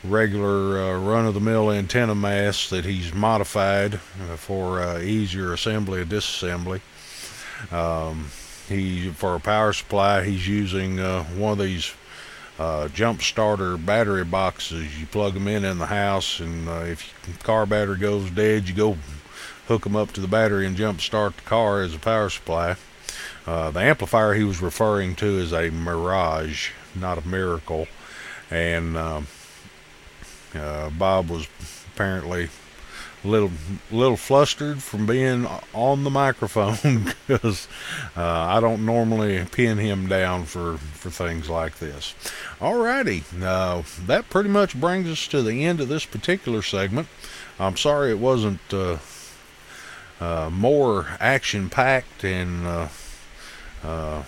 regular 0.03 0.79
uh, 0.79 0.99
run-of-the-mill 0.99 1.71
antenna 1.71 2.15
masts 2.15 2.69
that 2.69 2.85
he's 2.85 3.13
modified 3.13 3.95
uh, 3.95 4.35
for 4.37 4.81
uh, 4.81 4.99
easier 4.99 5.53
assembly 5.53 6.01
and 6.01 6.09
disassembly. 6.09 6.81
Um, 7.71 8.29
he 8.69 9.09
for 9.09 9.35
a 9.35 9.39
power 9.39 9.73
supply 9.73 10.23
he's 10.23 10.47
using 10.47 10.99
uh, 10.99 11.23
one 11.23 11.53
of 11.53 11.57
these 11.59 11.93
uh, 12.57 12.87
jump 12.89 13.21
starter 13.21 13.77
battery 13.77 14.23
boxes. 14.23 14.99
You 14.99 15.05
plug 15.07 15.33
them 15.33 15.47
in 15.47 15.65
in 15.65 15.77
the 15.77 15.85
house, 15.85 16.39
and 16.39 16.67
uh, 16.69 16.83
if 16.85 17.13
your 17.27 17.37
car 17.37 17.65
battery 17.65 17.97
goes 17.97 18.29
dead, 18.31 18.67
you 18.69 18.75
go 18.75 18.97
hook 19.69 19.83
them 19.83 19.95
up 19.95 20.11
to 20.11 20.19
the 20.19 20.27
battery 20.27 20.65
and 20.65 20.75
jump 20.75 20.99
start 20.99 21.37
the 21.37 21.43
car 21.43 21.81
as 21.83 21.93
a 21.93 21.99
power 21.99 22.27
supply. 22.27 22.75
Uh, 23.45 23.69
the 23.69 23.79
amplifier 23.79 24.33
he 24.33 24.43
was 24.43 24.61
referring 24.61 25.15
to 25.15 25.25
is 25.25 25.53
a 25.53 25.69
Mirage, 25.69 26.71
not 26.95 27.19
a 27.19 27.27
Miracle, 27.27 27.87
and 28.49 28.97
um, 28.97 29.27
uh, 30.55 30.89
Bob 30.89 31.29
was 31.29 31.47
apparently 31.93 32.49
a 33.23 33.27
little 33.27 33.51
little 33.91 34.17
flustered 34.17 34.81
from 34.81 35.05
being 35.05 35.45
on 35.73 36.03
the 36.03 36.09
microphone 36.09 37.05
because 37.27 37.67
uh, 38.17 38.23
I 38.23 38.59
don't 38.59 38.85
normally 38.85 39.45
pin 39.51 39.77
him 39.77 40.07
down 40.07 40.45
for 40.45 40.77
for 40.77 41.11
things 41.11 41.47
like 41.47 41.77
this. 41.77 42.15
Alrighty, 42.59 43.23
uh, 43.43 43.83
that 44.07 44.31
pretty 44.31 44.49
much 44.49 44.79
brings 44.79 45.07
us 45.09 45.27
to 45.27 45.43
the 45.43 45.63
end 45.63 45.79
of 45.79 45.89
this 45.89 46.05
particular 46.05 46.63
segment. 46.63 47.07
I'm 47.59 47.77
sorry 47.77 48.09
it 48.09 48.19
wasn't 48.19 48.73
uh, 50.19 50.23
uh 50.23 50.49
more 50.49 51.07
action 51.19 51.69
packed 51.69 52.23
and 52.23 52.65
uh, 52.65 52.87
uh, 53.83 54.23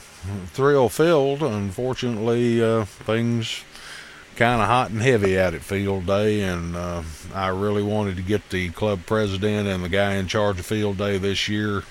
thrill 0.48 0.90
filled. 0.90 1.42
Unfortunately, 1.42 2.86
things 2.86 3.64
kind 4.36 4.62
of 4.62 4.68
hot 4.68 4.90
and 4.90 5.02
heavy 5.02 5.38
out 5.38 5.54
at 5.54 5.62
field 5.62 6.06
day, 6.06 6.42
and 6.42 6.76
uh, 6.76 7.04
I 7.34 7.50
really 7.50 7.84
wanted 7.84 8.16
to 8.16 8.22
get 8.22 8.50
the 8.50 8.70
club 8.70 9.06
president 9.06 9.68
and 9.68 9.84
the 9.84 9.90
guy 9.90 10.14
in 10.14 10.28
charge 10.28 10.60
of 10.60 10.66
field 10.66 10.98
day 10.98 11.18
this 11.18 11.48
year 11.48 11.84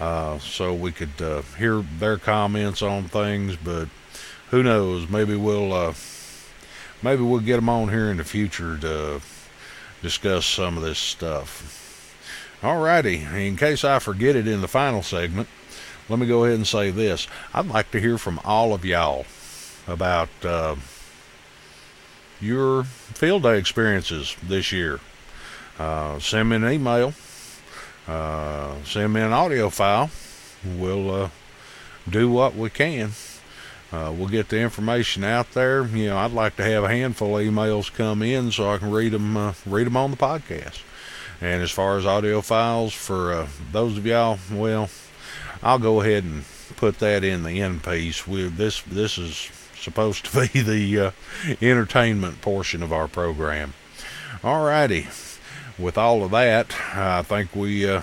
uh, 0.00 0.38
so 0.38 0.74
we 0.74 0.90
could 0.92 1.20
uh, 1.20 1.42
hear 1.58 1.82
their 1.98 2.16
comments 2.16 2.82
on 2.82 3.04
things. 3.04 3.56
But 3.56 3.88
who 4.50 4.62
knows? 4.62 5.08
Maybe 5.08 5.36
we'll 5.36 5.72
uh, 5.72 5.94
maybe 7.02 7.22
we'll 7.22 7.40
get 7.40 7.56
them 7.56 7.68
on 7.68 7.90
here 7.90 8.10
in 8.10 8.16
the 8.16 8.24
future 8.24 8.76
to 8.78 9.20
discuss 10.02 10.46
some 10.46 10.76
of 10.76 10.82
this 10.82 10.98
stuff. 10.98 11.79
Alrighty, 12.62 13.32
in 13.34 13.56
case 13.56 13.84
I 13.84 13.98
forget 14.00 14.36
it 14.36 14.46
in 14.46 14.60
the 14.60 14.68
final 14.68 15.02
segment, 15.02 15.48
let 16.10 16.18
me 16.18 16.26
go 16.26 16.44
ahead 16.44 16.56
and 16.56 16.66
say 16.66 16.90
this. 16.90 17.26
I'd 17.54 17.66
like 17.66 17.90
to 17.92 18.00
hear 18.00 18.18
from 18.18 18.38
all 18.44 18.74
of 18.74 18.84
y'all 18.84 19.24
about 19.88 20.28
uh, 20.44 20.76
your 22.38 22.84
field 22.84 23.44
day 23.44 23.58
experiences 23.58 24.36
this 24.42 24.72
year. 24.72 25.00
Uh, 25.78 26.18
send 26.18 26.50
me 26.50 26.56
an 26.56 26.70
email. 26.70 27.14
Uh, 28.06 28.74
send 28.84 29.14
me 29.14 29.22
an 29.22 29.32
audio 29.32 29.70
file. 29.70 30.10
We'll 30.62 31.10
uh, 31.10 31.28
do 32.08 32.30
what 32.30 32.54
we 32.54 32.68
can. 32.68 33.12
Uh, 33.90 34.12
we'll 34.14 34.28
get 34.28 34.50
the 34.50 34.58
information 34.58 35.24
out 35.24 35.52
there. 35.52 35.86
You 35.86 36.08
know, 36.08 36.18
I'd 36.18 36.32
like 36.32 36.56
to 36.56 36.64
have 36.64 36.84
a 36.84 36.88
handful 36.88 37.38
of 37.38 37.46
emails 37.46 37.90
come 37.92 38.22
in 38.22 38.52
so 38.52 38.70
I 38.70 38.76
can 38.76 38.90
read 38.90 39.12
them, 39.12 39.36
uh, 39.36 39.54
read 39.64 39.86
them 39.86 39.96
on 39.96 40.10
the 40.10 40.16
podcast. 40.18 40.82
And 41.40 41.62
as 41.62 41.70
far 41.70 41.96
as 41.96 42.04
audio 42.04 42.40
files 42.40 42.92
for 42.92 43.32
uh, 43.32 43.48
those 43.72 43.96
of 43.96 44.04
y'all, 44.04 44.38
well, 44.52 44.90
I'll 45.62 45.78
go 45.78 46.00
ahead 46.00 46.24
and 46.24 46.44
put 46.76 46.98
that 46.98 47.24
in 47.24 47.42
the 47.42 47.60
end 47.60 47.82
piece. 47.82 48.26
We 48.26 48.48
this 48.48 48.82
this 48.82 49.18
is 49.18 49.50
supposed 49.78 50.26
to 50.26 50.48
be 50.52 50.60
the 50.60 51.00
uh, 51.00 51.10
entertainment 51.62 52.40
portion 52.42 52.82
of 52.82 52.92
our 52.92 53.08
program. 53.08 53.74
Alrighty, 54.42 55.06
with 55.78 55.98
all 55.98 56.22
of 56.22 56.30
that, 56.32 56.74
I 56.94 57.22
think 57.22 57.54
we 57.54 57.88
uh, 57.88 58.02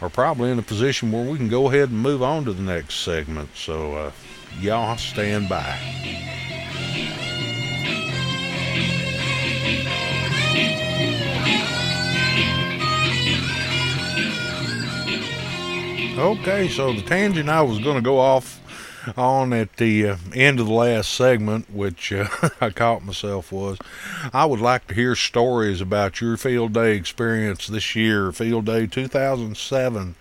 are 0.00 0.10
probably 0.10 0.50
in 0.50 0.58
a 0.58 0.62
position 0.62 1.12
where 1.12 1.24
we 1.24 1.38
can 1.38 1.48
go 1.48 1.68
ahead 1.68 1.90
and 1.90 1.98
move 1.98 2.22
on 2.22 2.44
to 2.44 2.52
the 2.52 2.62
next 2.62 2.96
segment. 2.96 3.50
So, 3.54 3.94
uh, 3.94 4.12
y'all 4.60 4.96
stand 4.96 5.48
by. 5.48 6.41
Okay, 16.18 16.68
so 16.68 16.92
the 16.92 17.00
tangent 17.00 17.48
I 17.48 17.62
was 17.62 17.78
going 17.78 17.96
to 17.96 18.02
go 18.02 18.18
off 18.18 18.60
on 19.16 19.54
at 19.54 19.78
the 19.78 20.08
uh, 20.08 20.16
end 20.34 20.60
of 20.60 20.66
the 20.66 20.72
last 20.72 21.10
segment, 21.10 21.70
which 21.70 22.12
uh, 22.12 22.28
I 22.60 22.68
caught 22.68 23.02
myself 23.02 23.50
was, 23.50 23.78
I 24.30 24.44
would 24.44 24.60
like 24.60 24.86
to 24.88 24.94
hear 24.94 25.14
stories 25.16 25.80
about 25.80 26.20
your 26.20 26.36
field 26.36 26.74
day 26.74 26.96
experience 26.96 27.66
this 27.66 27.96
year, 27.96 28.30
field 28.30 28.66
day 28.66 28.86
2007. 28.86 30.14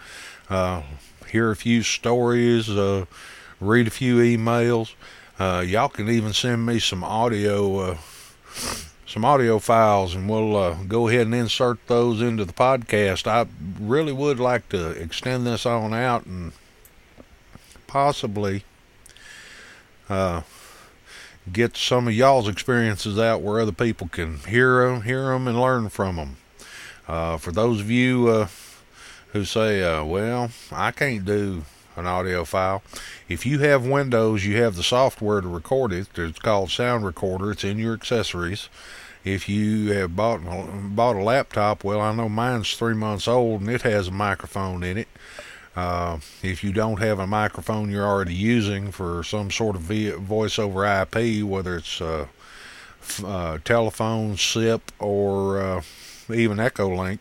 Uh, 0.50 0.82
hear 1.28 1.52
a 1.52 1.58
few 1.58 1.84
stories, 1.84 2.70
uh, 2.70 3.06
read 3.60 3.88
a 3.88 3.92
few 3.92 4.18
emails. 4.18 4.94
Uh, 5.38 5.60
y'all 5.60 5.90
can 5.90 6.08
even 6.10 6.32
send 6.32 6.66
me 6.66 6.80
some 6.80 7.04
audio, 7.04 7.80
uh, 7.80 7.98
some 9.12 9.26
audio 9.26 9.60
files, 9.60 10.16
and 10.16 10.30
we'll 10.30 10.74
go 10.86 11.10
ahead 11.10 11.24
and 11.28 11.36
insert 11.36 11.86
those 11.88 12.22
into 12.22 12.46
the 12.46 12.54
podcast. 12.54 13.28
I 13.28 13.46
really 13.78 14.14
would 14.14 14.40
like 14.40 14.70
to 14.70 14.92
extend 14.92 15.46
this 15.46 15.66
on 15.66 15.94
out 15.94 16.26
and 16.26 16.54
possibly 17.88 18.64
uh, 20.10 20.44
get 21.52 21.76
some 21.76 22.08
of 22.08 22.14
y'all's 22.14 22.48
experiences 22.48 23.20
out 23.20 23.42
where 23.42 23.60
other 23.60 23.74
people 23.74 24.08
can 24.08 24.38
hear 24.48 24.88
them, 24.88 25.02
hear 25.02 25.26
them, 25.26 25.46
and 25.46 25.60
learn 25.60 25.90
from 25.90 26.16
them. 26.16 26.38
Uh, 27.06 27.36
for 27.36 27.52
those 27.52 27.82
of 27.82 27.92
you 27.92 28.30
uh, 28.30 28.48
who 29.34 29.44
say, 29.44 29.84
uh, 29.84 30.06
"Well, 30.06 30.52
I 30.72 30.92
can't 30.92 31.26
do 31.26 31.66
an 31.98 32.08
audio 32.08 32.46
file," 32.46 32.82
if 33.28 33.46
you 33.46 33.60
have 33.60 33.86
Windows, 33.86 34.46
you 34.46 34.56
have 34.64 34.78
the 34.78 34.84
software 34.84 35.42
to 35.42 35.50
record 35.50 35.92
it. 35.92 36.08
It's 36.18 36.40
called 36.40 36.72
Sound 36.72 37.06
Recorder. 37.06 37.52
It's 37.52 37.66
in 37.66 37.78
your 37.78 37.94
accessories. 37.94 38.70
If 39.24 39.48
you 39.48 39.92
have 39.94 40.16
bought 40.16 40.42
bought 40.96 41.16
a 41.16 41.24
laptop, 41.24 41.84
well, 41.84 42.02
I 42.02 42.14
know 42.14 42.28
mine's 42.28 42.76
three 42.76 42.96
months 42.96 43.28
old 43.28 43.62
and 43.62 43.70
it 43.70 43.84
has 43.84 44.08
a 44.08 44.12
microphone 44.12 44.84
in 44.84 44.98
it. 44.98 45.08
Uh, 45.76 46.20
if 46.42 46.64
you 46.64 46.74
don't 46.74 47.00
have 47.00 47.20
a 47.20 47.28
microphone 47.28 47.90
you're 47.90 48.06
already 48.06 48.34
using 48.34 48.92
for 48.92 49.24
some 49.24 49.50
sort 49.50 49.76
of 49.76 49.84
voice 49.84 50.60
over 50.60 50.86
IP, 50.86 51.44
whether 51.44 51.78
it's 51.78 52.02
uh, 52.02 52.26
uh, 53.24 53.58
telephone, 53.64 54.36
SIP, 54.38 54.92
or 55.00 55.62
uh, 55.62 55.82
even 56.34 56.58
Echolink, 56.58 57.20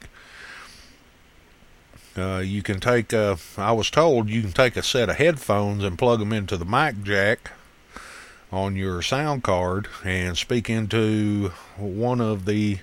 uh, 2.16 2.38
you 2.38 2.62
can 2.62 2.80
take. 2.80 3.12
A, 3.12 3.38
I 3.56 3.72
was 3.72 3.90
told 3.90 4.28
you 4.28 4.42
can 4.42 4.52
take 4.52 4.76
a 4.76 4.82
set 4.82 5.08
of 5.08 5.16
headphones 5.16 5.84
and 5.84 5.98
plug 5.98 6.18
them 6.18 6.32
into 6.32 6.56
the 6.56 6.64
mic 6.64 7.02
jack 7.04 7.52
on 8.52 8.76
your 8.76 9.02
sound 9.02 9.42
card 9.42 9.88
and 10.04 10.36
speak 10.36 10.68
into 10.68 11.52
one 11.76 12.20
of 12.20 12.46
the 12.46 12.78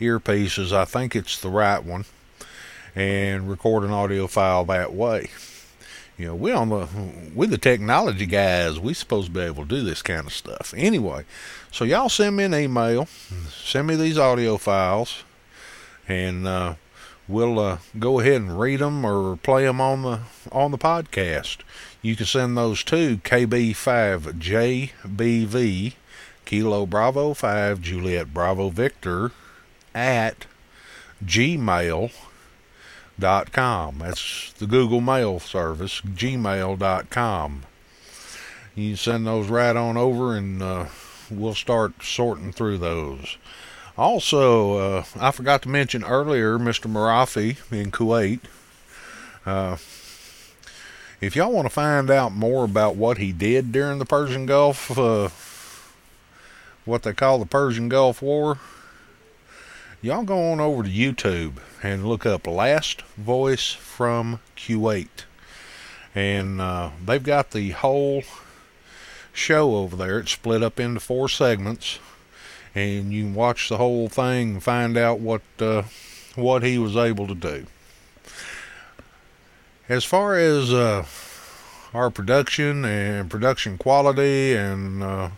earpieces. 0.00 0.72
I 0.72 0.84
think 0.84 1.16
it's 1.16 1.40
the 1.40 1.48
right 1.48 1.82
one 1.82 2.04
and 2.94 3.48
record 3.48 3.84
an 3.84 3.90
audio 3.90 4.26
file 4.26 4.64
that 4.66 4.92
way. 4.92 5.30
You 6.16 6.26
know, 6.26 6.34
we 6.34 6.50
on 6.50 6.68
the 6.70 6.88
with 7.32 7.50
the 7.50 7.58
technology 7.58 8.26
guys, 8.26 8.80
we 8.80 8.92
supposed 8.92 9.28
to 9.28 9.32
be 9.32 9.40
able 9.40 9.62
to 9.62 9.68
do 9.68 9.82
this 9.82 10.02
kind 10.02 10.26
of 10.26 10.32
stuff. 10.32 10.74
Anyway, 10.76 11.24
so 11.70 11.84
y'all 11.84 12.08
send 12.08 12.36
me 12.36 12.44
an 12.44 12.54
email, 12.54 13.06
send 13.48 13.86
me 13.86 13.94
these 13.94 14.18
audio 14.18 14.56
files, 14.56 15.22
and 16.08 16.46
uh, 16.46 16.74
we'll 17.28 17.58
uh, 17.58 17.78
go 17.98 18.20
ahead 18.20 18.40
and 18.40 18.58
read 18.58 18.80
them 18.80 19.04
or 19.04 19.36
play 19.36 19.64
them 19.64 19.78
on 19.80 20.02
the 20.02 20.20
on 20.50 20.70
the 20.70 20.78
podcast. 20.78 21.58
You 22.00 22.16
can 22.16 22.26
send 22.26 22.56
those 22.56 22.82
to 22.84 23.18
KB5JBV 23.18 25.94
Kilo 26.44 26.86
Bravo 26.86 27.34
5 27.34 27.82
Juliet 27.82 28.32
Bravo 28.32 28.70
Victor 28.70 29.32
at 29.94 30.46
gmail.com. 31.22 32.10
That's 33.98 34.52
the 34.54 34.66
Google 34.66 35.00
Mail 35.00 35.40
service, 35.40 36.00
gmail.com. 36.00 37.62
You 38.74 38.96
send 38.96 39.26
those 39.26 39.48
right 39.48 39.76
on 39.76 39.96
over 39.96 40.36
and 40.36 40.62
uh, 40.62 40.86
we'll 41.30 41.54
start 41.54 42.02
sorting 42.02 42.52
through 42.52 42.78
those. 42.78 43.36
Also, 43.98 44.74
uh, 44.74 45.04
I 45.18 45.32
forgot 45.32 45.62
to 45.62 45.68
mention 45.68 46.04
earlier 46.04 46.56
Mr. 46.56 46.88
Marafi 46.88 47.56
in 47.72 47.90
Kuwait. 47.90 48.38
Uh, 49.44 49.76
if 51.20 51.34
y'all 51.34 51.50
want 51.50 51.66
to 51.66 51.74
find 51.74 52.08
out 52.08 52.32
more 52.32 52.64
about 52.64 52.94
what 52.94 53.18
he 53.18 53.32
did 53.32 53.72
during 53.72 53.98
the 53.98 54.04
Persian 54.04 54.46
Gulf, 54.46 54.96
uh, 54.96 55.30
what 56.84 57.02
they 57.02 57.12
call 57.12 57.40
the 57.40 57.46
Persian 57.46 57.88
Gulf 57.88 58.22
War, 58.22 58.60
y'all 60.00 60.22
go 60.22 60.52
on 60.52 60.60
over 60.60 60.84
to 60.84 60.88
YouTube 60.88 61.54
and 61.82 62.06
look 62.06 62.24
up 62.24 62.46
Last 62.46 63.02
Voice 63.16 63.72
from 63.72 64.38
Kuwait. 64.56 65.24
And 66.14 66.60
uh, 66.60 66.90
they've 67.04 67.20
got 67.20 67.50
the 67.50 67.70
whole 67.70 68.22
show 69.32 69.74
over 69.74 69.96
there. 69.96 70.20
It's 70.20 70.32
split 70.32 70.62
up 70.62 70.78
into 70.78 71.00
four 71.00 71.28
segments, 71.28 71.98
and 72.74 73.12
you 73.12 73.24
can 73.24 73.34
watch 73.34 73.68
the 73.68 73.76
whole 73.76 74.08
thing 74.08 74.54
and 74.54 74.62
find 74.62 74.96
out 74.96 75.20
what 75.20 75.42
uh, 75.60 75.82
what 76.34 76.62
he 76.62 76.78
was 76.78 76.96
able 76.96 77.26
to 77.26 77.34
do. 77.34 77.66
As 79.88 80.04
far 80.04 80.36
as 80.36 80.72
uh, 80.72 81.06
our 81.94 82.10
production 82.10 82.84
and 82.84 83.30
production 83.30 83.78
quality 83.78 84.54
and 84.54 85.02
uh, 85.02 85.30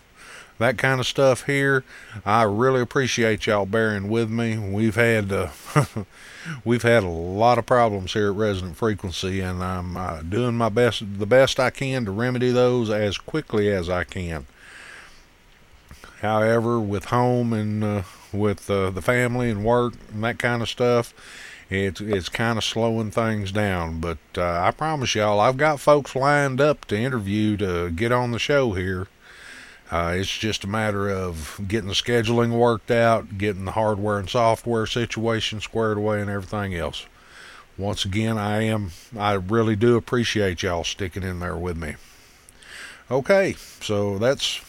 that 0.58 0.76
kind 0.76 1.00
of 1.00 1.06
stuff 1.06 1.46
here, 1.46 1.84
I 2.24 2.42
really 2.42 2.80
appreciate 2.80 3.46
y'all 3.46 3.64
bearing 3.66 4.08
with 4.08 4.28
me. 4.28 4.58
We've 4.58 4.96
had 4.96 5.32
uh, 5.32 5.48
we've 6.64 6.82
had 6.82 7.02
a 7.02 7.08
lot 7.08 7.58
of 7.58 7.66
problems 7.66 8.12
here 8.12 8.30
at 8.30 8.36
Resonant 8.36 8.76
Frequency, 8.76 9.40
and 9.40 9.62
I'm 9.62 9.96
uh, 9.96 10.22
doing 10.22 10.56
my 10.56 10.68
best, 10.68 11.02
the 11.18 11.26
best 11.26 11.58
I 11.58 11.70
can 11.70 12.04
to 12.04 12.10
remedy 12.10 12.50
those 12.50 12.90
as 12.90 13.16
quickly 13.18 13.70
as 13.70 13.88
I 13.88 14.04
can. 14.04 14.46
However, 16.20 16.78
with 16.78 17.06
home 17.06 17.52
and 17.52 17.82
uh, 17.82 18.02
with 18.32 18.70
uh, 18.70 18.90
the 18.90 19.02
family 19.02 19.50
and 19.50 19.64
work 19.64 19.94
and 20.12 20.22
that 20.24 20.38
kind 20.38 20.62
of 20.62 20.68
stuff, 20.68 21.14
it's 21.70 22.00
it's 22.00 22.28
kind 22.28 22.58
of 22.58 22.64
slowing 22.64 23.10
things 23.10 23.52
down. 23.52 24.00
But 24.00 24.18
uh, 24.36 24.60
I 24.62 24.70
promise 24.72 25.14
y'all, 25.14 25.40
I've 25.40 25.56
got 25.56 25.80
folks 25.80 26.14
lined 26.14 26.60
up 26.60 26.84
to 26.86 26.96
interview 26.96 27.56
to 27.58 27.90
get 27.90 28.12
on 28.12 28.32
the 28.32 28.38
show 28.38 28.72
here. 28.72 29.08
Uh, 29.90 30.14
it's 30.16 30.36
just 30.36 30.62
a 30.62 30.68
matter 30.68 31.08
of 31.08 31.60
getting 31.66 31.88
the 31.88 31.94
scheduling 31.94 32.50
worked 32.50 32.90
out, 32.90 33.38
getting 33.38 33.64
the 33.64 33.72
hardware 33.72 34.18
and 34.18 34.30
software 34.30 34.86
situation 34.86 35.60
squared 35.60 35.98
away, 35.98 36.20
and 36.20 36.30
everything 36.30 36.74
else. 36.74 37.06
Once 37.76 38.04
again, 38.04 38.36
I 38.36 38.62
am 38.62 38.90
I 39.18 39.32
really 39.32 39.74
do 39.74 39.96
appreciate 39.96 40.62
y'all 40.62 40.84
sticking 40.84 41.22
in 41.22 41.40
there 41.40 41.56
with 41.56 41.76
me. 41.76 41.94
Okay, 43.10 43.56
so 43.80 44.18
that's 44.18 44.60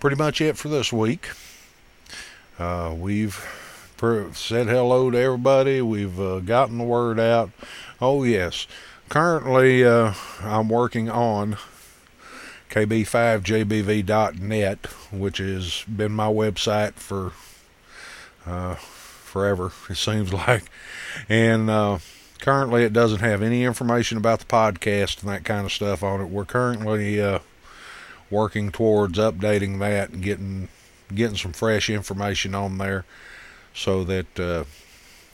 pretty 0.00 0.16
much 0.16 0.40
it 0.40 0.56
for 0.56 0.68
this 0.68 0.92
week. 0.92 1.30
Uh, 2.58 2.94
we've 2.96 3.44
said 4.32 4.66
hello 4.66 5.10
to 5.10 5.18
everybody. 5.18 5.80
We've 5.80 6.20
uh, 6.20 6.40
gotten 6.40 6.78
the 6.78 6.84
word 6.84 7.18
out. 7.18 7.50
Oh, 8.00 8.24
yes. 8.24 8.66
Currently, 9.08 9.84
uh, 9.84 10.14
I'm 10.42 10.68
working 10.68 11.08
on 11.08 11.56
kb5jbv.net, 12.70 14.86
which 15.12 15.38
has 15.38 15.84
been 15.84 16.12
my 16.12 16.26
website 16.26 16.94
for 16.94 17.32
uh, 18.44 18.74
forever, 18.74 19.72
it 19.88 19.96
seems 19.96 20.32
like. 20.32 20.64
And 21.28 21.70
uh, 21.70 21.98
currently, 22.40 22.84
it 22.84 22.92
doesn't 22.92 23.20
have 23.20 23.42
any 23.42 23.64
information 23.64 24.18
about 24.18 24.40
the 24.40 24.46
podcast 24.46 25.22
and 25.22 25.30
that 25.30 25.44
kind 25.44 25.64
of 25.64 25.72
stuff 25.72 26.02
on 26.02 26.20
it. 26.20 26.26
We're 26.26 26.44
currently 26.44 27.20
uh, 27.20 27.38
working 28.30 28.70
towards 28.70 29.18
updating 29.18 29.78
that 29.78 30.10
and 30.10 30.22
getting 30.22 30.68
getting 31.14 31.36
some 31.36 31.52
fresh 31.52 31.88
information 31.88 32.54
on 32.54 32.78
there 32.78 33.04
so 33.72 34.02
that 34.04 34.40
uh, 34.40 34.64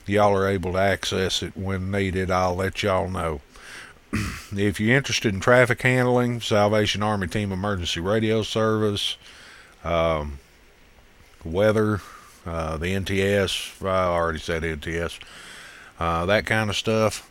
y'all 0.07 0.36
are 0.36 0.49
able 0.49 0.72
to 0.72 0.78
access 0.78 1.43
it 1.43 1.57
when 1.57 1.90
needed. 1.90 2.30
I'll 2.30 2.57
let 2.57 2.82
y'all 2.82 3.09
know. 3.09 3.40
if 4.53 4.78
you're 4.78 4.97
interested 4.97 5.32
in 5.32 5.40
traffic 5.40 5.80
handling, 5.80 6.40
Salvation 6.40 7.03
Army 7.03 7.28
Team 7.28 7.53
Emergency 7.53 8.01
Radio 8.01 8.43
Service, 8.43 9.16
um, 9.84 10.38
weather, 11.45 12.01
uh, 12.45 12.76
the 12.76 12.88
NTS, 12.88 13.84
I 13.84 14.05
already 14.05 14.38
said 14.38 14.62
NTS, 14.62 15.18
uh, 15.99 16.26
that 16.26 16.45
kind 16.45 16.68
of 16.68 16.76
stuff. 16.76 17.28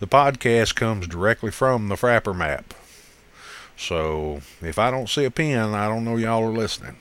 the 0.00 0.06
podcast 0.06 0.74
comes 0.74 1.06
directly 1.06 1.50
from 1.50 1.88
the 1.88 1.96
Frappr 1.96 2.34
map. 2.34 2.74
So 3.76 4.40
if 4.60 4.78
I 4.78 4.90
don't 4.90 5.08
see 5.08 5.24
a 5.24 5.30
pin, 5.30 5.74
I 5.74 5.86
don't 5.88 6.04
know 6.04 6.16
y'all 6.16 6.44
are 6.44 6.52
listening. 6.52 6.96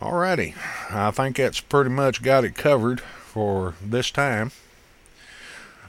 Alrighty, 0.00 0.54
I 0.90 1.10
think 1.12 1.36
that's 1.36 1.60
pretty 1.60 1.90
much 1.90 2.22
got 2.22 2.44
it 2.44 2.56
covered 2.56 3.00
for 3.00 3.74
this 3.82 4.10
time. 4.10 4.50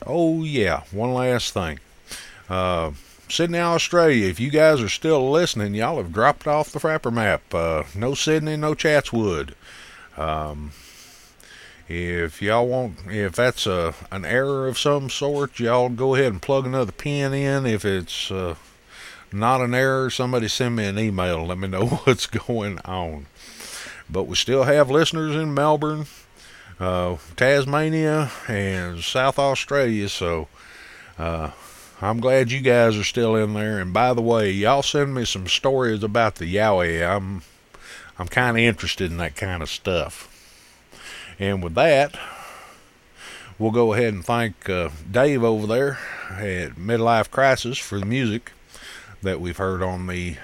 Oh 0.05 0.43
yeah, 0.43 0.83
one 0.91 1.13
last 1.13 1.53
thing. 1.53 1.79
Uh, 2.47 2.91
Sydney, 3.27 3.59
Australia. 3.59 4.27
If 4.27 4.39
you 4.39 4.51
guys 4.51 4.81
are 4.81 4.89
still 4.89 5.31
listening, 5.31 5.73
y'all 5.73 5.97
have 5.97 6.13
dropped 6.13 6.45
off 6.45 6.71
the 6.71 6.79
Frappr 6.79 7.11
map. 7.11 7.53
Uh, 7.53 7.83
no 7.95 8.13
Sydney, 8.13 8.55
no 8.55 8.75
Chatswood. 8.75 9.55
Um, 10.15 10.71
if 11.87 12.41
y'all 12.41 12.67
want, 12.67 12.97
if 13.07 13.33
that's 13.33 13.65
a 13.65 13.95
an 14.11 14.25
error 14.25 14.67
of 14.67 14.77
some 14.77 15.09
sort, 15.09 15.59
y'all 15.59 15.89
go 15.89 16.15
ahead 16.15 16.31
and 16.31 16.41
plug 16.41 16.65
another 16.65 16.91
pin 16.91 17.33
in. 17.33 17.65
If 17.65 17.83
it's 17.83 18.29
uh, 18.29 18.55
not 19.31 19.61
an 19.61 19.73
error, 19.73 20.09
somebody 20.09 20.47
send 20.47 20.75
me 20.75 20.85
an 20.85 20.99
email. 20.99 21.45
Let 21.45 21.57
me 21.57 21.67
know 21.67 21.85
what's 22.03 22.27
going 22.27 22.79
on. 22.85 23.25
But 24.09 24.23
we 24.23 24.35
still 24.35 24.63
have 24.63 24.89
listeners 24.91 25.35
in 25.35 25.53
Melbourne, 25.53 26.05
uh, 26.79 27.17
Tasmania, 27.35 28.31
and 28.47 29.03
South 29.03 29.39
Australia. 29.39 30.09
So. 30.09 30.47
Uh, 31.17 31.51
I'm 32.01 32.19
glad 32.19 32.51
you 32.51 32.59
guys 32.59 32.97
are 32.97 33.05
still 33.05 33.37
in 33.37 33.53
there. 33.53 33.79
And 33.79 33.93
by 33.93 34.13
the 34.13 34.21
way, 34.21 34.51
y'all 34.51 34.83
send 34.83 35.13
me 35.15 35.23
some 35.23 35.47
stories 35.47 36.03
about 36.03 36.35
the 36.35 36.53
Yowie. 36.53 37.01
I'm 37.01 37.41
I'm 38.19 38.27
kind 38.27 38.57
of 38.57 38.63
interested 38.63 39.11
in 39.11 39.17
that 39.17 39.35
kind 39.35 39.61
of 39.63 39.69
stuff. 39.69 40.31
And 41.39 41.63
with 41.63 41.73
that, 41.75 42.17
we'll 43.59 43.71
go 43.71 43.93
ahead 43.93 44.13
and 44.13 44.25
thank 44.25 44.69
uh, 44.69 44.89
Dave 45.09 45.43
over 45.43 45.67
there 45.67 45.99
at 46.29 46.75
Midlife 46.75 47.29
Crisis 47.29 47.77
for 47.77 47.99
the 47.99 48.05
music 48.05 48.51
that 49.21 49.41
we've 49.41 49.57
heard 49.57 49.81
on 49.81 50.07
the 50.07 50.37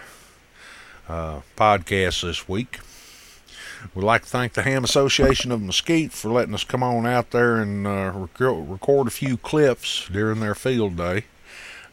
uh, 1.07 1.41
podcast 1.55 2.23
this 2.23 2.49
week. 2.49 2.79
We'd 3.93 4.05
like 4.05 4.23
to 4.23 4.29
thank 4.29 4.53
the 4.53 4.61
Ham 4.61 4.83
Association 4.83 5.51
of 5.51 5.61
Mesquite 5.61 6.13
for 6.13 6.29
letting 6.29 6.53
us 6.53 6.63
come 6.63 6.83
on 6.83 7.05
out 7.05 7.31
there 7.31 7.57
and 7.57 7.85
uh, 7.85 8.11
rec- 8.15 8.39
record 8.39 9.07
a 9.07 9.11
few 9.11 9.37
clips 9.37 10.07
during 10.09 10.39
their 10.39 10.55
field 10.55 10.95
day. 10.95 11.25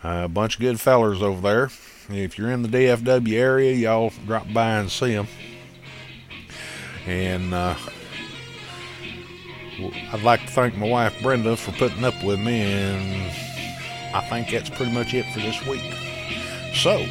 Uh, 0.05 0.23
a 0.25 0.29
bunch 0.29 0.55
of 0.55 0.61
good 0.61 0.81
fellers 0.81 1.23
over 1.23 1.41
there. 1.41 1.71
If 2.09 2.39
you're 2.39 2.51
in 2.51 2.63
the 2.63 2.69
DFW 2.69 3.33
area, 3.33 3.75
y'all 3.75 4.13
drop 4.27 4.47
by 4.53 4.79
and 4.79 4.91
see 4.91 5.15
them. 5.15 5.27
And 7.07 7.53
uh, 7.53 7.75
I'd 10.13 10.23
like 10.23 10.41
to 10.43 10.47
thank 10.49 10.77
my 10.77 10.89
wife 10.89 11.21
Brenda 11.23 11.57
for 11.57 11.73
putting 11.73 12.05
up 12.05 12.23
with 12.23 12.41
me, 12.41 12.61
and 12.61 13.33
I 14.15 14.21
think 14.29 14.51
that's 14.51 14.71
pretty 14.71 14.93
much 14.93 15.15
it 15.15 15.25
for 15.33 15.41
this 15.41 15.65
week. 15.67 15.83
So, 16.75 17.05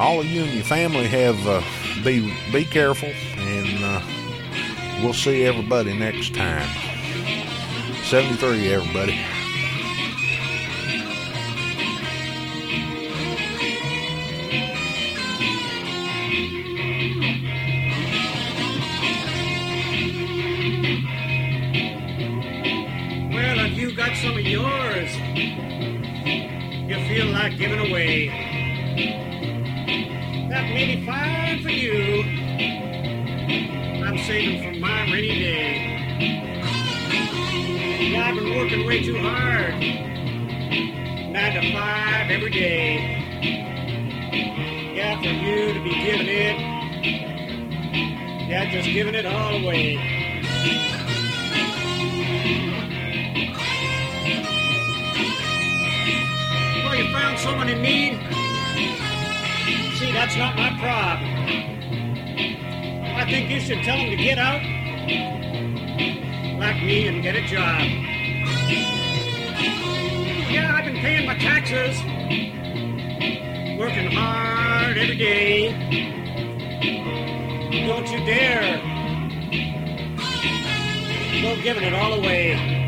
all 0.00 0.18
of 0.18 0.24
you 0.24 0.42
and 0.42 0.54
your 0.54 0.64
family 0.64 1.06
have 1.06 1.46
uh, 1.46 1.60
be 2.02 2.34
be 2.50 2.64
careful, 2.64 3.10
and 3.36 3.84
uh, 3.84 4.00
we'll 5.02 5.12
see 5.12 5.44
everybody 5.44 5.92
next 5.92 6.34
time. 6.34 6.66
73, 8.04 8.72
everybody. 8.72 9.12
Well, 23.34 23.58
have 23.58 23.72
you 23.72 23.94
got 23.94 24.16
some 24.16 24.32
of 24.32 24.40
yours? 24.40 25.14
You 26.88 26.96
feel 27.06 27.26
like 27.26 27.58
giving 27.58 27.90
away. 27.90 28.50
That 29.90 30.68
may 30.72 30.94
be 30.94 31.04
fine 31.04 31.62
for 31.64 31.70
you. 31.70 32.22
I'm 34.04 34.18
saving 34.18 34.62
for 34.62 34.78
my 34.78 35.02
rainy 35.10 35.40
day. 35.40 35.90
Yeah, 38.12 38.28
I've 38.28 38.36
been 38.36 38.56
working 38.56 38.86
way 38.86 39.02
too 39.02 39.18
hard. 39.18 39.74
Nine 41.32 41.54
to 41.54 41.72
five 41.72 42.30
every 42.30 42.50
day. 42.50 43.16
Yeah, 44.94 45.20
for 45.20 45.26
you 45.26 45.74
to 45.74 45.82
be 45.82 45.90
giving 46.04 46.28
it. 46.28 46.56
Yeah, 48.48 48.70
just 48.70 48.88
giving 48.90 49.16
it 49.16 49.26
all 49.26 49.56
away. 49.56 49.96
Well, 56.84 56.94
you 56.94 57.12
found 57.12 57.38
someone 57.40 57.68
in 57.68 57.82
need? 57.82 58.39
That's 60.12 60.36
not 60.36 60.56
my 60.56 60.70
problem. 60.78 61.30
I 63.16 63.24
think 63.30 63.50
you 63.50 63.60
should 63.60 63.82
tell 63.84 63.96
them 63.96 64.10
to 64.10 64.16
get 64.16 64.38
out, 64.38 64.60
like 66.58 66.82
me, 66.82 67.06
and 67.06 67.22
get 67.22 67.36
a 67.36 67.46
job. 67.46 67.80
Yeah, 70.50 70.74
I've 70.76 70.84
been 70.84 70.96
paying 70.96 71.26
my 71.26 71.38
taxes, 71.38 71.96
working 73.78 74.10
hard 74.10 74.98
every 74.98 75.16
day. 75.16 75.70
Don't 77.86 78.10
you 78.10 78.24
dare 78.26 78.78
go 81.42 81.62
giving 81.62 81.84
it 81.84 81.94
all 81.94 82.12
away. 82.14 82.79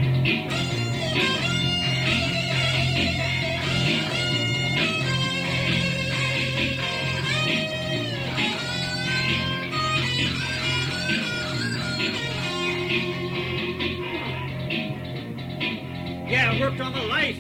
Worked 16.63 16.81
on 16.81 16.93
the 16.93 17.03
life. 17.03 17.37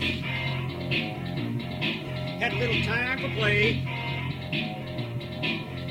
Had 2.40 2.54
little 2.54 2.82
time 2.82 3.20
for 3.20 3.28
play. 3.38 3.84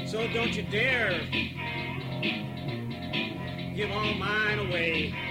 So 0.05 0.27
don't 0.33 0.53
you 0.53 0.63
dare 0.63 1.21
give 3.73 3.89
all 3.89 4.13
mine 4.15 4.59
away. 4.59 5.30